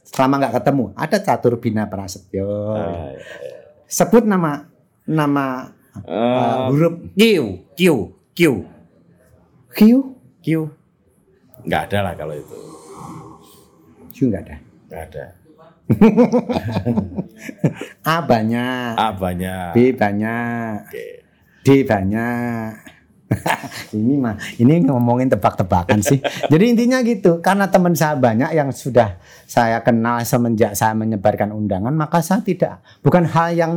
selama 0.03 0.39
nggak 0.39 0.55
ketemu 0.59 0.83
ada 0.97 1.17
Catur 1.23 1.59
Bina 1.59 1.87
Prasetyo. 1.87 2.75
Ah, 2.75 3.11
iya. 3.15 3.59
Sebut 3.87 4.23
nama 4.25 4.67
nama 5.07 5.71
Eh, 5.93 6.09
uh, 6.09 6.73
huruf 6.73 6.97
Q, 7.13 7.21
Q, 7.77 7.81
Q, 8.33 8.39
Q. 9.69 9.81
Q. 10.41 10.47
Nggak 11.63 11.81
ada 11.91 11.99
lah 12.03 12.13
kalau 12.15 12.35
itu. 12.35 12.57
Q 14.13 14.17
nggak 14.29 14.43
ada. 14.47 14.55
Nggak 14.89 15.03
ada. 15.09 15.25
A 18.13 18.17
banyak, 18.23 18.93
A 18.95 19.07
banyak. 19.11 19.75
B 19.75 19.77
banyak, 19.91 20.87
Oke. 20.87 21.07
D 21.63 21.67
banyak. 21.83 22.93
ini 23.97 24.13
mah 24.21 24.37
ini 24.61 24.85
ngomongin 24.85 25.31
tebak-tebakan 25.31 26.05
sih. 26.05 26.21
Jadi 26.51 26.63
intinya 26.69 27.01
gitu, 27.01 27.41
karena 27.41 27.65
teman 27.67 27.97
saya 27.97 28.13
banyak 28.13 28.53
yang 28.53 28.69
sudah 28.69 29.17
saya 29.49 29.81
kenal 29.81 30.21
semenjak 30.21 30.77
saya 30.77 30.93
menyebarkan 30.93 31.49
undangan, 31.49 31.93
maka 31.93 32.21
saya 32.21 32.45
tidak 32.45 32.83
bukan 33.01 33.25
hal 33.25 33.57
yang 33.57 33.73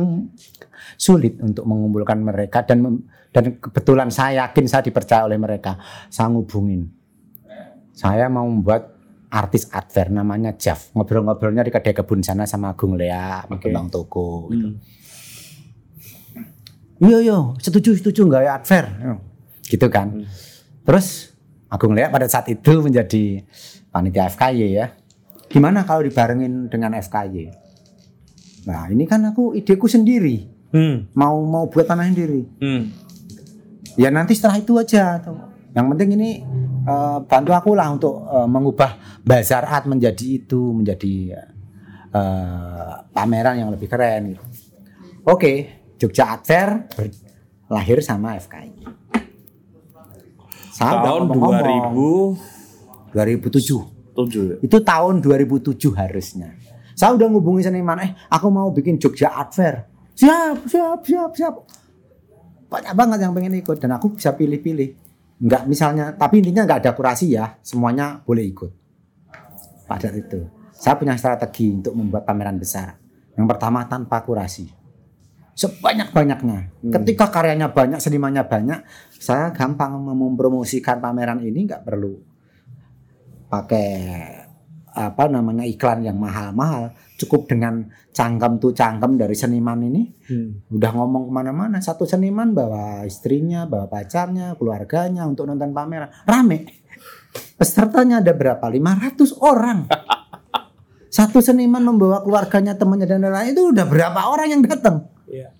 sulit 0.97 1.37
untuk 1.41 1.65
mengumpulkan 1.65 2.21
mereka 2.21 2.63
dan 2.63 3.01
dan 3.33 3.59
kebetulan 3.59 4.09
saya 4.09 4.47
yakin 4.47 4.65
saya 4.65 4.81
dipercaya 4.85 5.27
oleh 5.27 5.37
mereka. 5.37 5.77
Saya 6.09 6.31
ngubungin. 6.31 6.96
Saya 7.97 8.29
mau 8.29 8.45
membuat 8.45 8.93
artis 9.33 9.65
art 9.73 9.89
fair 9.89 10.13
namanya 10.13 10.53
Jeff. 10.53 10.93
Ngobrol-ngobrolnya 10.93 11.65
di 11.65 11.73
kedai 11.73 11.97
kebun 11.97 12.21
sana 12.21 12.45
sama 12.45 12.77
Agung 12.77 12.93
Lea. 12.93 13.41
Bang 13.49 13.89
Toko 13.89 14.53
gitu. 14.53 14.69
Hmm. 14.69 14.77
Iya 16.97 17.17
iya, 17.21 17.37
setuju 17.61 17.93
setuju 17.93 18.25
nggak 18.25 18.41
ya 18.41 18.51
adver, 18.57 18.85
gitu 19.69 19.85
kan. 19.85 20.25
Terus 20.81 21.29
aku 21.69 21.93
ngeliat 21.93 22.09
pada 22.09 22.25
saat 22.25 22.49
itu 22.49 22.81
menjadi 22.81 23.45
panitia 23.93 24.33
FKY 24.33 24.81
ya. 24.81 24.97
Gimana 25.45 25.85
kalau 25.85 26.01
dibarengin 26.01 26.73
dengan 26.73 26.97
FKY? 26.97 27.53
Nah 28.65 28.89
ini 28.89 29.05
kan 29.05 29.21
aku 29.29 29.53
ideku 29.53 29.85
sendiri, 29.85 30.49
Hmm. 30.73 31.05
mau 31.13 31.37
mau 31.45 31.69
buat 31.69 31.85
tanah 31.85 32.09
sendiri. 32.09 32.49
Hmm. 32.57 32.89
Ya 33.93 34.09
nanti 34.09 34.33
setelah 34.33 34.57
itu 34.57 34.73
aja. 34.81 35.21
tuh. 35.21 35.46
Yang 35.75 35.85
penting 35.93 36.09
ini 36.19 36.29
eh, 36.87 37.17
bantu 37.25 37.51
aku 37.55 37.71
lah 37.75 37.87
untuk 37.91 38.15
eh, 38.27 38.47
mengubah 38.47 39.21
bazar 39.23 39.67
art 39.67 39.85
menjadi 39.87 40.27
itu, 40.43 40.71
menjadi 40.75 41.15
eh, 42.11 42.93
pameran 43.11 43.59
yang 43.59 43.69
lebih 43.71 43.87
keren. 43.89 44.35
Gitu. 44.35 44.43
Oke, 45.27 45.51
Jogja 45.99 46.37
Art 46.37 46.43
Fair 46.47 46.87
lahir 47.67 47.99
sama 47.99 48.39
FKI. 48.39 48.87
Saya 50.71 51.01
Tahun 51.01 51.25
ngomong-ngomong, 51.25 52.37
2007 53.11 53.97
2007. 54.13 54.65
Itu 54.65 54.77
tahun 54.81 55.21
2007 55.21 55.93
harusnya. 55.93 56.53
Saya 56.97 57.13
udah 57.13 57.29
ngubungi 57.29 57.61
seniman, 57.61 58.01
eh 58.01 58.11
aku 58.29 58.49
mau 58.49 58.73
bikin 58.73 58.97
Jogja 58.97 59.29
Art 59.29 59.53
Fair. 59.53 59.85
Siap, 60.17 60.65
siap, 60.65 60.99
siap, 61.05 61.31
siap. 61.37 61.55
Banyak 62.67 62.93
banget 62.97 63.17
yang 63.21 63.37
pengen 63.37 63.53
ikut 63.61 63.77
dan 63.77 63.95
aku 63.95 64.17
bisa 64.17 64.33
pilih-pilih. 64.33 65.06
Enggak 65.37 65.63
misalnya, 65.69 66.05
tapi 66.17 66.41
intinya 66.41 66.65
nggak 66.65 66.81
ada 66.81 66.91
kurasi 66.97 67.37
ya, 67.37 67.61
semuanya 67.61 68.21
boleh 68.25 68.45
ikut. 68.45 68.71
Pada 69.85 70.09
itu, 70.11 70.49
saya 70.73 70.97
punya 70.97 71.13
strategi 71.15 71.69
untuk 71.71 71.93
membuat 71.93 72.25
pameran 72.25 72.57
besar. 72.57 72.97
Yang 73.37 73.47
pertama 73.53 73.85
tanpa 73.85 74.25
kurasi. 74.25 74.65
Sebanyak-banyaknya. 75.57 76.85
Ketika 76.89 77.33
karyanya 77.33 77.73
banyak, 77.73 77.97
senimannya 77.97 78.45
banyak, 78.45 78.79
saya 79.17 79.49
gampang 79.53 79.97
mempromosikan 80.05 81.01
pameran 81.01 81.41
ini 81.41 81.65
nggak 81.65 81.81
perlu 81.81 82.17
pakai 83.49 83.89
apa 84.97 85.29
namanya 85.29 85.61
iklan 85.61 86.01
yang 86.01 86.17
mahal-mahal 86.17 86.89
cukup 87.21 87.45
dengan 87.45 87.85
cangkem 88.09 88.57
tuh 88.57 88.73
cangkem 88.73 89.13
dari 89.13 89.37
seniman 89.37 89.77
ini 89.85 90.09
Hmm. 90.27 90.65
udah 90.73 90.91
ngomong 90.91 91.29
ke 91.29 91.31
mana-mana. 91.31 91.77
Satu 91.79 92.03
seniman 92.03 92.51
bawa 92.51 93.05
istrinya 93.05 93.69
bawa 93.69 93.87
pacarnya 93.87 94.57
keluarganya 94.57 95.23
untuk 95.23 95.45
nonton 95.45 95.71
pameran. 95.71 96.09
Rame. 96.25 96.67
Pesertanya 97.55 98.19
ada 98.19 98.33
berapa? 98.33 98.65
500 98.65 99.37
orang. 99.39 99.87
Satu 101.17 101.39
seniman 101.39 101.79
membawa 101.79 102.19
keluarganya 102.25 102.75
temannya 102.75 103.07
dan 103.07 103.23
lain-lain 103.23 103.55
itu 103.55 103.71
udah 103.71 103.85
berapa 103.87 104.19
orang 104.27 104.47
yang 104.51 104.61
datang? 104.65 105.07
Iya. 105.29 105.53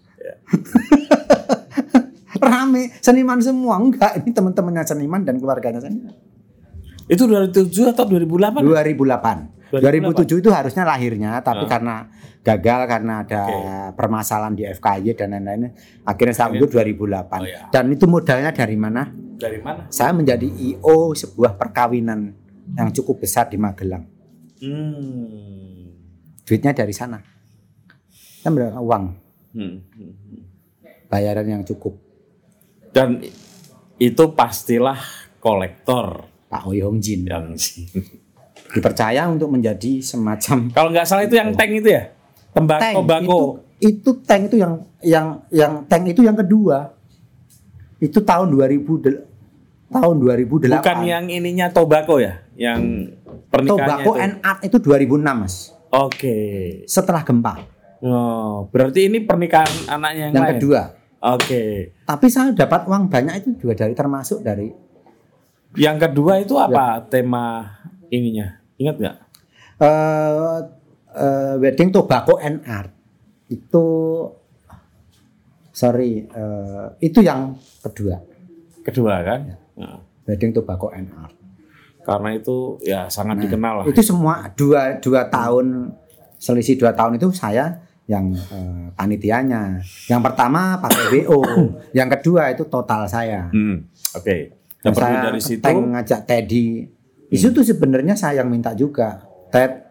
rame. 2.51 2.91
Seniman 2.99 3.39
semua. 3.39 3.79
Enggak. 3.79 4.19
Ini 4.19 4.35
teman-temannya 4.35 4.83
seniman 4.83 5.21
dan 5.23 5.39
keluarganya 5.39 5.79
seniman 5.79 6.26
Itu 7.07 7.23
2007 7.25 7.95
atau 7.95 8.03
2008? 8.03 8.63
2008. 8.63 9.57
2008. 9.71 9.83
2007 9.83 10.39
itu 10.39 10.49
harusnya 10.51 10.83
lahirnya, 10.87 11.39
tapi 11.43 11.67
Ah. 11.67 11.69
karena 11.69 11.95
gagal 12.39 12.79
karena 12.87 13.13
ada 13.27 13.41
Oke. 13.43 13.59
permasalahan 13.99 14.55
di 14.55 14.63
FKY 14.63 15.11
dan 15.15 15.35
lain-lain, 15.35 15.75
akhirnya 16.03 16.35
saya 16.35 16.47
mundur 16.51 16.71
2008. 16.71 17.39
Oh, 17.43 17.47
ya. 17.47 17.67
Dan 17.67 17.91
itu 17.91 18.07
modalnya 18.07 18.55
dari 18.55 18.79
mana? 18.79 19.11
Dari 19.35 19.59
mana? 19.59 19.83
Saya 19.91 20.15
menjadi 20.15 20.47
IO 20.47 21.11
sebuah 21.11 21.59
perkawinan 21.59 22.31
yang 22.75 22.89
cukup 22.95 23.23
besar 23.23 23.51
di 23.51 23.59
Magelang. 23.59 24.07
Hmm. 24.63 25.91
Duitnya 26.47 26.71
dari 26.71 26.95
sana. 26.95 27.19
Saya 28.39 28.49
mendapatkan 28.55 28.79
uang, 28.79 29.05
Hmm. 29.51 29.75
hmm. 29.83 30.41
bayaran 31.11 31.47
yang 31.47 31.63
cukup. 31.63 31.99
Dan 32.95 33.19
itu 33.99 34.23
pastilah 34.31 34.99
kolektor 35.37 36.23
Pak 36.47 36.61
Hoi 36.63 36.79
Hong 36.79 36.97
Jin 36.97 37.23
yang 37.23 37.51
dipercaya 38.73 39.27
untuk 39.27 39.47
menjadi 39.49 39.99
semacam 39.99 40.67
kalau 40.71 40.89
nggak 40.89 41.05
salah 41.05 41.23
itu 41.23 41.35
yang 41.35 41.51
tank 41.51 41.71
itu 41.73 41.89
ya 41.89 42.11
tembakau 42.51 43.03
tank. 43.05 43.23
Itu, 43.23 43.39
itu 43.79 44.09
tank 44.21 44.41
itu 44.47 44.55
yang 44.57 44.73
yang 44.99 45.27
yang 45.49 45.73
tank 45.85 46.03
itu 46.07 46.21
yang 46.21 46.35
kedua. 46.35 46.91
Itu 47.97 48.21
tahun 48.21 48.53
2000 48.53 49.01
del- 49.01 49.25
tahun 49.87 50.15
2008. 50.19 50.77
bukan 50.77 50.97
yang 51.01 51.25
ininya 51.25 51.71
tobacco 51.71 52.19
ya 52.19 52.43
yang 52.53 53.07
pernikahannya 53.47 53.87
Tobacco 54.03 54.11
itu 54.11 54.19
and 54.19 54.35
Art 54.43 54.59
itu 54.61 54.77
2006, 54.77 55.23
Mas. 55.23 55.55
oke 55.89 56.37
Setelah 56.85 57.23
gempa. 57.23 57.53
oh 57.97 58.67
berarti 58.67 59.07
ini 59.07 59.23
pernikahan 59.23 59.71
anaknya 59.87 60.29
yang, 60.29 60.33
Yang 60.33 60.43
lain 60.43 60.55
kedua. 60.59 60.81
oke 61.23 61.63
Tapi 62.03 62.25
saya 62.27 62.51
dapat 62.51 62.81
uang 62.85 63.07
banyak 63.07 63.33
itu 63.39 63.49
juga 63.57 63.73
dari 63.79 63.93
termasuk 63.93 64.43
dari 64.43 64.67
yang 65.77 65.95
kedua 65.95 66.37
itu 66.37 66.53
Ya. 66.53 66.65
apa 66.65 66.85
tema 67.07 67.63
ininya 68.07 68.49
ingat 68.75 68.95
nggak 68.97 69.17
eh 69.77 70.57
eh, 71.13 71.53
wedding 71.57 71.89
tobacco 71.89 72.37
and 72.37 72.61
art. 72.63 72.89
Itu 73.47 73.85
sorry, 75.71 76.25
eh, 76.25 76.85
itu 76.99 77.19
yang 77.21 77.53
kedua. 77.81 78.17
kedua 78.81 79.19
kan 79.21 79.39
Ya. 79.45 79.55
Nah, 79.77 79.99
Wedding 80.23 80.51
tobacco 80.51 80.89
and 80.89 81.07
art. 81.13 81.35
karena 82.01 82.31
itu 82.33 82.79
ya 82.81 83.05
sangat 83.07 83.35
Nah, 83.35 83.43
dikenal 83.43 83.73
lah 83.75 83.85
Itu 83.85 83.99
semua 83.99 84.47
dua 84.53 84.95
dua 84.97 85.27
tahun 85.27 85.91
selisih 86.37 86.77
dua 86.77 86.91
tahun 86.91 87.15
itu 87.15 87.27
saya 87.29 87.83
yang 88.05 88.31
eh, 88.31 88.87
panitianya. 88.93 89.83
Yang 90.07 90.21
pertama 90.23 90.79
pakai 90.79 91.03
WO, 91.13 91.43
yang 91.99 92.07
kedua 92.07 92.47
itu 92.49 92.63
total 92.65 93.03
saya. 93.05 93.51
Hmm, 93.51 93.83
oke 94.13 94.37
dan 94.37 94.66
pergi 94.83 94.99
saya 94.99 95.25
dari 95.29 95.41
situ 95.41 95.63
Teng 95.63 95.93
ngajak 95.93 96.21
Teddy. 96.25 96.67
Itu 97.27 97.51
tuh 97.51 97.65
sebenarnya 97.65 98.15
saya 98.15 98.41
yang 98.43 98.49
minta 98.49 98.71
juga. 98.71 99.25
Ted, 99.51 99.83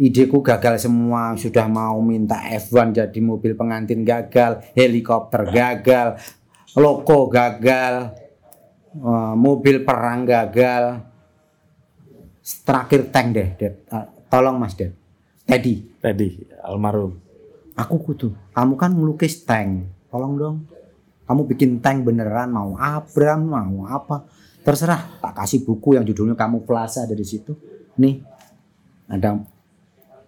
ideku 0.00 0.40
gagal 0.40 0.80
semua. 0.80 1.36
Sudah 1.36 1.68
mau 1.68 2.00
minta 2.00 2.40
F1 2.48 2.96
jadi 2.96 3.18
mobil 3.20 3.52
pengantin 3.52 4.00
gagal, 4.00 4.64
helikopter 4.72 5.52
gagal, 5.52 6.16
loko 6.72 7.28
gagal, 7.28 8.16
eh, 8.96 9.34
mobil 9.36 9.84
perang 9.84 10.24
gagal. 10.24 11.04
Terakhir 12.42 13.12
tank 13.12 13.28
deh, 13.36 13.48
Ded. 13.54 13.74
Eh, 13.92 14.06
tolong 14.32 14.56
Mas 14.56 14.72
Ded. 14.72 14.96
Teddy, 15.44 16.00
tadi 16.00 16.48
almarhum 16.64 17.22
aku 17.76 17.96
kudu. 18.12 18.28
Kamu 18.52 18.74
kan 18.76 18.92
melukis 18.92 19.42
tank. 19.44 19.88
Tolong 20.12 20.34
dong. 20.36 20.56
Kamu 21.26 21.46
bikin 21.46 21.78
tank 21.78 22.02
beneran 22.06 22.50
mau 22.50 22.74
Abram 22.76 23.40
mau 23.42 23.86
apa? 23.86 24.26
Terserah. 24.62 25.18
Tak 25.22 25.42
kasih 25.42 25.62
buku 25.66 25.98
yang 25.98 26.04
judulnya 26.06 26.34
kamu 26.34 26.66
Plaza 26.66 27.06
ada 27.06 27.14
di 27.14 27.26
situ. 27.26 27.54
Nih. 27.98 28.22
Ada 29.10 29.38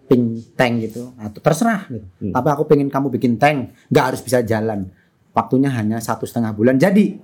pink 0.05 0.55
tank 0.55 0.73
gitu. 0.85 1.11
Atau 1.19 1.39
terserah 1.39 1.87
gitu. 1.87 2.07
Hmm. 2.21 2.33
Tapi 2.33 2.47
aku 2.51 2.63
pengen 2.67 2.87
kamu 2.91 3.11
bikin 3.13 3.35
tank. 3.39 3.75
nggak 3.91 4.05
harus 4.13 4.21
bisa 4.23 4.43
jalan. 4.43 4.89
Waktunya 5.35 5.67
hanya 5.71 5.99
satu 5.99 6.23
setengah 6.23 6.55
bulan. 6.55 6.79
Jadi 6.79 7.15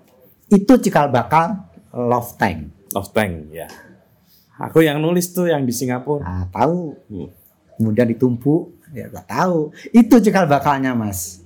itu 0.52 0.74
cikal 0.84 1.08
bakal 1.12 1.64
love 1.96 2.36
tank. 2.36 2.82
Love 2.92 3.12
Tank 3.16 3.56
ya 3.56 3.72
aku 4.62 4.86
yang 4.86 5.02
nulis 5.02 5.34
tuh 5.34 5.50
yang 5.50 5.66
di 5.66 5.74
Singapura 5.74 6.22
Nah, 6.22 6.46
tahu 6.54 6.94
Hmm. 7.10 7.30
kemudian 7.80 8.08
ditumpuk 8.08 8.78
ya 8.94 9.10
nggak 9.10 9.28
tahu 9.28 9.74
itu 9.90 10.16
cikal 10.22 10.46
bakalnya 10.46 10.94
mas 10.94 11.41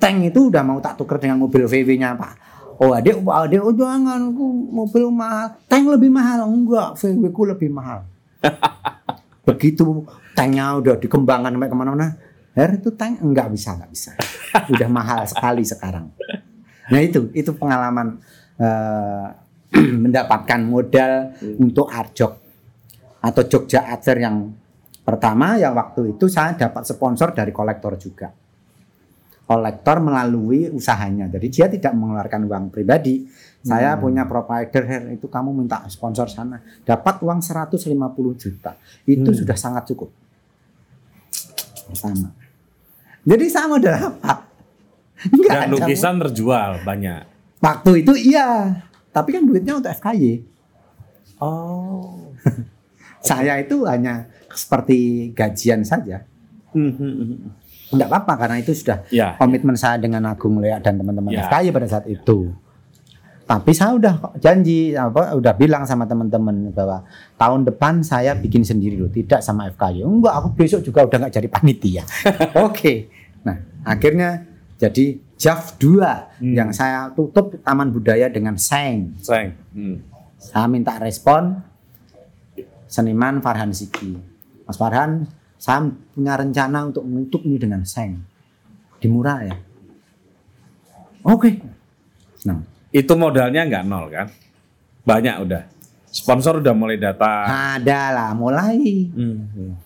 tank 0.00 0.32
itu 0.32 0.48
udah 0.48 0.64
mau 0.64 0.80
tak 0.80 0.96
tuker 0.96 1.20
dengan 1.20 1.36
mobil 1.36 1.68
VW-nya 1.68 2.16
pak. 2.16 2.32
Oh 2.80 2.96
adek 2.96 3.20
oh, 3.20 3.28
adek 3.28 3.60
oh 3.60 3.76
jangan 3.76 4.32
mobil 4.72 5.12
mahal. 5.12 5.52
Tank 5.68 5.84
lebih 5.84 6.08
mahal? 6.08 6.48
Enggak 6.48 6.96
VW 6.96 7.28
ku 7.28 7.44
lebih 7.44 7.68
mahal. 7.68 8.08
Begitu 9.48 10.08
tanknya 10.32 10.80
udah 10.80 10.96
dikembangkan 10.96 11.52
sampai 11.52 11.68
ke 11.68 11.76
mana-mana 11.76 12.06
Her 12.56 12.74
itu 12.74 12.90
tank? 12.96 13.22
Enggak 13.22 13.52
bisa 13.52 13.76
enggak 13.76 13.90
bisa. 13.92 14.10
Udah 14.72 14.88
mahal 14.90 15.22
sekali 15.28 15.62
sekarang. 15.62 16.10
Nah 16.90 17.00
itu 17.04 17.30
itu 17.36 17.52
pengalaman 17.54 18.18
eh, 18.58 19.26
mendapatkan 20.02 20.60
modal 20.66 21.36
untuk 21.62 21.86
arjok 21.86 22.32
atau 23.20 23.42
Jogja 23.46 23.84
Fair 24.00 24.18
yang 24.24 24.50
pertama 25.04 25.60
yang 25.60 25.76
waktu 25.76 26.16
itu 26.16 26.26
saya 26.26 26.56
dapat 26.56 26.82
sponsor 26.88 27.36
dari 27.36 27.52
kolektor 27.54 27.94
juga. 28.00 28.39
Kolektor 29.50 29.98
melalui 29.98 30.70
usahanya. 30.70 31.26
Jadi 31.26 31.46
dia 31.50 31.66
tidak 31.66 31.90
mengeluarkan 31.98 32.46
uang 32.46 32.64
pribadi. 32.70 33.26
Saya 33.60 33.98
punya 33.98 34.22
provider 34.22 35.10
itu 35.10 35.26
kamu 35.26 35.50
minta 35.50 35.82
sponsor 35.90 36.30
sana. 36.30 36.62
Dapat 36.86 37.18
uang 37.18 37.42
150 37.42 37.82
juta. 38.38 38.78
Itu 39.02 39.26
Hmm. 39.26 39.38
sudah 39.42 39.56
sangat 39.58 39.90
cukup. 39.90 40.14
Sama. 41.90 42.30
Jadi 43.26 43.44
sama 43.50 43.82
udah 43.82 43.98
apa? 44.06 44.34
Nggak 45.34 45.52
dan 45.52 45.68
lukisan 45.68 46.14
terjual 46.22 46.80
banyak 46.80 47.26
Waktu 47.58 48.06
itu 48.06 48.14
iya. 48.16 48.80
Tapi 49.10 49.34
kan 49.34 49.42
duitnya 49.42 49.76
untuk 49.76 49.90
FKY. 49.90 50.46
oh 51.42 52.30
Saya 53.20 53.58
itu 53.58 53.82
hanya 53.84 54.30
seperti 54.48 55.28
gajian 55.34 55.82
saja. 55.82 56.22
Hmm, 56.70 57.50
Enggak 57.90 58.08
apa-apa 58.08 58.32
karena 58.38 58.56
itu 58.58 58.70
sudah 58.70 59.02
Ya. 59.08 59.34
komitmen 59.34 59.74
saya 59.74 59.96
dengan 59.96 60.22
Agung 60.24 60.58
Lea 60.58 60.78
dan 60.78 60.96
teman-teman 60.96 61.30
Ya. 61.30 61.44
FKY 61.44 61.70
pada 61.70 61.88
saat 61.88 62.06
itu. 62.06 62.54
Tapi 63.42 63.74
saya 63.74 63.98
udah 63.98 64.14
janji 64.38 64.94
apa 64.94 65.34
udah 65.34 65.50
bilang 65.52 65.82
sama 65.82 66.06
teman-teman 66.06 66.70
bahwa 66.70 67.02
tahun 67.34 67.66
depan 67.66 67.98
saya 68.00 68.32
bikin 68.32 68.62
sendiri 68.62 68.94
loh, 68.94 69.10
tidak 69.10 69.42
sama 69.42 69.66
FKY. 69.68 70.06
Enggak, 70.06 70.34
aku 70.36 70.48
besok 70.54 70.80
juga 70.80 71.02
udah 71.02 71.18
nggak 71.20 71.34
jadi 71.34 71.48
panitia. 71.48 72.02
Oke. 72.66 73.10
Nah, 73.42 73.58
akhirnya 73.82 74.46
jadi 74.76 75.18
JAF 75.34 75.76
2 75.76 76.38
Hmm. 76.38 76.54
yang 76.54 76.70
saya 76.70 77.10
tutup 77.10 77.58
Taman 77.58 77.90
Budaya 77.90 78.30
dengan 78.30 78.54
Seng. 78.54 79.18
Sayang. 79.18 79.52
Hmm. 79.72 79.96
Saya 80.38 80.64
minta 80.66 80.94
respon 80.96 81.58
seniman 82.86 83.40
Farhan 83.40 83.70
Siki. 83.70 84.14
Mas 84.62 84.76
Farhan, 84.76 85.26
saya 85.60 85.84
punya 86.16 86.40
rencana 86.40 86.88
untuk 86.88 87.04
menutup 87.04 87.44
ini 87.44 87.60
dengan 87.60 87.84
seng. 87.84 88.16
Di 88.96 89.06
murah 89.06 89.44
ya. 89.44 89.56
Oke. 91.20 91.60
Nah, 92.48 92.64
Itu 92.88 93.12
modalnya 93.14 93.68
nggak 93.68 93.84
nol 93.84 94.08
kan? 94.08 94.26
Banyak 95.04 95.36
udah. 95.44 95.62
Sponsor 96.08 96.58
udah 96.58 96.72
mulai 96.72 96.96
datang. 96.96 97.76
ada 97.76 98.00
lah 98.10 98.30
mulai. 98.32 99.06
Hmm. 99.12 99.76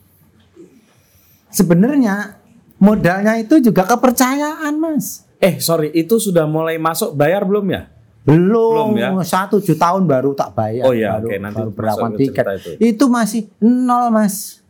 Sebenarnya 1.51 2.39
modalnya 2.81 3.37
itu 3.37 3.61
juga 3.61 3.85
kepercayaan, 3.85 4.75
Mas. 4.81 5.23
Eh 5.39 5.61
sorry, 5.61 5.93
itu 5.93 6.17
sudah 6.17 6.49
mulai 6.49 6.81
masuk 6.81 7.13
bayar 7.13 7.45
belum 7.45 7.67
ya? 7.69 7.83
Belum, 8.25 8.97
Belum 8.97 9.21
ya? 9.21 9.21
satu 9.21 9.61
tujuh 9.61 9.77
tahun 9.77 10.09
baru 10.09 10.33
tak 10.33 10.57
bayar. 10.57 10.89
Oh 10.89 10.97
iya, 10.97 11.21
baru, 11.21 11.29
oke, 11.29 11.37
nanti 11.37 11.61
baru 11.61 11.71
berapa 11.77 12.07
ke 12.09 12.17
tiket. 12.25 12.45
itu. 12.57 12.71
Itu 12.81 13.05
masih 13.13 13.53
nol, 13.61 14.09
Mas. 14.09 14.64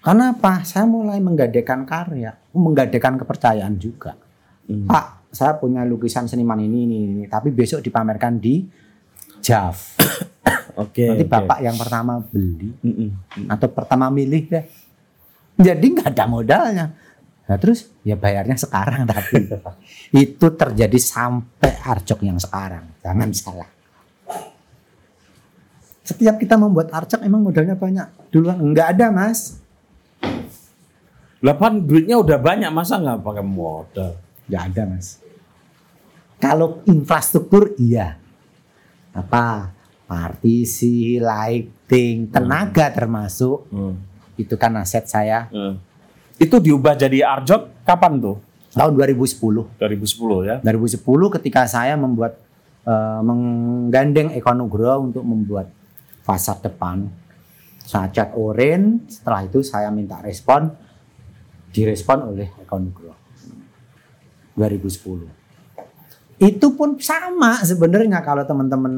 Karena 0.00 0.32
apa? 0.32 0.64
Saya 0.64 0.88
mulai 0.88 1.20
menggadekan 1.20 1.84
karya, 1.84 2.32
menggadekan 2.56 3.20
kepercayaan 3.20 3.76
juga. 3.76 4.16
Hmm. 4.64 4.88
Pak, 4.88 5.28
saya 5.30 5.54
punya 5.60 5.84
lukisan 5.84 6.26
seniman 6.26 6.58
ini, 6.58 6.88
ini, 6.88 6.96
ini, 7.06 7.24
tapi 7.28 7.52
besok 7.52 7.84
dipamerkan 7.84 8.40
di 8.40 8.64
JAV. 9.40 9.76
Oke. 10.80 11.04
Nanti 11.04 11.26
oke. 11.26 11.34
bapak 11.34 11.58
yang 11.60 11.76
pertama 11.76 12.22
beli 12.24 12.72
Mm-mm. 12.80 13.10
atau 13.52 13.68
pertama 13.68 14.08
milih 14.08 14.48
deh. 14.48 14.64
Jadi 15.60 15.86
nggak 15.92 16.16
ada 16.16 16.24
modalnya. 16.24 16.86
Nah 17.44 17.56
terus 17.60 17.90
ya 18.00 18.16
bayarnya 18.16 18.56
sekarang 18.56 19.04
tapi 19.04 19.44
itu 20.24 20.46
terjadi 20.56 20.96
sampai 20.96 21.74
arcok 21.84 22.24
yang 22.24 22.40
sekarang. 22.40 22.96
Jangan 23.02 23.28
salah. 23.34 23.68
Setiap 26.00 26.40
kita 26.40 26.56
membuat 26.56 26.94
arcok 26.96 27.20
emang 27.28 27.44
modalnya 27.44 27.76
banyak. 27.76 28.32
Duluan 28.32 28.72
nggak 28.72 28.88
ada 28.96 29.12
mas. 29.12 29.59
Lah 31.40 31.56
pan 31.56 31.80
duitnya 31.80 32.20
udah 32.20 32.36
banyak 32.36 32.68
masa 32.68 33.00
nggak 33.00 33.24
pakai 33.24 33.44
modal? 33.44 34.12
Nggak 34.44 34.62
ada 34.72 34.82
mas. 34.86 35.08
Kalau 36.36 36.84
infrastruktur 36.84 37.72
iya. 37.76 38.16
Apa 39.10 39.72
partisi, 40.04 41.16
lighting, 41.16 42.28
tenaga 42.28 42.90
termasuk 42.90 43.66
Hmm. 43.70 43.96
itu 44.36 44.54
kan 44.56 44.76
aset 44.76 45.04
saya 45.06 45.48
Hmm. 45.48 45.80
Itu 46.40 46.56
diubah 46.56 46.96
jadi 46.96 47.20
Arjok 47.20 47.84
kapan 47.84 48.16
tuh? 48.16 48.36
tahun 48.70 48.94
2010. 48.94 49.66
2010 49.76 50.46
ya? 50.46 50.56
2010 50.62 51.02
ketika 51.28 51.66
saya 51.66 51.98
membuat 51.98 52.38
eh, 52.80 53.20
menggandeng 53.20 54.32
Eko 54.32 54.56
Nugroho 54.56 55.04
untuk 55.04 55.20
membuat 55.20 55.68
fasad 56.22 56.64
depan. 56.64 57.12
Saya 57.82 58.08
cat 58.08 58.32
orange, 58.32 59.20
setelah 59.20 59.44
itu 59.44 59.60
saya 59.60 59.92
minta 59.92 60.16
respon 60.22 60.70
direspon 61.70 62.34
oleh 62.34 62.48
Eko 62.62 62.76
Nugroho. 62.78 63.16
2010. 64.58 66.40
Itu 66.40 66.72
pun 66.74 66.96
sama 67.00 67.60
sebenarnya 67.62 68.20
kalau 68.24 68.44
teman-teman 68.44 68.92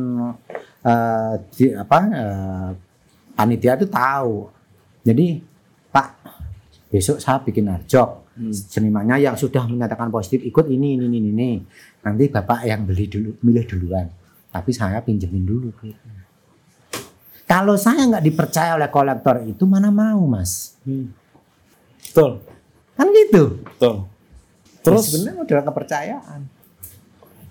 di- 1.55 1.75
apa 1.75 1.99
eh, 2.11 2.69
panitia 3.37 3.79
itu 3.79 3.87
tahu. 3.87 4.49
Jadi 5.03 5.43
Pak 5.93 6.09
besok 6.89 7.21
saya 7.21 7.41
bikin 7.45 7.69
arjok 7.69 8.33
senimannya 8.53 9.21
yang 9.21 9.37
sudah 9.37 9.69
menyatakan 9.69 10.09
positif 10.09 10.41
ikut 10.49 10.67
ini 10.73 10.97
ini 10.97 11.05
ini 11.07 11.19
ini. 11.31 11.51
Nanti 12.03 12.33
bapak 12.33 12.65
yang 12.67 12.89
beli 12.89 13.07
dulu 13.07 13.37
milih 13.45 13.65
duluan. 13.69 14.07
Tapi 14.53 14.71
saya 14.73 15.01
pinjemin 15.05 15.45
dulu 15.45 15.69
kalau 17.53 17.77
saya 17.77 18.09
nggak 18.09 18.25
dipercaya 18.25 18.81
oleh 18.81 18.89
kolektor 18.89 19.45
itu 19.45 19.69
mana 19.69 19.93
mau 19.93 20.25
mas? 20.25 20.73
Betul, 22.01 22.41
kan 22.99 23.07
gitu 23.11 23.63
betul. 23.65 23.95
terus 24.83 24.83
Terus 24.83 25.03
sebenarnya 25.09 25.35
modal 25.39 25.61
kepercayaan 25.67 26.41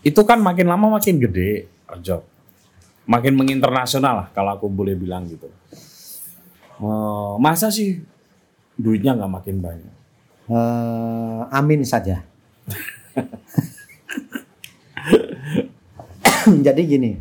itu 0.01 0.21
kan 0.25 0.41
makin 0.41 0.65
lama 0.65 0.97
makin 0.97 1.21
gede 1.21 1.69
Arjok. 1.85 2.25
Makin 3.05 3.35
menginternasional 3.35 4.23
lah 4.23 4.27
kalau 4.31 4.55
aku 4.55 4.71
boleh 4.71 4.95
bilang 4.95 5.27
gitu. 5.27 5.51
Oh, 6.79 7.35
masa 7.37 7.67
sih 7.67 7.99
duitnya 8.79 9.13
nggak 9.13 9.29
makin 9.29 9.59
banyak? 9.59 9.93
Eh, 10.51 11.41
amin 11.47 11.79
saja 11.87 12.27
jadi 16.65 16.81
gini 16.83 17.15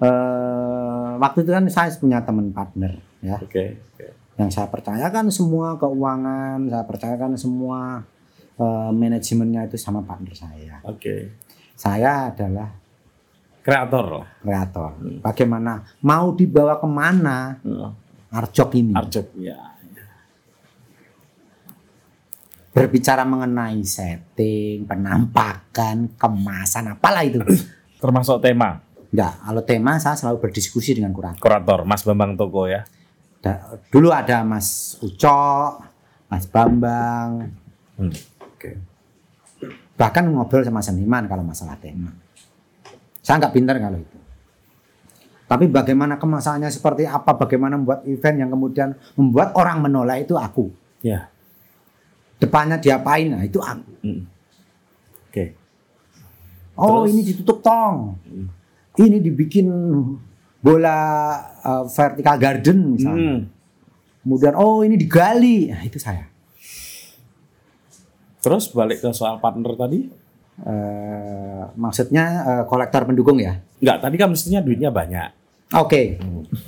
eh, 0.00 1.10
waktu 1.20 1.44
itu 1.44 1.50
kan 1.52 1.68
saya 1.68 1.92
punya 2.00 2.24
teman 2.24 2.56
partner 2.56 2.96
ya 3.20 3.36
Oke. 3.36 3.84
oke. 3.92 4.06
Yang 4.34 4.50
saya 4.50 4.66
percayakan 4.66 5.30
semua 5.30 5.78
keuangan, 5.78 6.66
saya 6.66 6.84
percayakan 6.84 7.32
semua 7.38 8.02
eh, 8.58 8.90
manajemennya 8.90 9.70
itu 9.70 9.78
sama 9.78 10.02
partner 10.02 10.34
saya. 10.34 10.82
Oke. 10.86 11.34
Saya 11.74 12.30
adalah 12.30 12.70
Kreator 13.64 14.28
kreator. 14.44 14.92
Bagaimana 15.24 15.80
mau 16.04 16.36
dibawa 16.36 16.76
ke 16.76 16.84
mana 16.84 17.56
Arjok 18.28 18.76
ini? 18.76 18.92
Arjok 18.92 19.26
ya. 19.40 19.56
Berbicara 22.76 23.24
mengenai 23.24 23.80
setting, 23.86 24.84
penampakan, 24.84 26.12
kemasan, 26.20 26.92
apalah 26.92 27.24
itu. 27.24 27.40
Termasuk 28.02 28.44
tema 28.44 28.84
Enggak, 29.14 29.32
kalau 29.46 29.62
tema 29.62 29.92
saya 30.02 30.18
selalu 30.18 30.42
berdiskusi 30.42 30.98
dengan 30.98 31.14
kurator. 31.14 31.38
kurator 31.38 31.86
Mas 31.86 32.02
Bambang 32.02 32.34
Toko 32.34 32.66
ya. 32.66 32.82
Da- 33.44 33.60
Dulu 33.92 34.08
ada 34.08 34.40
Mas 34.40 34.96
Ucok, 34.98 35.84
Mas 36.26 36.48
Bambang, 36.48 37.52
Hmm. 37.94 38.10
Oke. 38.40 38.74
bahkan 39.94 40.26
ngobrol 40.26 40.64
sama 40.64 40.80
seniman 40.80 41.28
kalau 41.28 41.44
masalah 41.44 41.76
tema. 41.76 42.10
Saya 43.20 43.38
nggak 43.38 43.52
pintar 43.52 43.76
kalau 43.78 43.94
itu. 43.96 44.18
Tapi 45.44 45.68
bagaimana 45.68 46.16
kemasannya 46.16 46.66
seperti 46.66 47.04
apa, 47.04 47.36
bagaimana 47.36 47.76
membuat 47.76 48.02
event 48.04 48.36
yang 48.36 48.50
kemudian 48.50 48.88
membuat 49.14 49.52
orang 49.54 49.78
menolak 49.78 50.24
itu 50.24 50.34
aku. 50.34 50.72
Ya. 50.98 51.28
Depannya 52.34 52.76
diapain, 52.76 53.30
nah 53.30 53.44
itu 53.44 53.60
aku. 53.60 53.92
Hmm. 54.02 54.24
Oke. 55.28 55.44
Oh 56.74 57.04
Terus? 57.04 57.14
ini 57.14 57.20
ditutup 57.22 57.62
tong, 57.62 58.18
ini 58.98 59.22
dibikin 59.22 59.70
bola 60.64 60.96
uh, 61.60 61.84
vertical 61.84 62.36
garden 62.40 62.96
misalnya. 62.96 63.32
Hmm. 63.36 63.40
Kemudian 64.24 64.56
oh 64.56 64.80
ini 64.80 64.96
digali, 64.96 65.68
nah 65.68 65.84
itu 65.84 66.00
saya. 66.00 66.24
Terus 68.40 68.72
balik 68.72 69.04
ke 69.04 69.12
soal 69.12 69.36
partner 69.36 69.76
tadi? 69.76 70.08
Eh, 70.54 71.64
maksudnya 71.76 72.24
eh, 72.46 72.64
kolektor 72.64 73.04
pendukung 73.04 73.36
ya? 73.36 73.60
Enggak, 73.82 74.00
tadi 74.00 74.16
kan 74.16 74.28
mestinya 74.32 74.60
duitnya 74.64 74.88
banyak. 74.88 75.28
Oke, 75.76 76.16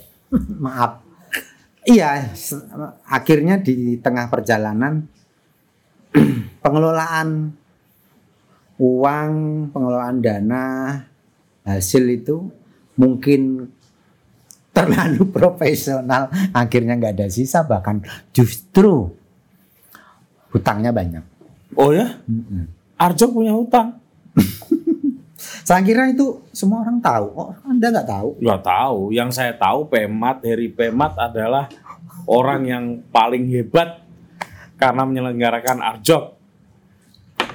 maaf. 0.64 1.00
Iya, 1.86 2.34
akhirnya 3.06 3.62
di 3.62 3.96
tengah 4.02 4.26
perjalanan 4.26 5.06
pengelolaan 6.64 7.54
uang, 8.76 9.32
pengelolaan 9.70 10.18
dana, 10.18 10.66
hasil 11.62 12.04
itu 12.10 12.50
mungkin 12.98 13.70
terlalu 14.76 15.24
profesional. 15.32 16.28
Akhirnya 16.52 17.00
nggak 17.00 17.16
ada 17.16 17.28
sisa, 17.32 17.64
bahkan 17.64 18.04
justru 18.36 19.08
hutangnya 20.52 20.92
banyak. 20.92 21.24
Oh 21.80 21.96
ya? 21.96 22.20
Arjok 23.00 23.30
punya 23.32 23.56
hutang? 23.56 23.96
Saya 25.66 25.82
kira 25.82 26.12
itu 26.12 26.44
semua 26.52 26.84
orang 26.84 27.00
tahu. 27.02 27.26
Oh, 27.34 27.50
Anda 27.66 27.90
nggak 27.90 28.08
tahu? 28.08 28.28
Nggak 28.38 28.62
tahu. 28.62 28.98
Yang 29.10 29.30
saya 29.34 29.52
tahu 29.58 29.90
Pemat, 29.90 30.38
Heri 30.46 30.70
Pemat 30.70 31.18
adalah 31.18 31.66
orang 32.30 32.62
yang 32.66 32.84
paling 33.10 33.50
hebat 33.50 34.06
karena 34.78 35.02
menyelenggarakan 35.02 35.82
Arjok 35.82 36.38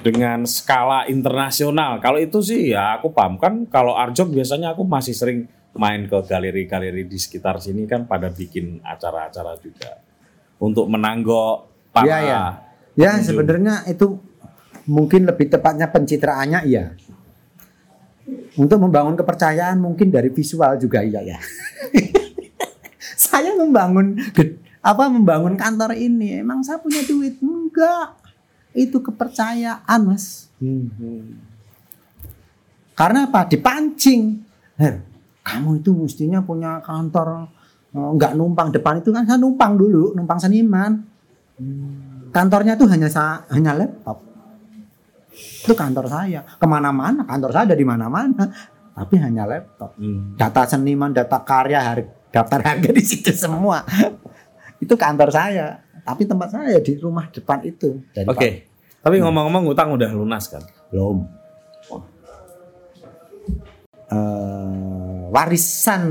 dengan 0.04 0.44
skala 0.44 1.08
internasional. 1.08 2.04
Kalau 2.04 2.20
itu 2.20 2.44
sih 2.44 2.76
ya 2.76 3.00
aku 3.00 3.16
paham 3.16 3.40
kan 3.40 3.64
kalau 3.72 3.96
Arjok 3.96 4.28
biasanya 4.28 4.76
aku 4.76 4.84
masih 4.84 5.16
sering 5.16 5.48
main 5.72 6.04
ke 6.04 6.18
galeri-galeri 6.24 7.08
di 7.08 7.16
sekitar 7.16 7.56
sini 7.56 7.88
kan 7.88 8.04
pada 8.04 8.28
bikin 8.28 8.80
acara-acara 8.84 9.56
juga 9.56 9.96
untuk 10.60 10.84
menanggok 10.86 11.54
para 11.90 12.04
Iya, 12.04 12.18
iya. 12.20 12.42
Ya 12.92 13.16
Pengunjung. 13.16 13.24
sebenarnya 13.24 13.74
itu 13.88 14.06
mungkin 14.84 15.24
lebih 15.24 15.48
tepatnya 15.48 15.88
pencitraannya 15.88 16.60
iya. 16.68 16.92
Untuk 18.54 18.78
membangun 18.78 19.16
kepercayaan 19.16 19.80
mungkin 19.80 20.12
dari 20.12 20.28
visual 20.28 20.76
juga 20.76 21.00
iya 21.00 21.24
ya. 21.24 21.38
saya 23.16 23.56
membangun 23.56 24.20
apa 24.82 25.04
membangun 25.08 25.54
kantor 25.56 25.96
ini 25.96 26.42
emang 26.42 26.60
saya 26.60 26.76
punya 26.82 27.00
duit 27.06 27.38
enggak 27.40 28.18
itu 28.74 28.98
kepercayaan 28.98 30.00
mas 30.02 30.50
karena 32.92 33.26
apa 33.26 33.46
dipancing 33.46 34.42
Her, 34.74 35.04
kamu 35.42 35.82
itu 35.82 35.90
mestinya 35.92 36.38
punya 36.40 36.78
kantor 36.80 37.50
eh, 37.92 38.10
nggak 38.16 38.32
numpang 38.38 38.70
depan 38.70 39.02
itu 39.02 39.10
kan 39.10 39.26
saya 39.26 39.38
numpang 39.38 39.74
dulu 39.74 40.14
numpang 40.14 40.38
seniman. 40.38 41.02
Kantornya 42.32 42.80
tuh 42.80 42.88
hanya 42.88 43.12
sa- 43.12 43.44
hanya 43.52 43.76
laptop. 43.76 44.24
Itu 45.66 45.76
kantor 45.76 46.08
saya. 46.08 46.40
Ke 46.46 46.66
mana-mana 46.66 47.26
kantor 47.28 47.50
saya 47.52 47.64
ada 47.68 47.76
di 47.76 47.84
mana-mana 47.84 48.48
tapi 48.92 49.16
hanya 49.20 49.48
laptop. 49.48 49.96
Hmm. 49.96 50.36
data 50.36 50.68
seniman 50.68 51.12
data 51.12 51.40
karya 51.44 51.80
harga 51.80 52.12
daftar 52.32 52.60
harga 52.64 52.90
di 52.92 53.04
situ 53.04 53.30
semua. 53.36 53.84
Itu 54.80 54.96
kantor 54.96 55.28
saya. 55.28 55.66
Tapi 56.02 56.26
tempat 56.26 56.50
saya 56.50 56.82
di 56.82 56.98
rumah 56.98 57.30
depan 57.30 57.62
itu. 57.62 58.00
Oke. 58.26 58.66
Tapi 59.02 59.18
ngomong-ngomong 59.22 59.70
utang 59.70 59.94
udah 59.94 60.10
lunas 60.10 60.50
kan? 60.50 60.62
Belum 60.90 61.26
warisan 65.32 66.02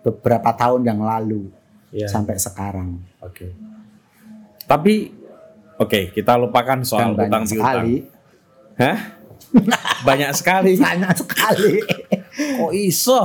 beberapa 0.00 0.50
tahun 0.52 0.82
yang 0.82 0.98
lalu 0.98 1.46
Iya. 1.88 2.10
sampai 2.10 2.34
sekarang 2.34 2.98
Oke. 3.20 3.54
Tapi 4.60 5.14
oke, 5.76 6.10
kita 6.10 6.34
lupakan 6.34 6.82
soal 6.82 7.14
Dan 7.14 7.30
utang 7.30 7.44
piutang. 7.44 7.46
sekali 7.46 7.94
Hah? 8.74 8.98
banyak 10.08 10.30
sekali. 10.34 10.74
banyak 10.76 11.14
sekali 11.14 11.78
Kok 12.58 12.72
iso? 12.74 13.20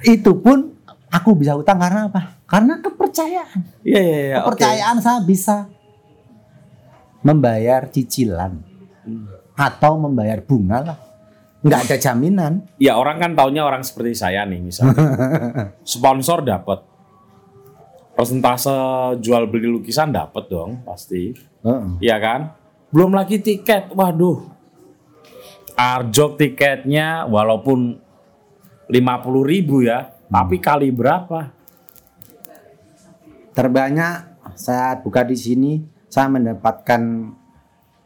itu 0.00 0.30
pun 0.34 0.70
aku 1.08 1.34
bisa 1.34 1.52
utang 1.52 1.76
karena 1.76 2.06
apa 2.06 2.38
karena 2.46 2.78
kepercayaan 2.78 3.60
Iya 3.82 4.00
iya 4.00 4.18
iya. 4.24 4.38
oke. 4.40 4.54
kepercayaan 4.54 4.96
saya 4.96 5.20
bisa 5.20 5.66
membayar 7.20 7.84
cicilan 7.86 8.70
Hmm. 9.00 9.26
atau 9.56 9.96
membayar 9.98 10.38
bunga 10.38 10.78
lah 10.84 10.98
nggak 11.60 11.80
ada 11.88 11.96
jaminan 12.00 12.64
Ya 12.80 12.96
orang 12.96 13.20
kan 13.20 13.36
taunya 13.36 13.60
orang 13.60 13.84
seperti 13.84 14.16
saya 14.16 14.48
nih 14.48 14.60
misalnya. 14.64 14.96
Sponsor 15.84 16.40
dapat. 16.40 16.80
Persentase 18.16 18.72
jual 19.20 19.48
beli 19.48 19.68
lukisan 19.68 20.12
dapat 20.12 20.48
dong 20.48 20.84
pasti. 20.84 21.32
Iya 22.00 22.16
kan? 22.20 22.40
Belum 22.92 23.12
lagi 23.12 23.40
tiket. 23.40 23.92
Waduh. 23.92 24.48
Arjok 25.76 26.36
tiketnya 26.36 27.24
walaupun 27.24 27.96
50.000 28.92 28.96
ribu 29.48 29.80
ya, 29.80 30.12
tapi 30.28 30.60
kali 30.60 30.92
berapa? 30.92 31.60
terbanyak 33.60 34.14
saya 34.56 34.96
buka 35.02 35.26
di 35.26 35.36
sini 35.36 35.72
saya 36.08 36.30
mendapatkan 36.30 37.02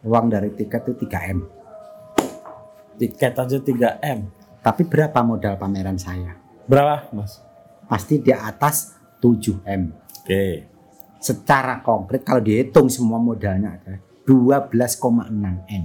uang 0.04 0.26
dari 0.26 0.50
tiket 0.52 0.82
itu 0.90 1.06
3 1.06 1.30
m 1.36 1.38
Tiket 2.94 3.34
aja 3.34 3.58
3M. 3.58 4.18
tapi 4.60 4.82
berapa 4.84 5.20
modal 5.20 5.54
pameran 5.54 5.96
saya 5.96 6.34
Berapa, 6.64 7.12
Mas? 7.12 7.44
pasti 7.84 8.16
di 8.16 8.32
atas 8.32 8.96
7 9.20 9.60
m 9.62 9.92
Oke. 10.24 10.64
secara 11.20 11.80
konkret 11.80 12.24
kalau 12.24 12.40
dihitung 12.40 12.88
semua 12.88 13.20
modalnya 13.20 13.76
ada 13.76 14.00
12,6 14.24 15.28
m 15.68 15.84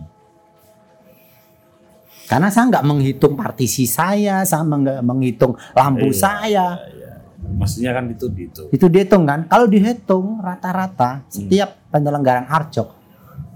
karena 2.25 2.47
saya 2.47 2.69
nggak 2.69 2.85
menghitung 2.85 3.33
partisi 3.33 3.83
saya 3.83 4.45
saya 4.45 4.61
nggak 4.63 5.01
menghitung 5.01 5.57
lampu 5.73 6.07
Iya, 6.07 6.19
saya 6.19 6.67
iya. 6.87 7.07
Maksudnya 7.49 7.91
kan 7.91 8.05
itu 8.07 8.29
itu. 8.37 8.61
itu 8.69 8.85
dihitung 8.85 9.23
kan 9.25 9.49
kalau 9.49 9.65
dihitung 9.65 10.37
rata-rata 10.39 11.25
setiap 11.27 11.73
penyelenggaraan 11.89 12.45
arjok 12.45 12.98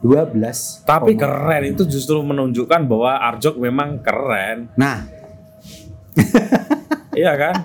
12 0.04 0.84
Tapi 0.84 1.16
keren 1.16 1.64
itu 1.64 1.88
justru 1.88 2.20
menunjukkan 2.20 2.86
bahwa 2.86 3.24
Arjok 3.32 3.56
memang 3.58 4.04
keren. 4.04 4.68
nah 4.76 5.08
iya 7.18 7.34
kan? 7.34 7.56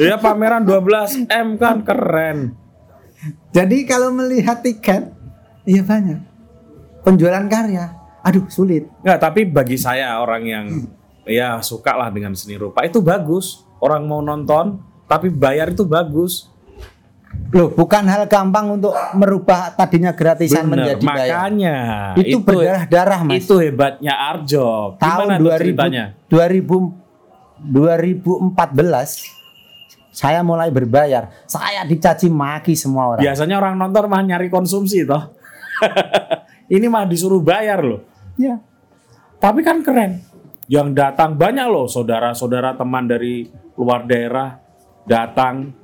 Ya 0.00 0.18
pameran 0.18 0.66
12M 0.66 1.60
kan 1.60 1.86
keren. 1.86 2.56
jadi 3.54 3.76
kalau 3.86 4.10
melihat 4.10 4.64
tiket 4.64 5.12
iya 5.68 5.84
banyak 5.84 6.18
penjualan 7.04 7.44
karya 7.46 7.94
aduh 8.20 8.48
sulit 8.48 8.88
Nggak, 9.04 9.18
tapi 9.20 9.44
bagi 9.46 9.76
saya 9.76 10.18
orang 10.18 10.42
yang 10.48 10.66
ya 11.28 11.62
suka 11.62 11.94
lah 11.94 12.10
dengan 12.10 12.34
seni 12.34 12.58
rupa 12.58 12.82
itu 12.82 12.98
bagus. 13.00 13.62
Orang 13.80 14.04
mau 14.10 14.20
nonton 14.20 14.76
tapi 15.06 15.30
bayar 15.32 15.72
itu 15.72 15.86
bagus. 15.88 16.49
Loh 17.50 17.74
bukan 17.74 18.06
hal 18.06 18.30
gampang 18.30 18.78
untuk 18.78 18.94
merubah 19.14 19.74
tadinya 19.74 20.14
gratisan 20.14 20.66
Bener, 20.66 20.94
menjadi 20.94 21.02
bayar 21.02 21.50
makanya 21.50 21.76
itu, 22.18 22.38
berdarah-darah 22.42 23.20
mas 23.26 23.42
Itu 23.42 23.58
hebatnya 23.58 24.14
Arjok. 24.14 25.02
tahun 25.02 25.34
Gimana 25.34 25.38
tuh 25.38 25.50
2000, 25.50 25.58
ceritanya? 25.58 26.04
2000 26.30 27.00
2014 27.60 29.40
saya 30.10 30.42
mulai 30.42 30.74
berbayar 30.74 31.30
saya 31.46 31.86
dicaci 31.86 32.26
maki 32.26 32.74
semua 32.74 33.14
orang 33.14 33.22
Biasanya 33.22 33.54
orang 33.58 33.78
nonton 33.78 34.10
mah 34.10 34.22
nyari 34.26 34.50
konsumsi 34.50 35.06
toh. 35.06 35.30
Ini 36.74 36.86
mah 36.86 37.06
disuruh 37.06 37.42
bayar 37.42 37.82
loh. 37.82 38.06
ya 38.38 38.58
Tapi 39.42 39.66
kan 39.66 39.82
keren. 39.82 40.22
Yang 40.70 40.94
datang 40.94 41.34
banyak 41.34 41.66
loh 41.66 41.90
saudara-saudara 41.90 42.78
teman 42.78 43.10
dari 43.10 43.50
luar 43.74 44.06
daerah 44.06 44.54
datang. 45.02 45.74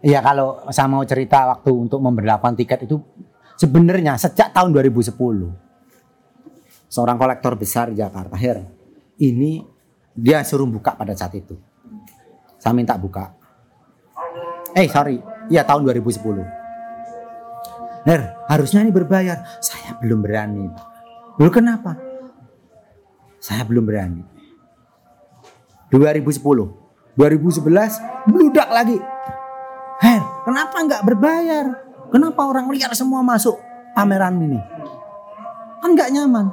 Iya 0.00 0.24
kalau 0.24 0.64
saya 0.72 0.88
mau 0.88 1.04
cerita 1.04 1.44
waktu 1.52 1.68
untuk 1.68 2.00
memberlakukan 2.00 2.56
tiket 2.56 2.88
itu 2.88 2.96
sebenarnya 3.60 4.16
sejak 4.16 4.56
tahun 4.56 4.72
2010 4.72 5.12
seorang 6.88 7.16
kolektor 7.20 7.52
besar 7.60 7.92
di 7.92 8.00
Jakarta 8.00 8.36
Her. 8.40 8.64
Ini 9.20 9.60
dia 10.16 10.40
suruh 10.48 10.64
buka 10.64 10.96
pada 10.96 11.12
saat 11.12 11.36
itu. 11.36 11.60
Saya 12.56 12.72
minta 12.72 12.96
buka. 12.96 13.36
Eh 14.72 14.88
sorry. 14.88 15.20
Iya 15.52 15.62
tahun 15.68 15.84
2010 15.84 16.24
Her 18.08 18.22
harusnya 18.48 18.80
ini 18.80 18.92
berbayar. 18.96 19.60
Saya 19.60 20.00
belum 20.00 20.24
berani. 20.24 20.72
Lalu 21.36 21.52
kenapa? 21.52 22.00
Saya 23.44 23.60
belum 23.68 23.84
berani. 23.84 24.24
2010 25.92 26.40
2011 27.16 28.28
bludak 28.28 28.68
lagi 28.72 28.98
kenapa 30.46 30.76
nggak 30.86 31.02
berbayar? 31.02 31.66
Kenapa 32.14 32.46
orang 32.46 32.70
liar 32.70 32.94
semua 32.94 33.20
masuk 33.26 33.58
pameran 33.98 34.38
ini? 34.38 34.60
Kan 35.82 35.98
nggak 35.98 36.14
nyaman. 36.14 36.46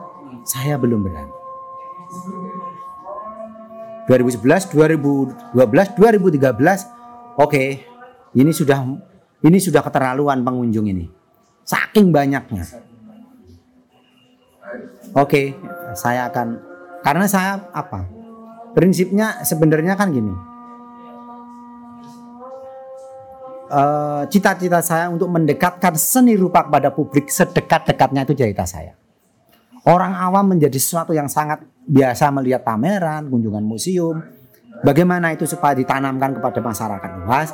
Saya 0.44 0.76
belum 0.82 1.06
berani. 1.06 1.34
2011, 4.10 4.76
2012, 4.76 5.56
2013, 5.56 7.39
oke, 7.39 7.64
ini 8.36 8.52
sudah 8.52 8.84
ini 9.44 9.58
sudah 9.64 9.80
keterlaluan 9.80 10.44
pengunjung 10.44 10.91
ini. 10.91 11.08
Saking 11.64 12.12
banyaknya. 12.12 12.68
Oke, 15.16 15.56
saya 15.96 16.28
akan 16.28 16.60
karena 17.06 17.26
saya 17.30 17.72
apa? 17.72 18.04
Prinsipnya 18.76 19.46
sebenarnya 19.46 19.96
kan 19.96 20.12
gini. 20.12 20.34
Eh, 23.74 24.24
cita-cita 24.30 24.86
saya 24.86 25.09
untuk 25.09 25.34
mendekatkan 25.34 25.97
seni 25.97 26.38
rupa 26.38 26.61
kepada 26.61 26.93
publik 26.93 27.34
sedekat-dekatnya 27.34 28.21
itu 28.21 28.38
cerita 28.38 28.69
saya. 28.69 28.93
Orang 29.89 30.13
awam 30.13 30.53
menjadi 30.53 30.78
sesuatu 30.78 31.09
yang 31.09 31.26
sangat 31.26 31.65
biasa 31.89 32.30
melihat 32.38 32.61
pameran, 32.61 33.26
kunjungan 33.34 33.65
museum. 33.65 34.21
Bagaimana 34.86 35.34
itu 35.34 35.49
supaya 35.49 35.74
ditanamkan 35.74 36.38
kepada 36.38 36.61
masyarakat 36.61 37.11
luas 37.26 37.49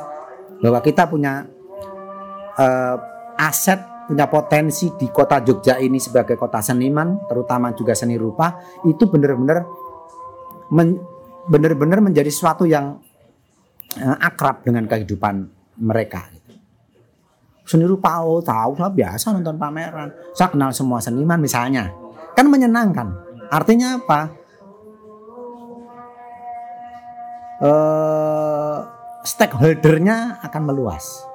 bahwa 0.60 0.84
kita 0.84 1.08
punya 1.08 1.48
eh, 2.60 2.96
aset, 3.40 3.80
punya 4.04 4.28
potensi 4.28 4.92
di 5.00 5.08
kota 5.08 5.40
Jogja 5.40 5.80
ini 5.80 5.96
sebagai 5.96 6.36
kota 6.36 6.60
seniman, 6.60 7.16
terutama 7.32 7.72
juga 7.72 7.96
seni 7.96 8.20
rupa, 8.20 8.60
itu 8.84 9.08
benar-benar 9.08 9.64
men- 10.68 11.00
benar-benar 11.48 12.04
menjadi 12.04 12.28
sesuatu 12.28 12.68
yang 12.68 13.00
eh, 13.96 14.16
akrab 14.20 14.60
dengan 14.68 14.84
kehidupan 14.84 15.59
mereka. 15.80 16.28
gitu. 16.36 16.52
Seni 17.64 17.88
rupa 17.88 18.20
oh 18.22 18.44
tahu 18.44 18.76
saya 18.76 18.90
biasa 18.92 19.32
nonton 19.32 19.56
pameran. 19.56 20.12
Saya 20.36 20.52
kenal 20.52 20.70
semua 20.76 21.00
seniman 21.00 21.40
misalnya. 21.40 21.90
Kan 22.36 22.52
menyenangkan. 22.52 23.08
Artinya 23.50 23.98
apa? 23.98 24.20
Eh 27.60 28.78
stakeholdernya 29.24 30.40
akan 30.40 30.62
meluas. 30.64 31.28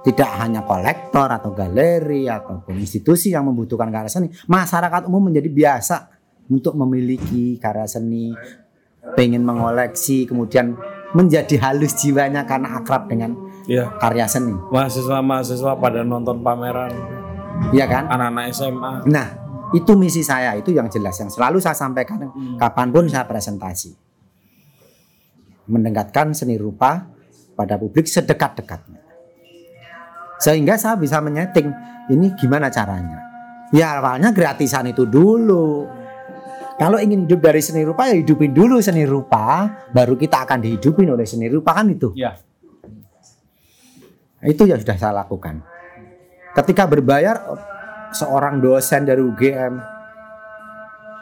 tidak 0.00 0.32
hanya 0.40 0.64
kolektor 0.64 1.28
atau 1.28 1.52
galeri 1.52 2.24
ataupun 2.24 2.72
institusi 2.80 3.36
yang 3.36 3.52
membutuhkan 3.52 3.92
karya 3.92 4.08
seni, 4.08 4.32
masyarakat 4.48 5.04
umum 5.04 5.28
menjadi 5.28 5.52
biasa 5.52 6.08
untuk 6.48 6.72
memiliki 6.72 7.60
karya 7.60 7.84
seni, 7.84 8.32
pengen 9.12 9.44
mengoleksi, 9.44 10.24
kemudian 10.24 10.72
menjadi 11.12 11.58
halus 11.58 11.94
jiwanya 11.98 12.46
karena 12.46 12.78
akrab 12.78 13.10
dengan 13.10 13.34
Iya. 13.66 13.86
karya 13.98 14.26
seni, 14.26 14.54
Mahasiswa-mahasiswa 14.72 15.78
pada 15.78 16.02
nonton 16.02 16.42
pameran 16.42 16.90
ya 17.70 17.86
kan? 17.86 18.08
anak-anak 18.08 18.44
SMA. 18.50 18.92
Nah, 19.06 19.28
itu 19.70 19.92
misi 19.94 20.26
saya, 20.26 20.58
itu 20.58 20.74
yang 20.74 20.90
jelas 20.90 21.14
yang 21.20 21.30
selalu 21.30 21.62
saya 21.62 21.76
sampaikan 21.76 22.30
kapan 22.58 22.88
pun 22.90 23.06
saya 23.06 23.26
presentasi. 23.28 23.94
Mendekatkan 25.70 26.34
seni 26.34 26.58
rupa 26.58 27.06
pada 27.54 27.78
publik 27.78 28.10
sedekat-dekatnya. 28.10 28.98
Sehingga 30.40 30.74
saya 30.74 30.96
bisa 30.96 31.20
menyeting 31.22 31.70
ini 32.10 32.32
gimana 32.34 32.72
caranya. 32.72 33.22
Ya 33.70 34.02
awalnya 34.02 34.34
gratisan 34.34 34.90
itu 34.90 35.06
dulu. 35.06 35.86
Kalau 36.80 36.96
ingin 36.96 37.28
hidup 37.28 37.44
dari 37.44 37.60
seni 37.60 37.84
rupa 37.84 38.08
ya 38.08 38.16
hidupin 38.16 38.56
dulu 38.56 38.80
seni 38.80 39.04
rupa, 39.04 39.68
baru 39.92 40.16
kita 40.16 40.48
akan 40.48 40.64
dihidupin 40.64 41.12
oleh 41.12 41.28
seni 41.28 41.44
rupa 41.52 41.76
kan 41.76 41.92
itu. 41.92 42.16
Iya. 42.16 42.40
Itu 44.40 44.64
yang 44.64 44.80
sudah 44.80 44.96
saya 44.96 45.12
lakukan. 45.20 45.60
Ketika 46.56 46.88
berbayar 46.88 47.36
seorang 48.16 48.64
dosen 48.64 49.04
dari 49.04 49.20
UGM 49.20 49.76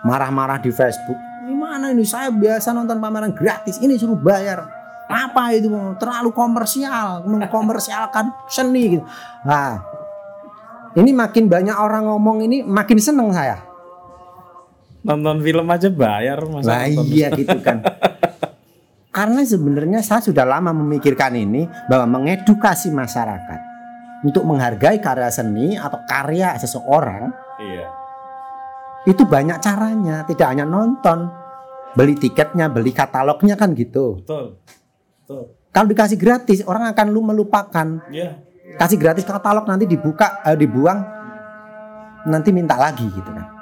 marah-marah 0.07 0.63
di 0.63 0.71
Facebook. 0.71 1.19
Gimana 1.43 1.91
ini 1.91 2.07
saya 2.07 2.31
biasa 2.31 2.71
nonton 2.71 3.03
pameran 3.03 3.35
gratis, 3.35 3.83
ini 3.83 3.99
suruh 3.99 4.15
bayar. 4.15 4.63
Apa 5.11 5.57
itu 5.59 5.73
terlalu 5.99 6.31
komersial, 6.31 7.27
mengkomersialkan 7.27 8.31
seni 8.47 8.95
gitu. 8.95 9.05
Nah, 9.43 9.81
ini 10.95 11.11
makin 11.17 11.49
banyak 11.49 11.75
orang 11.75 12.07
ngomong 12.07 12.45
ini 12.45 12.61
makin 12.63 13.01
seneng 13.01 13.33
saya. 13.33 13.68
Nonton 15.09 15.41
film 15.41 15.67
aja 15.73 15.89
bayar 15.89 16.39
masa 16.45 16.69
Nah 16.69 16.85
iya 16.85 17.33
gitu 17.33 17.57
kan. 17.65 17.81
Karena 19.17 19.41
sebenarnya 19.43 20.05
saya 20.05 20.21
sudah 20.21 20.45
lama 20.45 20.71
memikirkan 20.71 21.33
ini 21.35 21.65
bahwa 21.89 22.21
mengedukasi 22.21 22.93
masyarakat 22.93 23.61
untuk 24.23 24.45
menghargai 24.45 25.01
karya 25.01 25.33
seni 25.33 25.75
atau 25.75 25.99
karya 26.07 26.55
seseorang 26.61 27.33
Iya. 27.59 27.91
itu 29.11 29.27
banyak 29.27 29.59
caranya, 29.59 30.23
tidak 30.23 30.47
hanya 30.47 30.63
nonton, 30.63 31.27
beli 31.99 32.15
tiketnya, 32.15 32.71
beli 32.71 32.95
katalognya 32.95 33.59
kan 33.59 33.75
gitu. 33.75 34.23
Betul. 34.23 34.63
Betul. 35.25 35.43
Kalau 35.75 35.87
dikasih 35.91 36.19
gratis 36.21 36.63
orang 36.63 36.87
akan 36.95 37.07
lu 37.11 37.25
melupakan. 37.25 37.99
Iya. 38.15 38.39
Kasih 38.79 39.01
gratis 39.01 39.27
katalog 39.27 39.67
nanti 39.67 39.91
dibuka, 39.91 40.45
eh, 40.47 40.55
dibuang, 40.55 41.03
nanti 42.31 42.55
minta 42.55 42.79
lagi 42.79 43.09
gitu 43.11 43.31
kan. 43.35 43.58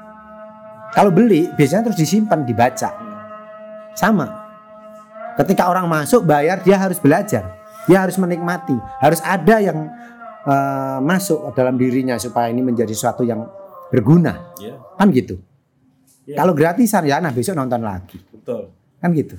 Kalau 0.96 1.12
beli 1.12 1.52
biasanya 1.52 1.92
terus 1.92 2.00
disimpan, 2.00 2.40
dibaca. 2.48 2.88
Sama. 3.92 4.26
Ketika 5.36 5.68
orang 5.68 5.84
masuk 5.84 6.24
bayar 6.24 6.64
dia 6.64 6.80
harus 6.80 6.96
belajar, 6.96 7.44
dia 7.84 7.98
harus 8.00 8.16
menikmati, 8.16 8.72
harus 9.04 9.20
ada 9.20 9.60
yang 9.60 9.92
eh, 10.48 10.98
masuk 11.04 11.52
dalam 11.52 11.76
dirinya 11.76 12.16
supaya 12.16 12.48
ini 12.48 12.64
menjadi 12.64 12.96
sesuatu 12.96 13.28
yang 13.28 13.44
berguna, 13.92 14.56
Iya. 14.56 14.80
kan 14.96 15.12
gitu. 15.12 15.36
Iya. 16.24 16.40
Kalau 16.40 16.56
gratisan 16.56 17.04
ya, 17.04 17.20
nah 17.20 17.30
besok 17.30 17.54
nonton 17.54 17.84
lagi, 17.84 18.16
Betul. 18.32 18.72
kan 18.98 19.12
gitu. 19.12 19.36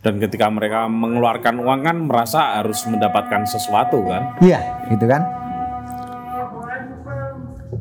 Dan 0.00 0.16
ketika 0.22 0.48
mereka 0.48 0.86
mengeluarkan 0.88 1.58
uang 1.58 1.80
kan 1.84 1.96
merasa 2.00 2.62
harus 2.62 2.80
mendapatkan 2.88 3.44
sesuatu 3.44 3.98
kan? 4.08 4.38
Iya, 4.40 4.88
gitu 4.88 5.04
kan. 5.04 5.22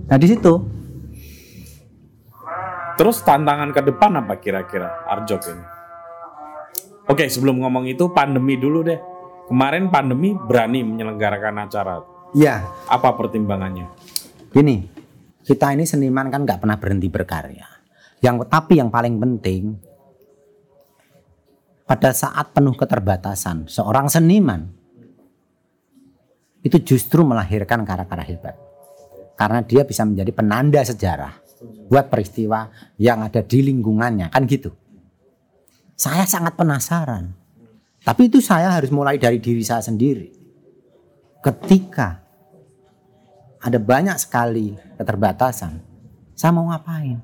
Nah 0.08 0.18
di 0.18 0.28
situ 0.28 0.53
Terus 2.97 3.21
tantangan 3.21 3.69
ke 3.77 3.81
depan 3.85 4.25
apa 4.25 4.41
kira-kira 4.41 5.05
Arjok 5.05 5.41
ini? 5.53 5.65
Oke, 7.07 7.29
sebelum 7.29 7.61
ngomong 7.61 7.85
itu 7.85 8.09
pandemi 8.09 8.57
dulu 8.57 8.81
deh. 8.81 8.97
Kemarin 9.47 9.93
pandemi 9.93 10.33
berani 10.33 10.81
menyelenggarakan 10.83 11.69
acara. 11.69 12.03
ya 12.35 12.59
Apa 12.89 13.15
pertimbangannya? 13.15 13.87
Gini, 14.51 14.83
kita 15.45 15.71
ini 15.77 15.85
seniman 15.85 16.27
kan 16.27 16.43
nggak 16.43 16.59
pernah 16.59 16.75
berhenti 16.75 17.07
berkarya. 17.07 17.69
Yang 18.19 18.49
tapi 18.49 18.81
yang 18.81 18.89
paling 18.89 19.21
penting 19.21 19.77
pada 21.85 22.11
saat 22.11 22.51
penuh 22.51 22.75
keterbatasan, 22.75 23.69
seorang 23.69 24.11
seniman 24.11 24.67
itu 26.65 26.81
justru 26.81 27.21
melahirkan 27.23 27.85
karya-karya 27.85 28.25
hebat. 28.35 28.55
Karena 29.37 29.61
dia 29.61 29.85
bisa 29.85 30.01
menjadi 30.03 30.33
penanda 30.33 30.81
sejarah 30.81 31.46
buat 31.88 32.12
peristiwa 32.12 32.70
yang 33.01 33.24
ada 33.26 33.41
di 33.41 33.60
lingkungannya, 33.66 34.30
kan 34.30 34.45
gitu. 34.45 34.74
Saya 35.97 36.28
sangat 36.30 36.53
penasaran. 36.53 37.34
Tapi 38.05 38.30
itu 38.30 38.39
saya 38.39 38.72
harus 38.72 38.93
mulai 38.93 39.18
dari 39.18 39.41
diri 39.41 39.66
saya 39.66 39.82
sendiri. 39.82 40.30
Ketika 41.41 42.28
ada 43.62 43.80
banyak 43.82 44.16
sekali 44.22 44.78
keterbatasan. 44.95 45.82
Saya 46.38 46.53
mau 46.53 46.70
ngapain? 46.70 47.20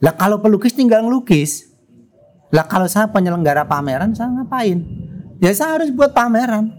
Lah 0.00 0.16
kalau 0.16 0.40
pelukis 0.40 0.72
tinggal 0.72 1.04
ngelukis. 1.04 1.70
Lah 2.50 2.64
kalau 2.64 2.88
saya 2.88 3.06
penyelenggara 3.10 3.68
pameran 3.68 4.16
saya 4.16 4.32
ngapain? 4.32 4.80
Ya 5.38 5.52
saya 5.52 5.78
harus 5.78 5.92
buat 5.92 6.10
pameran. 6.16 6.72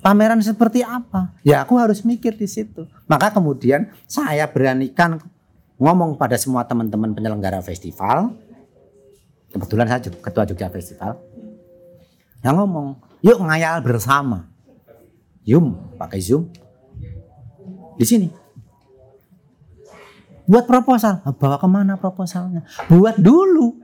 Pameran 0.00 0.40
seperti 0.40 0.80
apa? 0.80 1.36
Ya 1.44 1.60
aku 1.60 1.76
harus 1.76 2.02
mikir 2.02 2.34
di 2.34 2.48
situ. 2.48 2.88
Maka 3.04 3.30
kemudian 3.30 3.92
saya 4.08 4.48
beranikan 4.48 5.20
ngomong 5.80 6.20
pada 6.20 6.36
semua 6.36 6.68
teman-teman 6.68 7.16
penyelenggara 7.16 7.64
festival. 7.64 8.36
Kebetulan 9.50 9.88
saya 9.90 9.98
ketua 10.04 10.46
Jogja 10.46 10.70
Festival. 10.70 11.18
Yang 12.44 12.54
ngomong, 12.62 12.88
yuk 13.24 13.40
ngayal 13.42 13.82
bersama. 13.82 14.46
Yum, 15.42 15.96
pakai 15.98 16.22
Zoom 16.22 16.52
di 18.00 18.04
sini. 18.08 18.28
Buat 20.48 20.64
proposal, 20.66 21.20
bawa 21.36 21.56
ke 21.60 21.68
mana 21.68 21.94
proposalnya? 22.00 22.66
Buat 22.88 23.20
dulu. 23.20 23.79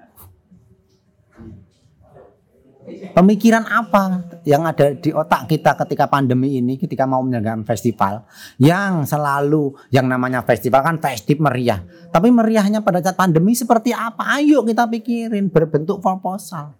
Pemikiran 2.86 3.66
apa 3.66 4.30
yang 4.46 4.62
ada 4.62 4.94
di 4.94 5.10
otak 5.10 5.50
kita 5.50 5.74
ketika 5.82 6.06
pandemi 6.06 6.62
ini, 6.62 6.78
ketika 6.78 7.02
mau 7.02 7.18
menyelenggarakan 7.18 7.66
festival, 7.66 8.22
yang 8.62 9.02
selalu 9.02 9.74
yang 9.90 10.06
namanya 10.06 10.46
festival 10.46 10.86
kan 10.86 11.02
festif 11.02 11.42
meriah. 11.42 11.82
Tapi 12.14 12.30
meriahnya 12.30 12.86
pada 12.86 13.02
saat 13.02 13.18
pandemi 13.18 13.58
seperti 13.58 13.90
apa? 13.90 14.38
Ayo 14.38 14.62
kita 14.62 14.86
pikirin 14.86 15.50
berbentuk 15.50 15.98
proposal. 15.98 16.78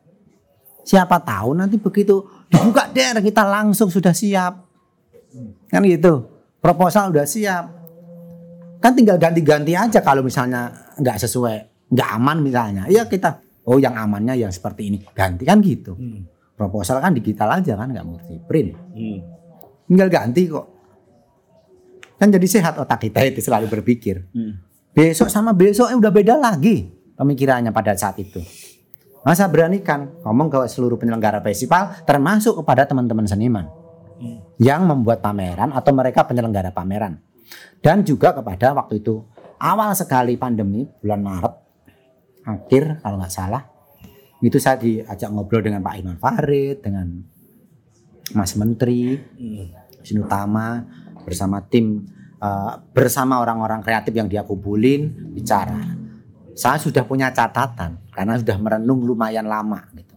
Siapa 0.86 1.18
tahu 1.18 1.58
nanti 1.58 1.82
begitu 1.82 2.22
dibuka 2.46 2.86
der 2.94 3.18
kita 3.18 3.42
langsung 3.42 3.90
sudah 3.90 4.14
siap. 4.14 4.62
Kan 5.66 5.82
gitu. 5.82 6.30
Proposal 6.62 7.10
udah 7.10 7.26
siap. 7.26 7.64
Kan 8.78 8.94
tinggal 8.94 9.18
ganti-ganti 9.18 9.74
aja 9.74 9.98
kalau 9.98 10.22
misalnya 10.22 10.70
nggak 11.02 11.18
sesuai, 11.26 11.90
nggak 11.90 12.08
aman 12.14 12.38
misalnya. 12.44 12.84
Ya 12.86 13.02
kita 13.08 13.45
oh 13.66 13.78
yang 13.82 13.98
amannya 13.98 14.38
yang 14.38 14.54
seperti 14.54 14.88
ini. 14.88 14.98
Ganti 15.12 15.42
kan 15.42 15.58
gitu. 15.60 15.98
Proposal 16.56 17.02
kan 17.02 17.12
digital 17.12 17.60
aja 17.60 17.76
kan 17.76 17.90
nggak 17.92 18.06
mesti 18.06 18.34
print. 18.46 18.70
Hmm. 18.94 19.18
Tinggal 19.90 20.08
ganti 20.08 20.42
kok. 20.48 20.66
Kan 22.16 22.32
jadi 22.32 22.46
sehat 22.48 22.80
otak 22.80 23.04
kita 23.04 23.20
itu 23.28 23.44
selalu 23.44 23.68
berpikir. 23.68 24.24
Hmm. 24.32 24.62
Besok 24.96 25.28
sama 25.28 25.52
besoknya 25.52 26.00
udah 26.00 26.12
beda 26.14 26.34
lagi 26.40 26.88
pemikirannya 27.18 27.74
pada 27.74 27.92
saat 27.92 28.16
itu. 28.16 28.40
Masa 29.20 29.50
beranikan 29.50 30.22
ngomong 30.22 30.48
ke 30.48 30.60
seluruh 30.70 30.96
penyelenggara 30.96 31.42
festival 31.42 31.98
termasuk 32.06 32.62
kepada 32.62 32.86
teman-teman 32.86 33.26
seniman 33.26 33.66
yang 34.56 34.86
membuat 34.86 35.20
pameran 35.20 35.74
atau 35.74 35.92
mereka 35.92 36.24
penyelenggara 36.24 36.72
pameran. 36.72 37.20
Dan 37.82 38.06
juga 38.06 38.32
kepada 38.32 38.72
waktu 38.72 39.02
itu 39.02 39.20
awal 39.60 39.92
sekali 39.92 40.38
pandemi 40.40 40.88
bulan 41.02 41.20
Maret 41.20 41.65
akhir 42.46 43.02
kalau 43.02 43.18
nggak 43.18 43.34
salah 43.34 43.66
itu 44.38 44.62
saya 44.62 44.78
diajak 44.78 45.32
ngobrol 45.32 45.64
dengan 45.64 45.82
Pak 45.82 45.94
Iman 45.98 46.16
Farid 46.20 46.84
dengan 46.84 47.06
Mas 48.36 48.54
Menteri 48.54 49.16
Sinutama 50.06 50.86
bersama 51.26 51.58
tim 51.66 52.06
eh, 52.38 52.72
bersama 52.94 53.42
orang-orang 53.42 53.82
kreatif 53.82 54.14
yang 54.14 54.30
dia 54.30 54.46
kumpulin 54.46 55.34
bicara. 55.34 55.74
Saya 56.56 56.80
sudah 56.80 57.04
punya 57.04 57.34
catatan 57.34 58.00
karena 58.14 58.38
sudah 58.38 58.56
merenung 58.56 59.02
lumayan 59.04 59.44
lama 59.44 59.82
gitu. 59.98 60.14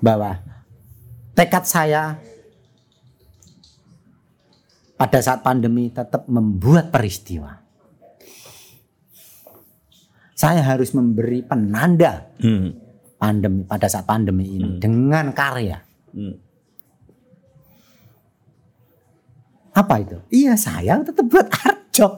Bahwa 0.00 0.40
tekad 1.36 1.64
saya 1.68 2.18
pada 4.94 5.18
saat 5.20 5.42
pandemi 5.44 5.90
tetap 5.90 6.24
membuat 6.30 6.88
peristiwa. 6.88 7.63
Saya 10.34 10.66
harus 10.66 10.90
memberi 10.90 11.46
penanda 11.46 12.26
Hmm. 12.42 12.74
pandemi 13.22 13.62
pada 13.62 13.86
saat 13.86 14.02
pandemi 14.02 14.58
ini 14.58 14.82
dengan 14.82 15.30
karya. 15.30 15.78
Hmm. 16.10 16.34
Apa 19.74 19.94
itu? 20.02 20.18
Iya 20.30 20.54
saya 20.54 21.02
tetap 21.02 21.26
buat 21.26 21.50
Arjok. 21.50 22.14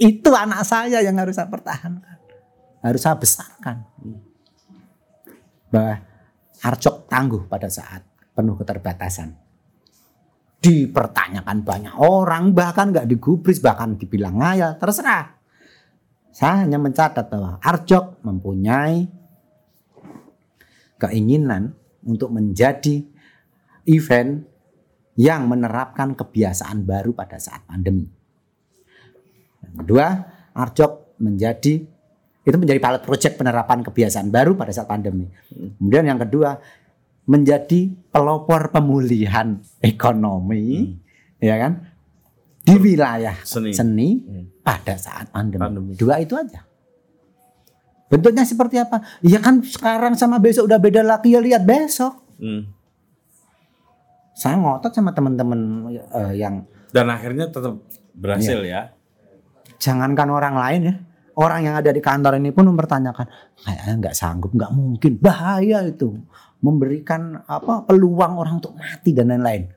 Itu 0.00 0.30
anak 0.34 0.66
saya 0.66 1.02
yang 1.02 1.18
harus 1.18 1.38
saya 1.38 1.46
pertahankan. 1.46 2.18
Harus 2.82 3.02
saya 3.02 3.14
besarkan. 3.18 3.86
Bahwa 5.70 6.02
Arjok 6.60 7.06
tangguh 7.06 7.42
pada 7.46 7.70
saat 7.70 8.02
penuh 8.34 8.58
keterbatasan. 8.58 9.38
Dipertanyakan 10.60 11.64
banyak 11.64 11.94
orang, 11.96 12.52
bahkan 12.52 12.92
nggak 12.92 13.08
digubris, 13.08 13.64
bahkan 13.64 13.96
dibilang 13.96 14.36
ngayal, 14.36 14.76
terserah. 14.76 15.39
Saya 16.30 16.64
hanya 16.64 16.78
mencatat 16.78 17.26
bahwa 17.26 17.58
Arjok 17.58 18.22
mempunyai 18.22 19.10
keinginan 21.00 21.74
untuk 22.06 22.30
menjadi 22.30 23.02
event 23.88 24.46
yang 25.18 25.50
menerapkan 25.50 26.14
kebiasaan 26.14 26.86
baru 26.86 27.12
pada 27.12 27.36
saat 27.36 27.66
pandemi. 27.66 28.06
Yang 29.64 29.74
kedua, 29.84 30.06
Arjok 30.54 31.18
menjadi 31.20 31.74
itu 32.40 32.56
menjadi 32.56 32.80
pilot 32.80 33.02
project 33.04 33.34
penerapan 33.36 33.84
kebiasaan 33.84 34.32
baru 34.32 34.56
pada 34.56 34.72
saat 34.72 34.88
pandemi. 34.88 35.28
Kemudian 35.76 36.08
yang 36.08 36.16
kedua 36.16 36.56
menjadi 37.28 37.92
pelopor 38.08 38.72
pemulihan 38.72 39.60
ekonomi, 39.84 40.96
ya 41.36 41.60
kan, 41.60 41.84
di 42.64 42.74
wilayah 42.80 43.36
Seni. 43.44 43.70
seni, 43.76 44.08
Hmm. 44.24 44.44
Pada 44.70 44.94
saat 44.94 45.26
pandemi. 45.34 45.58
Pandemi. 45.58 45.92
Dua 45.98 46.22
itu 46.22 46.38
aja. 46.38 46.62
Bentuknya 48.10 48.42
seperti 48.42 48.78
apa? 48.78 49.02
Ya 49.22 49.38
kan 49.38 49.62
sekarang 49.62 50.14
sama 50.18 50.38
besok 50.38 50.66
udah 50.66 50.78
beda 50.78 51.02
lagi 51.02 51.34
ya 51.34 51.42
lihat 51.42 51.62
besok. 51.66 52.14
Hmm. 52.38 52.70
Saya 54.34 54.56
ngotot 54.56 54.94
sama 54.94 55.12
teman-teman 55.12 55.90
eh, 55.92 56.34
yang 56.38 56.64
Dan 56.90 57.06
akhirnya 57.06 57.46
tetap 57.52 57.78
berhasil 58.14 58.60
ya. 58.66 58.92
jangankan 59.80 60.28
orang 60.28 60.54
lain 60.60 60.80
ya 60.92 60.94
orang 61.40 61.60
yang 61.64 61.74
ada 61.80 61.88
di 61.88 62.04
kantor 62.04 62.36
ini 62.36 62.52
pun 62.52 62.68
mempertanyakan 62.68 63.26
kayaknya 63.64 63.94
nggak 63.96 64.16
sanggup 64.16 64.52
nggak 64.52 64.72
mungkin 64.76 65.16
bahaya 65.16 65.88
itu 65.88 66.20
memberikan 66.60 67.40
apa 67.48 67.88
peluang 67.88 68.36
orang 68.36 68.60
untuk 68.60 68.76
mati 68.76 69.16
dan 69.16 69.32
lain-lain 69.32 69.72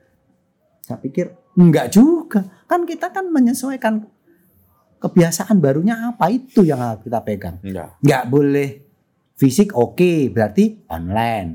saya 0.84 1.00
pikir 1.00 1.32
nggak 1.56 1.88
juga 1.88 2.44
kan 2.68 2.84
kita 2.84 3.08
kan 3.08 3.32
menyesuaikan 3.32 4.04
kebiasaan 5.04 5.60
barunya 5.60 6.08
apa 6.08 6.26
itu 6.28 6.64
yang 6.64 6.80
harus 6.80 7.04
kita 7.04 7.20
pegang 7.20 7.60
Enggak. 7.60 8.00
nggak 8.00 8.24
boleh 8.26 8.68
fisik 9.34 9.72
oke 9.72 10.30
berarti 10.30 10.88
online 10.88 11.50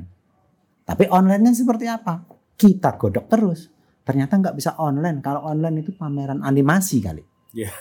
tapi 0.83 1.05
onlinenya 1.05 1.51
seperti 1.51 1.85
apa 1.85 2.25
kita 2.53 2.93
godok 2.93 3.25
terus 3.25 3.69
ternyata 4.01 4.35
nggak 4.35 4.53
bisa 4.53 4.77
online 4.77 5.17
kalau 5.19 5.43
online 5.43 5.81
itu 5.81 5.91
pameran 5.91 6.41
animasi 6.41 6.97
kali 6.99 7.23
Iya. 7.49 7.73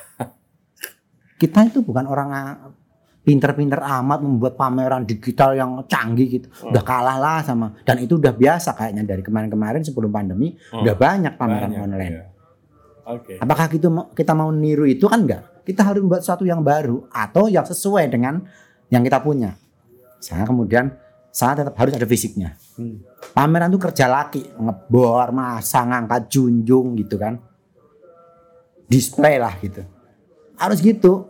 kita 1.37 1.61
itu 1.65 1.81
bukan 1.81 2.05
orang 2.05 2.29
ah, 2.31 2.57
pinter-pinter 3.21 3.77
amat 3.79 4.19
membuat 4.21 4.57
pameran 4.57 5.05
digital 5.05 5.53
yang 5.53 5.85
canggih 5.85 6.27
gitu 6.31 6.49
Hmm. 6.49 6.73
udah 6.73 6.83
kalah 6.83 7.17
lah 7.17 7.41
sama 7.43 7.77
dan 7.83 8.01
itu 8.01 8.17
udah 8.17 8.33
biasa 8.33 8.73
kayaknya 8.73 9.05
dari 9.05 9.21
kemarin-kemarin 9.21 9.85
sebelum 9.85 10.09
pandemi 10.09 10.57
Hmm. 10.73 10.83
udah 10.83 10.95
banyak 10.95 11.33
pameran 11.37 11.69
Banyak, 11.69 11.85
online 11.85 12.15
iya. 12.15 12.25
Oke. 13.09 13.41
apakah 13.41 13.73
gitu 13.73 13.89
mau- 13.89 14.13
kita 14.13 14.37
mau 14.37 14.53
niru 14.53 14.85
itu 14.85 15.09
kan 15.09 15.25
enggak? 15.25 15.65
Kita 15.65 15.81
harus 15.81 16.05
membuat 16.05 16.21
sesuatu 16.21 16.45
yang 16.45 16.61
baru 16.61 17.09
atau 17.09 17.49
yang 17.49 17.65
sesuai 17.65 18.05
dengan 18.13 18.45
yang 18.93 19.01
kita 19.01 19.21
punya. 19.25 19.57
Saya 20.21 20.45
kemudian 20.45 20.93
saya 21.33 21.65
tetap 21.65 21.75
harus 21.81 21.97
ada 21.97 22.05
fisiknya. 22.05 22.57
Hmm. 22.77 23.03
pameran 23.35 23.75
itu 23.75 23.83
kerja 23.83 24.07
laki 24.07 24.55
ngebor 24.55 25.35
masang 25.35 25.91
ngangkat 25.91 26.31
junjung 26.31 26.95
gitu 27.01 27.17
kan. 27.19 27.41
Display 28.87 29.41
lah 29.41 29.57
gitu. 29.59 29.83
Harus 30.55 30.79
gitu. 30.85 31.29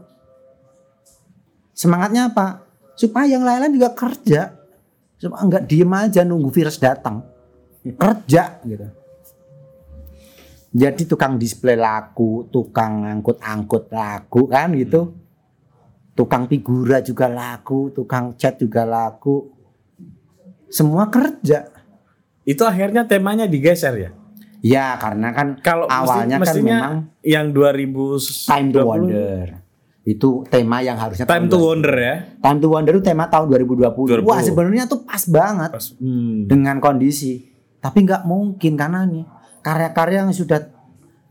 Semangatnya 1.72 2.30
apa? 2.34 2.66
Supaya 2.98 3.30
yang 3.30 3.46
lain-lain 3.46 3.78
juga 3.78 3.94
kerja. 3.94 4.54
Supaya 5.18 5.42
nggak 5.46 5.64
diem 5.66 5.92
aja 5.94 6.20
nunggu 6.26 6.50
virus 6.50 6.76
datang. 6.78 7.22
Kerja 7.82 8.60
gitu 8.66 8.97
jadi 10.68 11.02
tukang 11.04 11.36
display 11.36 11.74
laku 11.74 12.44
tukang 12.48 13.04
angkut-angkut 13.04 13.88
laku 13.88 14.46
kan 14.46 14.72
gitu 14.72 15.16
tukang 16.12 16.44
figura 16.44 16.98
juga 16.98 17.26
laku 17.26 17.88
tukang 17.90 18.34
cat 18.34 18.56
juga 18.56 18.82
laku 18.82 19.48
semua 20.68 21.08
kerja 21.08 21.72
Itu 22.42 22.64
akhirnya 22.64 23.04
temanya 23.04 23.44
digeser 23.44 23.92
ya. 23.94 24.10
Ya 24.58 24.96
karena 24.96 25.30
kan 25.30 25.60
Kalau 25.60 25.84
mesti- 25.84 26.00
awalnya 26.00 26.36
kan 26.36 26.42
mestinya 26.42 26.76
memang 26.80 26.94
yang 27.20 27.46
2020 27.52 28.48
time 28.48 28.68
to 28.68 28.80
wonder. 28.82 29.44
Itu 30.02 30.28
tema 30.48 30.80
yang 30.80 30.96
harusnya 30.96 31.28
Time 31.28 31.44
to 31.46 31.54
2020. 31.54 31.68
wonder 31.68 31.94
ya. 31.94 32.14
Time 32.40 32.58
to 32.58 32.68
wonder 32.68 32.92
itu 32.94 33.04
tema 33.04 33.28
tahun 33.28 33.52
2020. 33.52 34.24
2020. 34.24 34.24
Wah 34.24 34.40
sebenarnya 34.40 34.84
tuh 34.84 35.04
pas 35.04 35.20
banget 35.22 35.70
Pas. 35.70 35.86
Hmm. 36.00 36.48
dengan 36.48 36.80
kondisi. 36.80 37.52
Tapi 37.78 37.98
nggak 38.02 38.24
mungkin 38.24 38.72
karena 38.74 39.04
nih 39.04 39.24
karya-karya 39.60 40.26
yang 40.26 40.32
sudah 40.32 40.70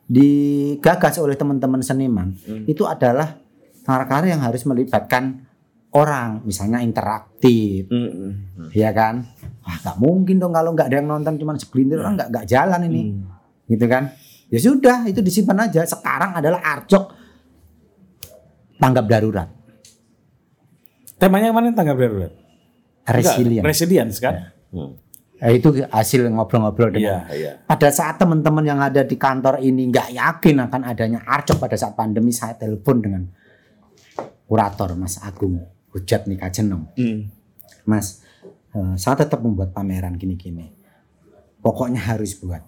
digagas 0.08 1.20
oleh 1.20 1.36
teman-teman 1.36 1.84
seniman 1.84 2.32
Hmm. 2.48 2.64
itu 2.64 2.88
adalah 2.88 3.36
karya-karya 3.84 4.36
yang 4.36 4.44
harus 4.44 4.64
melibatkan 4.64 5.44
orang, 5.92 6.44
misalnya 6.44 6.80
interaktif, 6.80 7.88
Hmm, 7.88 8.12
hmm. 8.56 8.68
ya 8.72 8.92
kan? 8.92 9.24
Wah 9.64 9.78
nggak 9.84 9.98
mungkin 9.98 10.36
dong 10.38 10.56
kalau 10.56 10.72
nggak 10.72 10.88
ada 10.88 10.98
yang 11.00 11.10
nonton 11.10 11.36
cuma 11.36 11.56
segelintir 11.56 12.00
orang 12.00 12.16
nggak 12.16 12.30
nggak 12.32 12.46
jalan 12.48 12.82
ini. 12.88 13.04
Hmm. 13.12 13.24
gitu 13.68 13.84
kan 13.84 14.16
ya 14.48 14.64
sudah 14.64 15.04
itu 15.04 15.20
disimpan 15.20 15.68
aja 15.68 15.84
sekarang 15.84 16.32
adalah 16.32 16.64
arcok 16.64 17.12
tanggap 18.80 19.04
darurat 19.12 19.50
Temanya 21.18 21.50
kemarin 21.50 21.74
tanggap 21.74 21.98
darurat. 21.98 22.32
Enggak, 23.04 23.18
resilient 23.18 23.64
Resilience 23.66 24.18
kan? 24.22 24.54
Hmm. 24.70 24.94
Eh, 25.38 25.62
itu 25.62 25.70
hasil 25.86 26.26
ngobrol-ngobrol 26.34 26.98
dengan 26.98 27.30
Iya, 27.30 27.38
iya. 27.38 27.52
pada 27.62 27.94
saat 27.94 28.18
teman-teman 28.18 28.66
yang 28.66 28.82
ada 28.82 29.06
di 29.06 29.14
kantor 29.22 29.62
ini 29.62 29.94
nggak 29.94 30.10
yakin 30.18 30.66
akan 30.66 30.82
adanya 30.82 31.22
arcok 31.30 31.62
pada 31.62 31.78
saat 31.78 31.94
pandemi 31.94 32.34
saya 32.34 32.58
telepon 32.58 32.98
dengan 32.98 33.24
kurator 34.50 34.98
Mas 34.98 35.22
Agung 35.22 35.62
Hujat 35.94 36.26
Nika 36.26 36.50
Jenong 36.50 36.90
Hmm. 36.98 37.30
Mas 37.86 38.26
eh, 38.74 38.96
saya 38.98 39.14
tetap 39.22 39.46
membuat 39.46 39.78
pameran 39.78 40.18
gini-gini 40.18 40.74
pokoknya 41.62 42.02
harus 42.02 42.34
buat 42.42 42.66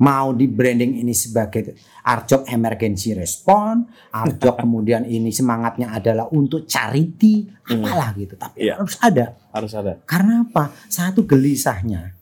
mau 0.00 0.32
di 0.32 0.48
branding 0.48 1.04
ini 1.04 1.12
sebagai 1.12 1.76
Arjok 2.04 2.48
emergency 2.48 3.12
response, 3.12 3.88
Arjok 4.12 4.56
kemudian 4.64 5.04
ini 5.04 5.28
semangatnya 5.28 5.92
adalah 5.92 6.26
untuk 6.32 6.64
charity, 6.64 7.44
apalah 7.68 8.16
gitu. 8.16 8.34
Tapi 8.34 8.56
Iya. 8.64 8.80
harus 8.80 8.96
ada. 9.00 9.26
Harus 9.52 9.72
ada. 9.76 9.92
Karena 10.08 10.44
apa? 10.44 10.72
Satu 10.88 11.28
gelisahnya. 11.28 12.16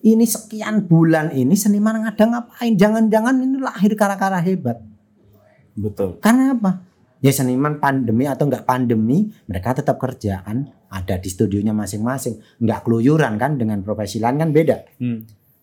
Ini 0.00 0.24
sekian 0.24 0.88
bulan 0.88 1.28
ini 1.36 1.52
seniman 1.52 2.08
ada 2.08 2.24
ngapain? 2.24 2.72
Jangan-jangan 2.72 3.36
ini 3.36 3.60
lahir 3.60 3.92
karya-karya 3.92 4.40
hebat. 4.40 4.80
Betul. 5.76 6.16
Karena 6.24 6.56
apa? 6.56 6.88
Ya 7.20 7.36
seniman 7.36 7.76
pandemi 7.76 8.24
atau 8.24 8.48
enggak 8.48 8.64
pandemi, 8.64 9.28
mereka 9.44 9.76
tetap 9.76 10.00
kerjaan 10.00 10.72
ada 10.88 11.20
di 11.20 11.28
studionya 11.28 11.76
masing-masing, 11.76 12.40
enggak 12.64 12.80
keluyuran 12.80 13.36
kan 13.36 13.60
dengan 13.60 13.84
profesi 13.84 14.16
lain 14.16 14.40
kan 14.40 14.50
beda. 14.56 14.76
Hmm. 14.96 15.20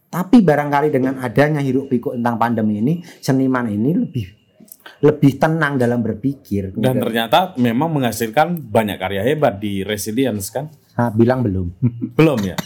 Tapi 0.08 0.39
barangkali 0.39 0.88
dengan 0.88 1.20
adanya 1.20 1.60
hiruk 1.60 1.91
pikuk 1.91 2.16
tentang 2.16 2.39
pandemi 2.39 2.80
ini, 2.80 3.03
seniman 3.03 3.68
ini 3.68 3.91
lebih 3.91 4.38
lebih 5.03 5.38
tenang 5.38 5.78
dalam 5.78 6.01
berpikir. 6.01 6.74
Dan 6.74 6.97
ternyata 6.97 7.53
memang 7.60 7.91
menghasilkan 7.91 8.72
banyak 8.72 8.97
karya 8.97 9.22
hebat 9.22 9.60
di 9.60 9.84
Resilience 9.84 10.49
kan? 10.49 10.72
Nah, 10.97 11.14
bilang 11.14 11.45
belum. 11.45 11.68
Belum 12.18 12.39
ya? 12.41 12.58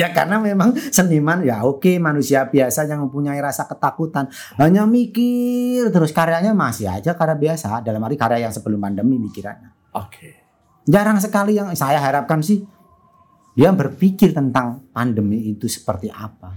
ya 0.00 0.10
karena 0.10 0.42
memang 0.42 0.74
seniman 0.74 1.44
ya 1.46 1.62
oke 1.62 2.00
manusia 2.00 2.48
biasa 2.48 2.88
yang 2.88 3.06
mempunyai 3.06 3.38
rasa 3.38 3.70
ketakutan 3.70 4.26
hanya 4.58 4.88
mikir 4.88 5.94
terus 5.94 6.10
karyanya 6.10 6.56
masih 6.56 6.90
aja 6.90 7.14
karya 7.14 7.36
biasa 7.38 7.84
dalam 7.84 8.02
arti 8.02 8.16
karya 8.18 8.48
yang 8.48 8.54
sebelum 8.54 8.82
pandemi 8.82 9.20
mikirannya. 9.20 9.70
Oke. 9.94 10.48
Jarang 10.88 11.20
sekali 11.20 11.60
yang 11.60 11.68
saya 11.76 12.00
harapkan 12.00 12.40
sih 12.40 12.64
dia 13.58 13.74
berpikir 13.74 14.30
tentang 14.30 14.86
pandemi 14.94 15.50
itu 15.50 15.66
seperti 15.66 16.06
apa. 16.06 16.54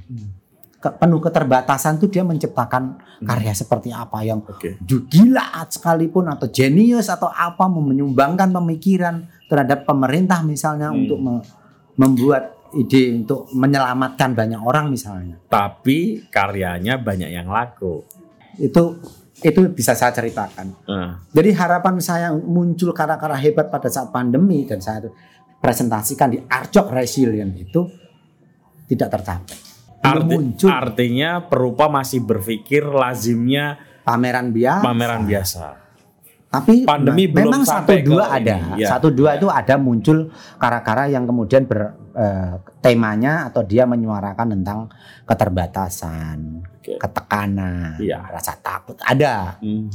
Ke- 0.78 0.94
penuh 0.94 1.18
keterbatasan 1.18 1.98
tuh 1.98 2.10
dia 2.10 2.22
menciptakan 2.22 3.02
karya 3.22 3.54
seperti 3.54 3.90
apa 3.90 4.22
yang 4.22 4.46
ju- 4.82 5.06
gila 5.06 5.66
sekalipun 5.66 6.30
atau 6.30 6.46
jenius 6.46 7.10
atau 7.10 7.26
apa 7.26 7.66
mau 7.66 7.82
menyumbangkan 7.82 8.54
pemikiran 8.54 9.26
terhadap 9.46 9.82
pemerintah 9.84 10.42
misalnya 10.42 10.94
Hmm. 10.94 11.00
untuk 11.02 11.18
me- 11.18 11.46
membuat 11.98 12.54
ide 12.74 13.18
untuk 13.18 13.50
menyelamatkan 13.52 14.32
banyak 14.32 14.62
orang 14.62 14.90
misalnya. 14.90 15.42
Tapi 15.50 16.30
karyanya 16.30 16.98
banyak 16.98 17.30
yang 17.30 17.50
laku. 17.50 18.06
Itu 18.56 19.02
itu 19.42 19.74
bisa 19.74 19.98
saya 19.98 20.14
ceritakan. 20.14 20.86
Nah, 20.86 21.26
Jadi 21.34 21.50
harapan 21.52 21.98
saya 21.98 22.30
muncul 22.32 22.94
karya-karya 22.94 23.42
hebat 23.42 23.74
pada 23.74 23.90
saat 23.90 24.14
pandemi 24.14 24.70
dan 24.70 24.78
saya 24.78 25.10
presentasikan 25.62 26.28
di 26.34 26.42
Arjok 26.42 26.90
Resilient 26.90 27.54
itu 27.56 27.86
tidak 28.90 29.14
tercapai. 29.14 29.58
Arti- 30.02 30.26
muncul 30.34 30.70
artinya 30.74 31.46
perupa 31.46 31.86
masih 31.86 32.26
berpikir 32.26 32.82
lazimnya 32.84 33.78
pameran 34.02 34.50
biasa. 34.50 34.82
pameran 34.82 35.22
biasa. 35.30 35.66
Tapi 36.52 36.84
Pandemi 36.84 37.32
belum 37.32 37.48
memang 37.48 37.64
satu 37.64 37.96
dua 38.04 38.36
ini, 38.36 38.36
ada, 38.44 38.56
ya. 38.76 38.88
satu 38.92 39.08
dua 39.08 39.40
itu 39.40 39.48
ada 39.48 39.80
muncul 39.80 40.28
kara-kara 40.60 41.08
yang 41.08 41.24
kemudian 41.24 41.64
ber 41.64 41.96
eh, 42.12 42.60
temanya 42.84 43.48
atau 43.48 43.64
dia 43.64 43.88
menyuarakan 43.88 44.60
tentang 44.60 44.92
keterbatasan, 45.24 46.60
Oke. 46.76 47.00
ketekanan, 47.00 47.96
Iya. 48.04 48.28
rasa 48.28 48.60
takut 48.60 49.00
ada. 49.00 49.56
Hmm. 49.64 49.88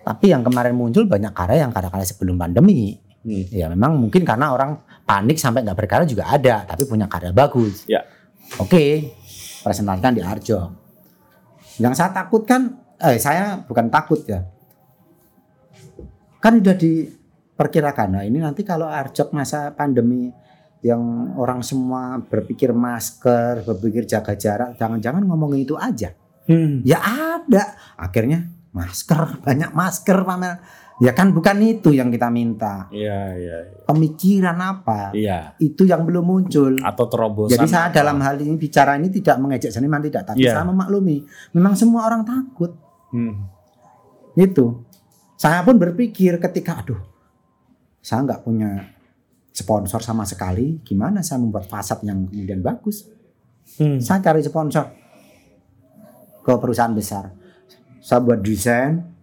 Tapi 0.00 0.32
yang 0.32 0.40
kemarin 0.40 0.72
muncul 0.72 1.04
banyak 1.04 1.34
karya 1.36 1.68
yang 1.68 1.74
karya-karya 1.76 2.08
sebelum 2.08 2.40
pandemi. 2.40 2.96
Hmm. 3.26 3.42
Ya 3.50 3.66
memang 3.66 3.98
mungkin 3.98 4.22
karena 4.22 4.54
orang 4.54 4.78
panik 5.02 5.34
sampai 5.34 5.66
nggak 5.66 5.74
berkarya 5.74 6.06
juga 6.06 6.30
ada, 6.30 6.62
tapi 6.62 6.86
punya 6.86 7.10
karya 7.10 7.34
bagus. 7.34 7.82
Ya. 7.90 8.06
Oke, 8.62 9.10
presentasikan 9.66 10.14
di 10.14 10.22
Arjo. 10.22 10.70
Yang 11.82 11.94
saya 11.98 12.14
takutkan, 12.14 12.78
eh 13.02 13.18
saya 13.18 13.58
bukan 13.66 13.90
takut 13.90 14.22
ya. 14.22 14.46
Kan 16.38 16.62
udah 16.62 16.78
diperkirakan. 16.78 18.08
Nah 18.14 18.22
ini 18.22 18.38
nanti 18.38 18.62
kalau 18.62 18.86
Arjok 18.86 19.34
masa 19.34 19.74
pandemi 19.74 20.30
yang 20.86 21.34
orang 21.34 21.66
semua 21.66 22.22
berpikir 22.22 22.70
masker, 22.70 23.66
berpikir 23.66 24.06
jaga 24.06 24.38
jarak, 24.38 24.78
jangan-jangan 24.78 25.26
ngomongin 25.26 25.66
itu 25.66 25.74
aja. 25.74 26.14
Hmm. 26.46 26.86
Ya 26.86 27.02
ada. 27.02 27.74
Akhirnya 27.98 28.46
masker, 28.70 29.34
banyak 29.46 29.74
masker 29.74 30.22
pamer. 30.22 30.62
Ya 30.96 31.12
kan 31.12 31.28
bukan 31.36 31.60
itu 31.60 31.92
yang 31.92 32.08
kita 32.08 32.32
minta. 32.32 32.88
Iya, 32.88 33.36
iya, 33.36 33.56
iya. 33.68 33.80
Pemikiran 33.84 34.56
apa? 34.56 35.12
Iya. 35.12 35.52
Itu 35.60 35.84
yang 35.84 36.08
belum 36.08 36.24
muncul. 36.24 36.72
Atau 36.80 37.04
terobosan. 37.12 37.52
Jadi 37.52 37.68
saya 37.68 37.92
apa? 37.92 38.00
dalam 38.00 38.16
hal 38.24 38.40
ini 38.40 38.56
bicara 38.56 38.96
ini 38.96 39.12
tidak 39.12 39.36
mengejek 39.36 39.76
seniman 39.76 40.00
tidak, 40.00 40.24
tapi 40.24 40.40
Iya. 40.40 40.56
saya 40.56 40.64
memaklumi. 40.64 41.20
Memang 41.52 41.76
semua 41.76 42.08
orang 42.08 42.24
takut. 42.24 42.72
Hmm. 43.12 43.44
Itu. 44.32 44.88
Saya 45.36 45.60
pun 45.68 45.76
berpikir 45.76 46.40
ketika 46.40 46.80
aduh 46.80 47.00
saya 48.00 48.24
nggak 48.24 48.40
punya 48.40 48.96
sponsor 49.52 50.00
sama 50.00 50.24
sekali, 50.24 50.80
gimana 50.80 51.20
saya 51.20 51.44
membuat 51.44 51.68
fasad 51.68 52.00
yang 52.08 52.24
kemudian 52.24 52.64
bagus? 52.64 53.04
Hmm. 53.76 54.00
Saya 54.00 54.24
cari 54.24 54.40
sponsor 54.40 54.84
ke 56.40 56.52
perusahaan 56.56 56.94
besar. 56.96 57.36
Saya 58.00 58.24
buat 58.24 58.40
desain. 58.40 59.15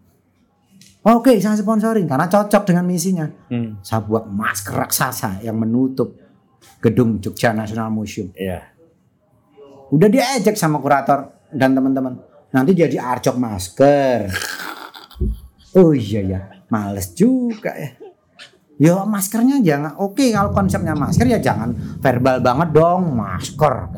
Oke, 1.04 1.36
saya 1.44 1.60
sponsorin 1.60 2.08
karena 2.08 2.32
cocok 2.32 2.64
dengan 2.64 2.88
misinya. 2.88 3.28
Hmm. 3.52 3.76
Saya 3.84 4.08
buat 4.08 4.24
masker 4.24 4.72
raksasa 4.72 5.44
yang 5.44 5.60
menutup 5.60 6.16
gedung 6.80 7.20
Jogja 7.20 7.52
National 7.52 7.92
Museum. 7.92 8.32
Iya. 8.32 8.72
Udah 9.92 10.08
diejek 10.08 10.56
sama 10.56 10.80
kurator 10.80 11.28
dan 11.52 11.76
teman-teman. 11.76 12.24
Nanti 12.56 12.72
jadi 12.72 13.04
arcok 13.04 13.36
masker. 13.36 14.32
Oh 15.76 15.92
iya 15.92 16.24
ya, 16.24 16.42
males 16.72 17.12
juga 17.12 17.76
ya. 17.76 17.92
Ya 18.80 18.96
maskernya 19.06 19.62
jangan 19.62 19.94
oke 20.02 20.34
kalau 20.34 20.50
konsepnya 20.50 20.98
masker 20.98 21.30
ya 21.30 21.38
jangan 21.38 21.76
verbal 22.00 22.40
banget 22.40 22.70
dong 22.72 23.12
masker. 23.12 23.92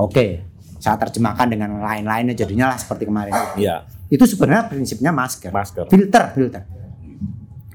Oke, 0.00 0.48
saya 0.80 0.96
terjemahkan 0.96 1.44
dengan 1.52 1.76
lain-lainnya 1.84 2.32
jadinya 2.32 2.72
lah 2.72 2.78
seperti 2.80 3.04
kemarin. 3.04 3.36
Iya. 3.60 3.99
Itu 4.10 4.26
sebenarnya 4.26 4.66
prinsipnya 4.66 5.14
masker. 5.14 5.54
Masker. 5.54 5.86
Filter, 5.86 6.24
filter. 6.34 6.62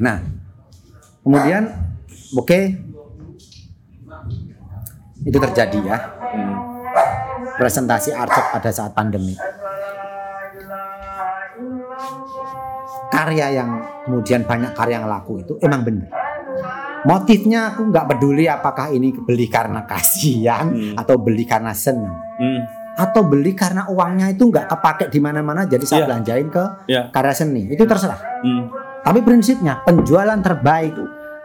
Nah, 0.04 0.20
kemudian 1.24 1.72
oke 2.36 2.60
itu 5.26 5.38
terjadi 5.42 5.80
ya 5.82 5.98
Hmm. 6.36 6.56
presentasi 7.56 8.12
artwork 8.12 8.52
pada 8.52 8.70
saat 8.70 8.92
pandemi. 8.92 9.40
Karya 13.08 13.48
yang 13.56 13.70
kemudian 14.04 14.44
banyak 14.44 14.76
karya 14.76 15.00
yang 15.00 15.08
laku 15.08 15.40
itu 15.40 15.56
emang 15.64 15.88
bener. 15.88 16.12
Motifnya 17.06 17.72
aku 17.72 17.88
nggak 17.94 18.06
peduli 18.12 18.50
apakah 18.50 18.92
ini 18.92 19.14
beli 19.16 19.48
karena 19.48 19.88
kasihan 19.88 20.68
Hmm. 20.68 21.00
atau 21.00 21.16
beli 21.16 21.48
karena 21.48 21.72
senang 21.72 22.12
Hmm. 22.36 22.60
Atau 22.96 23.22
beli 23.28 23.52
karena 23.52 23.86
uangnya 23.86 24.32
itu 24.32 24.48
nggak 24.48 24.72
kepake 24.72 25.12
di 25.12 25.20
mana-mana 25.20 25.68
jadi 25.68 25.84
saya 25.84 26.00
Iya. 26.02 26.08
belanjain 26.08 26.48
ke 26.48 26.64
Iya. 26.88 27.02
karya 27.12 27.34
seni 27.36 27.62
itu 27.68 27.84
terserah. 27.84 28.20
Hmm. 28.42 28.72
Tapi 29.04 29.20
prinsipnya 29.22 29.84
penjualan 29.84 30.40
terbaik 30.40 30.96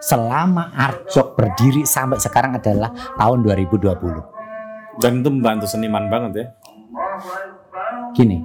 selama 0.01 0.73
Arjok 0.73 1.37
berdiri 1.37 1.85
sampai 1.85 2.17
sekarang 2.17 2.57
adalah 2.57 2.89
tahun 3.19 3.45
2020. 3.45 4.25
Dan 4.97 5.21
itu 5.21 5.29
membantu 5.29 5.67
seniman 5.69 6.09
banget 6.09 6.33
ya. 6.33 6.47
Gini. 8.15 8.41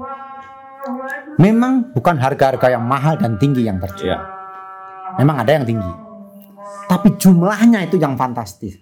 Memang 1.35 1.91
bukan 1.91 2.15
harga-harga 2.15 2.75
yang 2.75 2.83
mahal 2.83 3.15
dan 3.15 3.35
tinggi 3.35 3.63
yang 3.63 3.79
terjual. 3.79 4.13
Iya. 4.13 4.19
Memang 5.19 5.41
ada 5.41 5.51
yang 5.51 5.65
tinggi. 5.65 5.91
Tapi 6.85 7.15
jumlahnya 7.15 7.87
itu 7.87 7.95
yang 7.97 8.13
fantastis. 8.15 8.75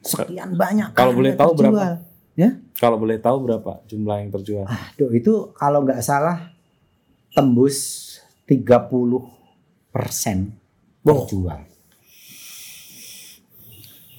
Sekian 0.00 0.56
banyak. 0.56 0.92
Kalau 0.92 1.12
boleh 1.14 1.36
tahu 1.36 1.52
terjual. 1.54 1.72
berapa? 1.72 2.09
Ya, 2.32 2.56
Kalau 2.74 2.96
boleh 2.96 3.16
tahu 3.16 3.44
berapa 3.44 3.82
jumlah 3.84 4.16
yang 4.18 4.30
terjual? 4.30 4.64
aduh 4.64 5.10
itu 5.10 5.32
kalau 5.52 5.82
nggak 5.82 6.00
salah 6.00 6.54
tembus 7.30 7.76
30 8.46 8.64
persen 9.90 10.54
terjual. 11.00 11.60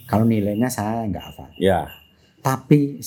Kalau 0.06 0.28
nilainya 0.28 0.68
saya 0.68 1.08
nggak 1.08 1.24
hafal. 1.24 1.50
Ya. 1.56 1.88
Tapi 2.42 3.00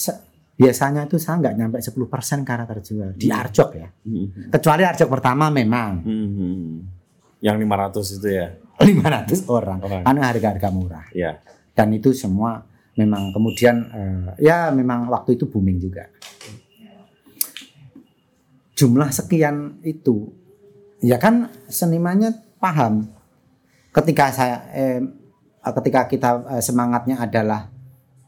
biasanya 0.54 1.04
itu 1.04 1.20
saya 1.20 1.36
nggak 1.38 1.54
nyampe 1.54 1.78
10 1.78 1.92
persen 2.06 2.40
karena 2.42 2.64
terjual 2.64 3.12
di 3.12 3.28
Hmm. 3.28 3.38
Arjok 3.38 3.70
ya. 3.76 3.88
Hmm. 4.02 4.26
Kecuali 4.48 4.82
Arjok 4.82 5.08
pertama 5.10 5.46
memang 5.48 5.92
Hmm. 6.00 6.72
Yang 7.38 7.56
500 7.60 8.16
itu 8.16 8.28
ya. 8.32 8.48
500 8.74 9.46
orang, 9.46 9.78
Orang. 9.78 10.02
karena 10.02 10.20
harga-harga 10.26 10.68
murah. 10.68 11.06
Ya. 11.12 11.38
Dan 11.70 11.92
itu 11.92 12.10
semua 12.10 12.64
memang 12.94 13.34
kemudian 13.34 13.76
eh, 13.90 14.28
ya 14.42 14.70
memang 14.70 15.10
waktu 15.10 15.38
itu 15.38 15.50
booming 15.50 15.78
juga. 15.78 16.08
Jumlah 18.74 19.10
sekian 19.14 19.78
itu 19.86 20.34
ya 20.98 21.20
kan 21.20 21.52
senimannya 21.70 22.58
paham 22.58 23.06
ketika 23.94 24.34
saya 24.34 24.56
eh, 24.74 25.00
ketika 25.62 26.10
kita 26.10 26.30
eh, 26.58 26.62
semangatnya 26.62 27.22
adalah 27.22 27.70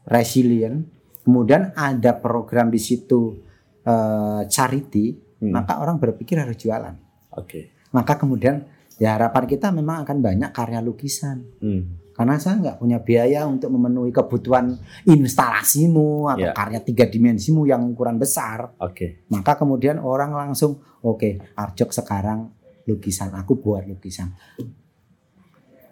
resilient, 0.07 0.87
kemudian 1.27 1.75
ada 1.75 2.15
program 2.15 2.71
di 2.71 2.79
situ 2.79 3.43
eh, 3.83 4.41
charity, 4.47 5.27
Hmm. 5.37 5.53
maka 5.53 5.77
orang 5.77 6.01
berpikir 6.01 6.41
harus 6.41 6.57
jualan. 6.57 6.97
Oke. 7.37 7.85
Maka 7.93 8.17
kemudian 8.17 8.65
ya 8.97 9.13
harapan 9.13 9.45
kita 9.45 9.69
memang 9.69 10.01
akan 10.01 10.17
banyak 10.17 10.49
karya 10.49 10.81
lukisan. 10.81 11.45
Hmm. 11.61 11.96
Karena 12.17 12.41
saya 12.41 12.57
nggak 12.57 12.77
punya 12.81 12.97
biaya 12.97 13.45
untuk 13.45 13.69
memenuhi 13.69 14.09
kebutuhan 14.09 14.73
instalasimu 15.05 16.33
atau 16.33 16.49
Ya. 16.49 16.53
karya 16.57 16.81
tiga 16.81 17.05
dimensimu 17.05 17.69
yang 17.69 17.85
ukuran 17.93 18.17
besar. 18.17 18.73
Oke. 18.81 19.21
Maka 19.29 19.53
kemudian 19.53 20.01
orang 20.01 20.33
langsung, 20.33 20.81
oke, 21.05 21.53
Arjok 21.53 21.93
sekarang 21.93 22.49
lukisan, 22.89 23.37
aku 23.37 23.61
buat 23.61 23.85
lukisan. 23.85 24.33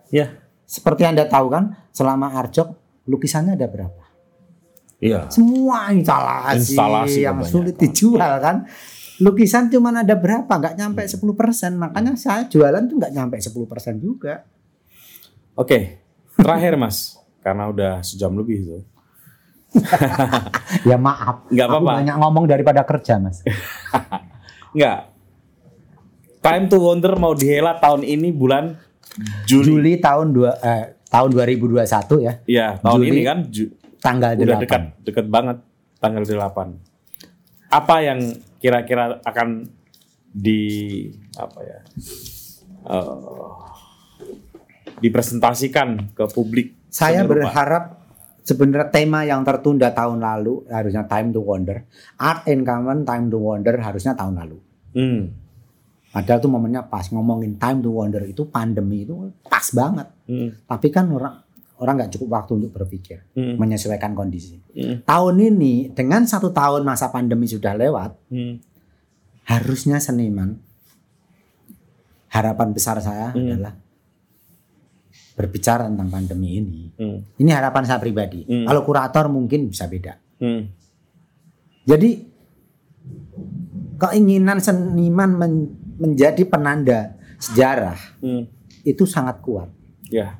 Ya. 0.09 0.33
Seperti 0.65 1.05
anda 1.05 1.29
tahu 1.29 1.53
kan, 1.53 1.77
selama 1.93 2.33
Arjok 2.41 2.73
lukisannya 3.05 3.53
ada 3.53 3.69
berapa? 3.69 4.01
Iya. 4.97 5.29
Semua 5.29 5.93
instalasi, 5.93 6.73
Instalasi 6.73 7.19
yang 7.21 7.37
kebanyakan. 7.37 7.53
sulit 7.53 7.75
dijual 7.77 8.33
kan. 8.41 8.65
Lukisan 9.21 9.69
cuma 9.69 9.93
ada 9.93 10.15
berapa? 10.17 10.49
Nggak 10.49 10.73
nyampe 10.73 11.05
10%. 11.05 11.77
Makanya 11.77 12.17
saya 12.17 12.49
jualan 12.49 12.81
tuh 12.89 12.97
nggak 12.97 13.13
nyampe 13.13 13.37
10% 13.37 14.01
juga. 14.01 14.41
Oke. 15.53 16.04
Terakhir 16.35 16.75
Mas, 16.75 17.15
karena 17.39 17.67
udah 17.67 17.91
sejam 18.01 18.31
lebih 18.31 18.57
itu. 18.61 18.77
Ya 20.85 20.95
maaf. 20.95 21.43
Nggak 21.47 21.65
Aku 21.65 21.75
apa-apa. 21.77 21.93
banyak 21.99 22.15
ngomong 22.15 22.45
daripada 22.45 22.81
kerja 22.83 23.17
mas. 23.17 23.43
Enggak. 24.73 25.11
Time 26.39 26.65
to 26.65 26.77
Wonder 26.77 27.15
mau 27.15 27.33
dihelat 27.33 27.79
tahun 27.79 28.03
ini 28.03 28.29
bulan 28.29 28.77
Juli. 29.43 29.65
Juli 29.65 29.93
tahun 29.97 30.31
dua 30.31 30.55
eh, 30.57 30.95
tahun 31.07 31.29
2021 31.31 31.83
ya 32.19 32.33
Iya, 32.45 32.67
tahun 32.79 32.99
Juli. 32.99 33.09
ini 33.09 33.21
kan 33.21 33.37
Ju- 33.47 33.71
tanggal 33.97 34.31
udah 34.33 34.55
8. 34.55 34.61
dekat, 34.61 34.81
dekat 35.01 35.25
banget 35.25 35.57
tanggal 35.97 36.23
8. 36.23 36.75
Apa 37.67 37.95
yang 37.99 38.19
kira-kira 38.57 39.19
akan 39.23 39.67
di 40.29 40.61
apa 41.33 41.59
ya? 41.61 41.79
eh, 42.85 43.15
dipresentasikan 44.99 46.15
ke 46.15 46.23
publik. 46.31 46.75
Saya 46.87 47.27
berharap 47.27 48.05
sebenarnya 48.45 48.87
tema 48.93 49.25
yang 49.25 49.41
tertunda 49.43 49.91
tahun 49.91 50.21
lalu 50.21 50.69
harusnya 50.69 51.03
Time 51.09 51.33
to 51.33 51.41
Wonder. 51.41 51.83
Art 52.21 52.45
in 52.47 52.61
Common 52.63 53.03
Time 53.03 53.27
to 53.27 53.37
Wonder 53.41 53.75
harusnya 53.81 54.13
tahun 54.13 54.37
lalu. 54.39 54.57
Hmm. 54.95 55.21
Padahal 56.15 56.39
tuh 56.39 56.47
momennya 56.47 56.87
pas 56.87 57.03
ngomongin 57.11 57.59
Time 57.59 57.83
to 57.83 57.91
Wonder 57.91 58.23
itu 58.23 58.47
pandemi 58.47 59.03
itu 59.03 59.33
pas 59.43 59.67
banget. 59.75 60.07
Hmm. 60.29 60.55
Tapi 60.63 60.87
kan 60.87 61.11
orang 61.11 61.43
orang 61.75 61.93
nggak 61.99 62.11
cukup 62.15 62.39
waktu 62.39 62.51
untuk 62.63 62.71
berpikir, 62.71 63.27
Hmm. 63.35 63.59
menyesuaikan 63.59 64.15
kondisi. 64.15 64.55
Hmm. 64.71 65.03
Tahun 65.03 65.35
ini 65.35 65.91
dengan 65.91 66.23
satu 66.23 66.55
tahun 66.55 66.87
masa 66.87 67.11
pandemi 67.11 67.51
sudah 67.51 67.75
lewat, 67.75 68.15
Hmm. 68.31 68.63
harusnya 69.43 69.99
seniman 69.99 70.55
harapan 72.31 72.71
besar 72.71 73.03
saya 73.03 73.35
Hmm. 73.35 73.51
adalah 73.51 73.73
berbicara 75.35 75.91
tentang 75.91 76.07
pandemi 76.07 76.57
ini. 76.57 76.81
Hmm. 76.95 77.19
Ini 77.35 77.51
harapan 77.51 77.83
saya 77.83 77.99
pribadi. 77.99 78.47
Hmm. 78.47 78.63
Kalau 78.65 78.81
kurator 78.87 79.27
mungkin 79.27 79.67
bisa 79.67 79.85
beda. 79.85 80.15
Hmm. 80.39 80.71
Jadi 81.85 82.09
keinginan 83.99 84.63
seniman 84.63 85.31
men- 85.35 85.71
menjadi 85.95 86.43
penanda 86.47 87.15
sejarah 87.39 87.99
Hmm. 88.23 88.47
itu 88.83 89.03
sangat 89.03 89.43
kuat. 89.43 89.67
Ya. 90.07 90.39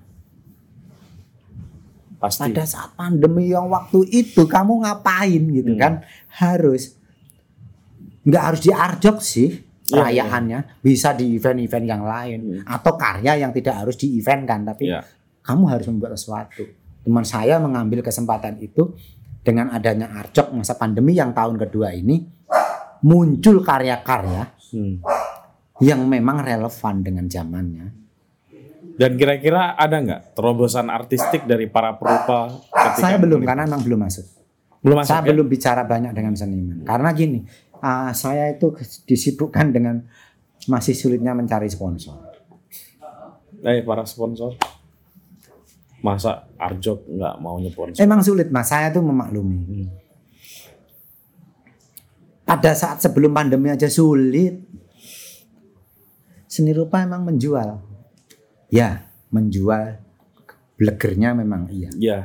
Pasti. 2.15 2.47
Pada 2.47 2.63
saat 2.63 2.95
pandemi 2.95 3.51
yang 3.51 3.67
waktu 3.67 4.07
itu 4.09 4.47
kamu 4.47 4.87
ngapain 4.87 5.43
gitu 5.51 5.75
Hmm. 5.75 5.79
kan? 5.79 5.93
Harus 6.31 6.95
nggak 8.25 8.43
harus 8.43 8.61
diarjok 8.63 9.17
sih 9.21 9.61
Iya, 9.85 10.01
perayaannya, 10.01 10.59
bisa 10.81 11.13
di 11.13 11.37
event-event 11.37 11.85
yang 11.85 12.03
lain 12.03 12.39
Hmm. 12.57 12.63
atau 12.65 12.93
karya 12.95 13.37
yang 13.37 13.51
tidak 13.51 13.79
harus 13.79 13.95
di 13.95 14.17
event 14.17 14.41
kan, 14.43 14.65
tapi 14.65 14.89
Ya. 14.89 15.05
kamu 15.41 15.63
harus 15.67 15.85
membuat 15.85 16.13
sesuatu. 16.13 16.65
Teman 16.99 17.21
saya 17.21 17.57
mengambil 17.57 18.01
kesempatan 18.01 18.57
itu 18.57 18.97
dengan 19.39 19.69
adanya 19.69 20.09
arjok 20.15 20.49
masa 20.51 20.73
pandemi 20.73 21.13
yang 21.13 21.29
tahun 21.31 21.57
kedua 21.59 21.93
ini 21.93 22.25
muncul 23.01 23.61
karya-karya 23.61 24.49
Hmm. 24.71 25.05
yang 25.79 26.01
memang 26.03 26.41
relevan 26.41 26.95
dengan 26.99 27.25
zamannya. 27.27 27.93
Dan 28.95 29.15
kira-kira 29.15 29.75
ada 29.75 29.99
nggak 29.99 30.21
terobosan 30.33 30.87
artistik 30.87 31.43
dari 31.43 31.67
para 31.67 31.93
perupa? 31.93 32.47
ketika 32.71 33.05
Saya 33.05 33.17
belum 33.19 33.43
karena 33.43 33.67
memang 33.67 33.83
belum 33.83 33.99
masuk. 34.01 34.25
belum 34.79 34.97
masuk. 34.97 35.09
saya 35.09 35.21
ya? 35.21 35.27
belum 35.27 35.47
bicara 35.47 35.81
banyak 35.83 36.11
dengan 36.11 36.33
seniman 36.33 36.77
karena 36.81 37.09
gini 37.11 37.41
ah, 37.85 38.09
saya 38.11 38.49
itu 38.49 38.73
disibukkan 39.05 39.69
dengan 39.69 40.01
masih 40.65 40.91
sulitnya 40.91 41.31
mencari 41.31 41.69
sponsor 41.69 42.17
Eh 43.61 43.81
para 43.81 44.01
sponsor. 44.03 44.53
Masa 45.99 46.45
Arjok 46.55 47.01
nggak 47.07 47.35
mau 47.39 47.57
nyponsor? 47.57 47.97
emang 47.97 48.21
sulit 48.21 48.49
mas 48.49 48.69
saya 48.69 48.89
tuh 48.89 49.01
memaklumi 49.01 49.57
Hmm. 49.61 49.89
pada 52.45 52.73
saat 52.73 53.01
sebelum 53.01 53.33
pandemi 53.33 53.69
aja 53.69 53.89
sulit 53.89 54.61
seni 56.45 56.71
rupa 56.71 57.01
emang 57.01 57.25
menjual 57.25 57.81
ya 58.69 59.01
menjual 59.33 59.97
blegernya 60.77 61.33
memang 61.33 61.65
iya 61.73 61.89
Ya. 61.97 62.19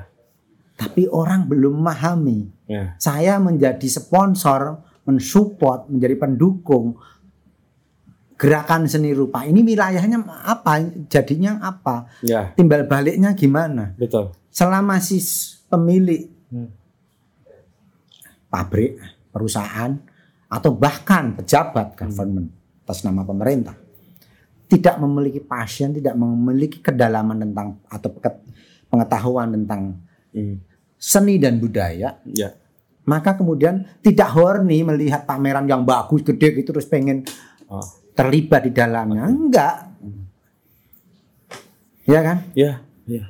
tapi 0.77 1.09
orang 1.09 1.49
belum 1.49 1.81
memahami 1.81 2.53
Ya. 2.69 2.95
saya 3.01 3.41
menjadi 3.41 3.89
sponsor 3.89 4.85
mensupport 5.11 5.91
menjadi 5.91 6.15
pendukung 6.17 6.95
gerakan 8.39 8.89
seni 8.89 9.13
rupa 9.13 9.45
ini 9.45 9.61
wilayahnya 9.61 10.23
apa 10.25 10.81
jadinya 11.07 11.61
apa 11.61 12.09
Ya. 12.25 12.55
timbal 12.57 12.89
baliknya 12.89 13.37
gimana 13.37 13.93
Betul. 13.99 14.33
selama 14.49 14.97
si 14.99 15.21
pemilik 15.69 16.31
Hmm. 16.51 16.67
pabrik 18.51 18.99
perusahaan 19.31 19.95
atau 20.51 20.71
bahkan 20.75 21.39
pejabat 21.39 21.95
government 21.95 22.51
atas 22.83 23.07
nama 23.07 23.23
pemerintah 23.23 23.79
tidak 24.67 24.99
memiliki 24.99 25.39
passion 25.39 25.95
tidak 25.95 26.19
memiliki 26.19 26.83
kedalaman 26.83 27.39
tentang 27.39 27.79
atau 27.87 28.11
pengetahuan 28.91 29.55
tentang 29.55 29.95
Hmm. 30.35 30.59
seni 30.95 31.39
dan 31.39 31.59
budaya 31.59 32.19
Ya. 32.27 32.51
Maka 33.11 33.35
kemudian 33.35 33.83
tidak 33.99 34.31
horny 34.31 34.81
melihat 34.81 35.27
pameran 35.27 35.67
yang 35.67 35.83
bagus 35.83 36.23
gede 36.23 36.55
gitu 36.55 36.71
terus 36.71 36.87
pengen 36.87 37.27
Oh. 37.67 37.83
terlibat 38.13 38.63
di 38.63 38.71
dalamnya 38.71 39.27
enggak 39.27 39.75
ya 42.03 42.21
kan 42.21 42.39
Ya. 42.53 42.83
Ya. 43.07 43.23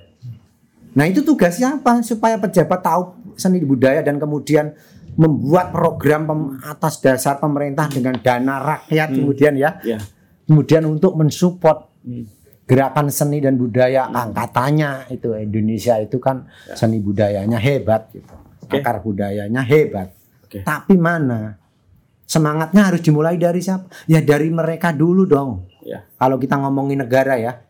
nah 0.93 1.05
itu 1.05 1.21
tugasnya 1.21 1.77
apa 1.77 2.01
supaya 2.01 2.37
pejabat 2.37 2.81
tahu 2.81 3.03
seni 3.37 3.61
budaya 3.61 4.01
dan 4.01 4.17
kemudian 4.17 4.73
membuat 5.13 5.71
program 5.71 6.25
pem- 6.25 6.51
atas 6.63 6.99
dasar 6.99 7.37
pemerintah 7.37 7.89
dengan 7.89 8.17
dana 8.17 8.57
rakyat 8.59 9.09
Hmm. 9.11 9.17
kemudian 9.19 9.53
ya 9.55 9.77
Ya. 9.83 10.01
kemudian 10.45 10.89
untuk 10.89 11.13
mensupport 11.13 11.93
Hmm. 12.01 12.25
gerakan 12.65 13.13
seni 13.13 13.45
dan 13.45 13.61
budaya 13.61 14.09
angkatannya 14.09 15.13
itu 15.13 15.35
Indonesia 15.35 16.01
itu 16.01 16.17
kan 16.17 16.49
seni 16.73 16.97
budayanya 16.97 17.59
hebat 17.59 18.09
gitu 18.11 18.40
Oke. 18.71 18.79
akar 18.79 19.03
budayanya 19.03 19.61
hebat 19.61 20.15
Oke. 20.47 20.63
tapi 20.63 20.95
mana 20.95 21.59
semangatnya 22.23 22.87
harus 22.87 23.03
dimulai 23.03 23.35
dari 23.35 23.59
siapa 23.59 23.91
ya 24.07 24.23
dari 24.23 24.49
mereka 24.49 24.95
dulu 24.95 25.27
dong 25.27 25.67
Ya. 25.81 26.05
kalau 26.15 26.37
kita 26.37 26.55
ngomongin 26.55 27.01
negara 27.01 27.35
ya 27.35 27.65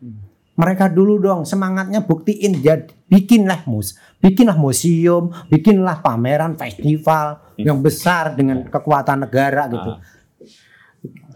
mereka 0.53 0.85
dulu 0.85 1.15
dong 1.17 1.41
semangatnya 1.41 2.03
buktiin 2.03 2.59
jadi 2.59 2.91
bikinlah 3.07 3.63
mus 3.65 3.95
bikinlah 4.19 4.59
museum 4.59 5.31
bikinlah 5.47 6.03
pameran 6.03 6.53
festival 6.53 7.39
yang 7.55 7.79
besar 7.79 8.35
dengan 8.35 8.67
kekuatan 8.67 9.25
negara 9.25 9.65
gitu 9.65 9.91
Ah. 9.91 10.03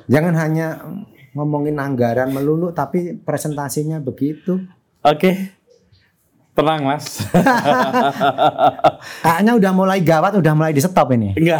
jangan 0.05 0.35
hanya 0.35 0.67
ngomongin 1.31 1.79
anggaran 1.79 2.31
melulu 2.31 2.71
tapi 2.71 3.15
presentasinya 3.15 3.97
begitu 3.99 4.61
Oke. 4.99 5.54
Tenang 6.55 6.87
mas. 6.87 7.19
kayaknya 9.27 9.53
udah 9.59 9.71
mulai 9.75 9.99
gawat 9.99 10.39
udah 10.39 10.53
mulai 10.55 10.71
di 10.71 10.79
stop 10.79 11.11
ini 11.11 11.35
Enggak. 11.35 11.59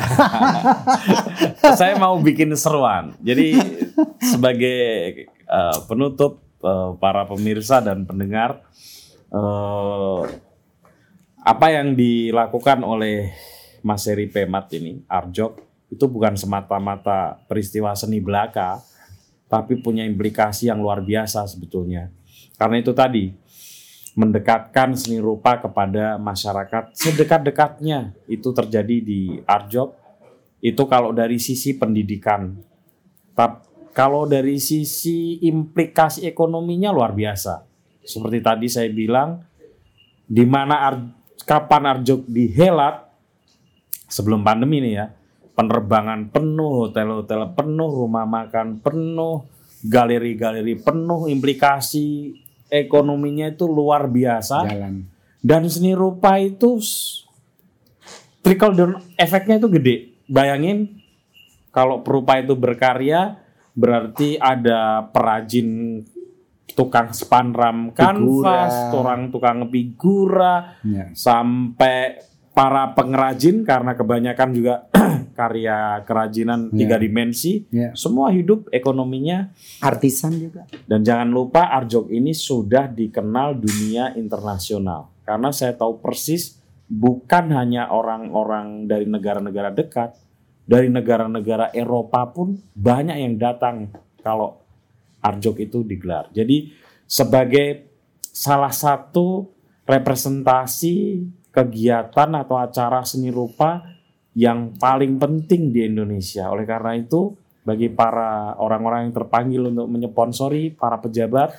Saya 1.80 2.00
mau 2.00 2.16
bikin 2.24 2.56
seruan. 2.56 3.12
Jadi 3.20 3.60
sebagai 4.24 4.80
eh, 5.28 5.78
penutup 5.92 6.40
eh, 6.64 6.92
para 6.96 7.28
pemirsa 7.28 7.84
dan 7.84 8.08
pendengar 8.08 8.64
eh, 9.36 10.22
apa 11.44 11.68
yang 11.76 11.94
dilakukan 11.94 12.80
oleh 12.82 13.36
Mas 13.84 14.08
Heri 14.08 14.32
Pemat 14.32 14.72
ini 14.80 15.04
Arjok 15.12 15.60
itu 15.92 16.08
bukan 16.08 16.40
semata-mata 16.40 17.44
peristiwa 17.52 17.92
seni 17.94 18.24
belaka 18.24 18.80
tapi 19.46 19.78
punya 19.78 20.08
implikasi 20.08 20.72
yang 20.72 20.82
luar 20.82 21.06
biasa 21.06 21.46
sebetulnya. 21.46 22.10
Karena 22.56 22.82
itu 22.82 22.96
tadi 22.96 23.45
mendekatkan 24.16 24.96
seni 24.96 25.20
rupa 25.20 25.60
kepada 25.60 26.16
masyarakat. 26.16 26.96
Sedekat-dekatnya 26.96 28.16
itu 28.32 28.50
terjadi 28.56 28.98
di 29.04 29.44
Arjok. 29.44 29.92
Itu 30.64 30.88
kalau 30.88 31.12
dari 31.12 31.38
sisi 31.38 31.76
pendidikan. 31.76 32.56
Tap, 33.36 33.68
kalau 33.92 34.24
dari 34.24 34.58
sisi 34.58 35.44
implikasi 35.44 36.24
ekonominya 36.26 36.96
luar 36.96 37.12
biasa. 37.12 37.68
Seperti 38.02 38.40
tadi 38.40 38.68
saya 38.72 38.88
bilang 38.88 39.44
di 40.26 40.48
mana 40.48 40.88
Ar- 40.88 41.12
kapan 41.44 41.84
Arjok 41.86 42.26
dihelat 42.26 43.06
sebelum 44.10 44.42
pandemi 44.42 44.82
nih 44.82 44.94
ya 44.96 45.06
penerbangan 45.56 46.30
penuh 46.30 46.88
hotel-hotel 46.88 47.56
penuh 47.56 47.90
rumah 47.90 48.26
makan 48.28 48.82
penuh 48.82 49.46
galeri-galeri 49.86 50.82
penuh 50.82 51.30
implikasi 51.30 52.34
ekonominya 52.70 53.54
itu 53.54 53.70
luar 53.70 54.10
biasa 54.10 54.66
jalan 54.66 55.16
dan 55.46 55.70
seni 55.70 55.94
rupa 55.94 56.42
itu 56.42 56.82
trickle 58.42 58.74
down 58.74 58.94
efeknya 59.14 59.62
itu 59.62 59.70
gede. 59.70 59.96
Bayangin 60.26 61.02
kalau 61.70 62.02
perupa 62.02 62.42
itu 62.42 62.58
berkarya 62.58 63.38
berarti 63.78 64.42
ada 64.42 65.06
perajin 65.14 66.02
tukang 66.74 67.14
spanram 67.14 67.94
kanvas, 67.94 68.90
orang 68.90 69.30
tukang 69.30 69.70
figura, 69.70 70.82
ya. 70.82 71.14
sampai 71.14 72.26
para 72.58 72.98
pengrajin 72.98 73.62
karena 73.62 73.94
kebanyakan 73.94 74.50
juga 74.50 74.90
karya 75.36 76.00
kerajinan 76.08 76.72
Ya. 76.72 76.88
tiga 76.88 76.98
dimensi, 76.98 77.68
Ya. 77.70 77.92
semua 77.94 78.32
hidup 78.32 78.72
ekonominya 78.72 79.52
artisan 79.84 80.32
juga 80.40 80.64
dan 80.88 81.04
jangan 81.04 81.28
lupa 81.28 81.68
Arjok 81.76 82.10
ini 82.10 82.32
sudah 82.32 82.88
dikenal 82.88 83.60
dunia 83.60 84.16
internasional. 84.16 85.12
Karena 85.28 85.52
saya 85.52 85.76
tahu 85.76 86.00
persis 86.00 86.58
bukan 86.88 87.52
hanya 87.52 87.92
orang-orang 87.92 88.88
dari 88.88 89.04
negara-negara 89.10 89.74
dekat, 89.76 90.16
dari 90.64 90.88
negara-negara 90.88 91.76
Eropa 91.76 92.26
pun 92.32 92.56
banyak 92.74 93.18
yang 93.20 93.36
datang 93.36 93.92
kalau 94.24 94.64
Arjok 95.22 95.66
itu 95.66 95.82
digelar. 95.82 96.30
Jadi 96.32 96.70
sebagai 97.06 97.90
salah 98.22 98.70
satu 98.74 99.50
representasi 99.86 101.26
kegiatan 101.50 102.30
atau 102.36 102.60
acara 102.60 103.02
seni 103.08 103.32
rupa 103.32 103.95
yang 104.36 104.76
paling 104.76 105.16
penting 105.16 105.72
di 105.72 105.88
Indonesia. 105.88 106.52
Oleh 106.52 106.68
karena 106.68 106.94
itu, 107.00 107.32
bagi 107.64 107.88
para 107.88 108.54
orang-orang 108.60 109.10
yang 109.10 109.16
terpanggil 109.16 109.62
untuk 109.72 109.88
menyponsori 109.88 110.76
para 110.76 111.00
pejabat, 111.00 111.56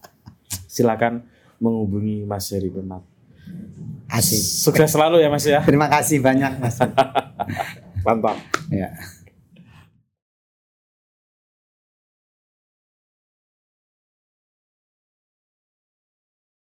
silakan 0.74 1.24
menghubungi 1.58 2.28
Mas 2.28 2.52
Heri 2.52 2.68
Pemat. 2.68 3.02
Asik. 4.10 4.38
Sukses 4.38 4.90
selalu 4.92 5.24
ya 5.24 5.28
Mas 5.32 5.46
ya. 5.48 5.64
Terima 5.64 5.88
kasih 5.88 6.20
banyak 6.20 6.60
Mas. 6.60 6.76
Mantap. 8.06 8.36
ya. 8.70 8.94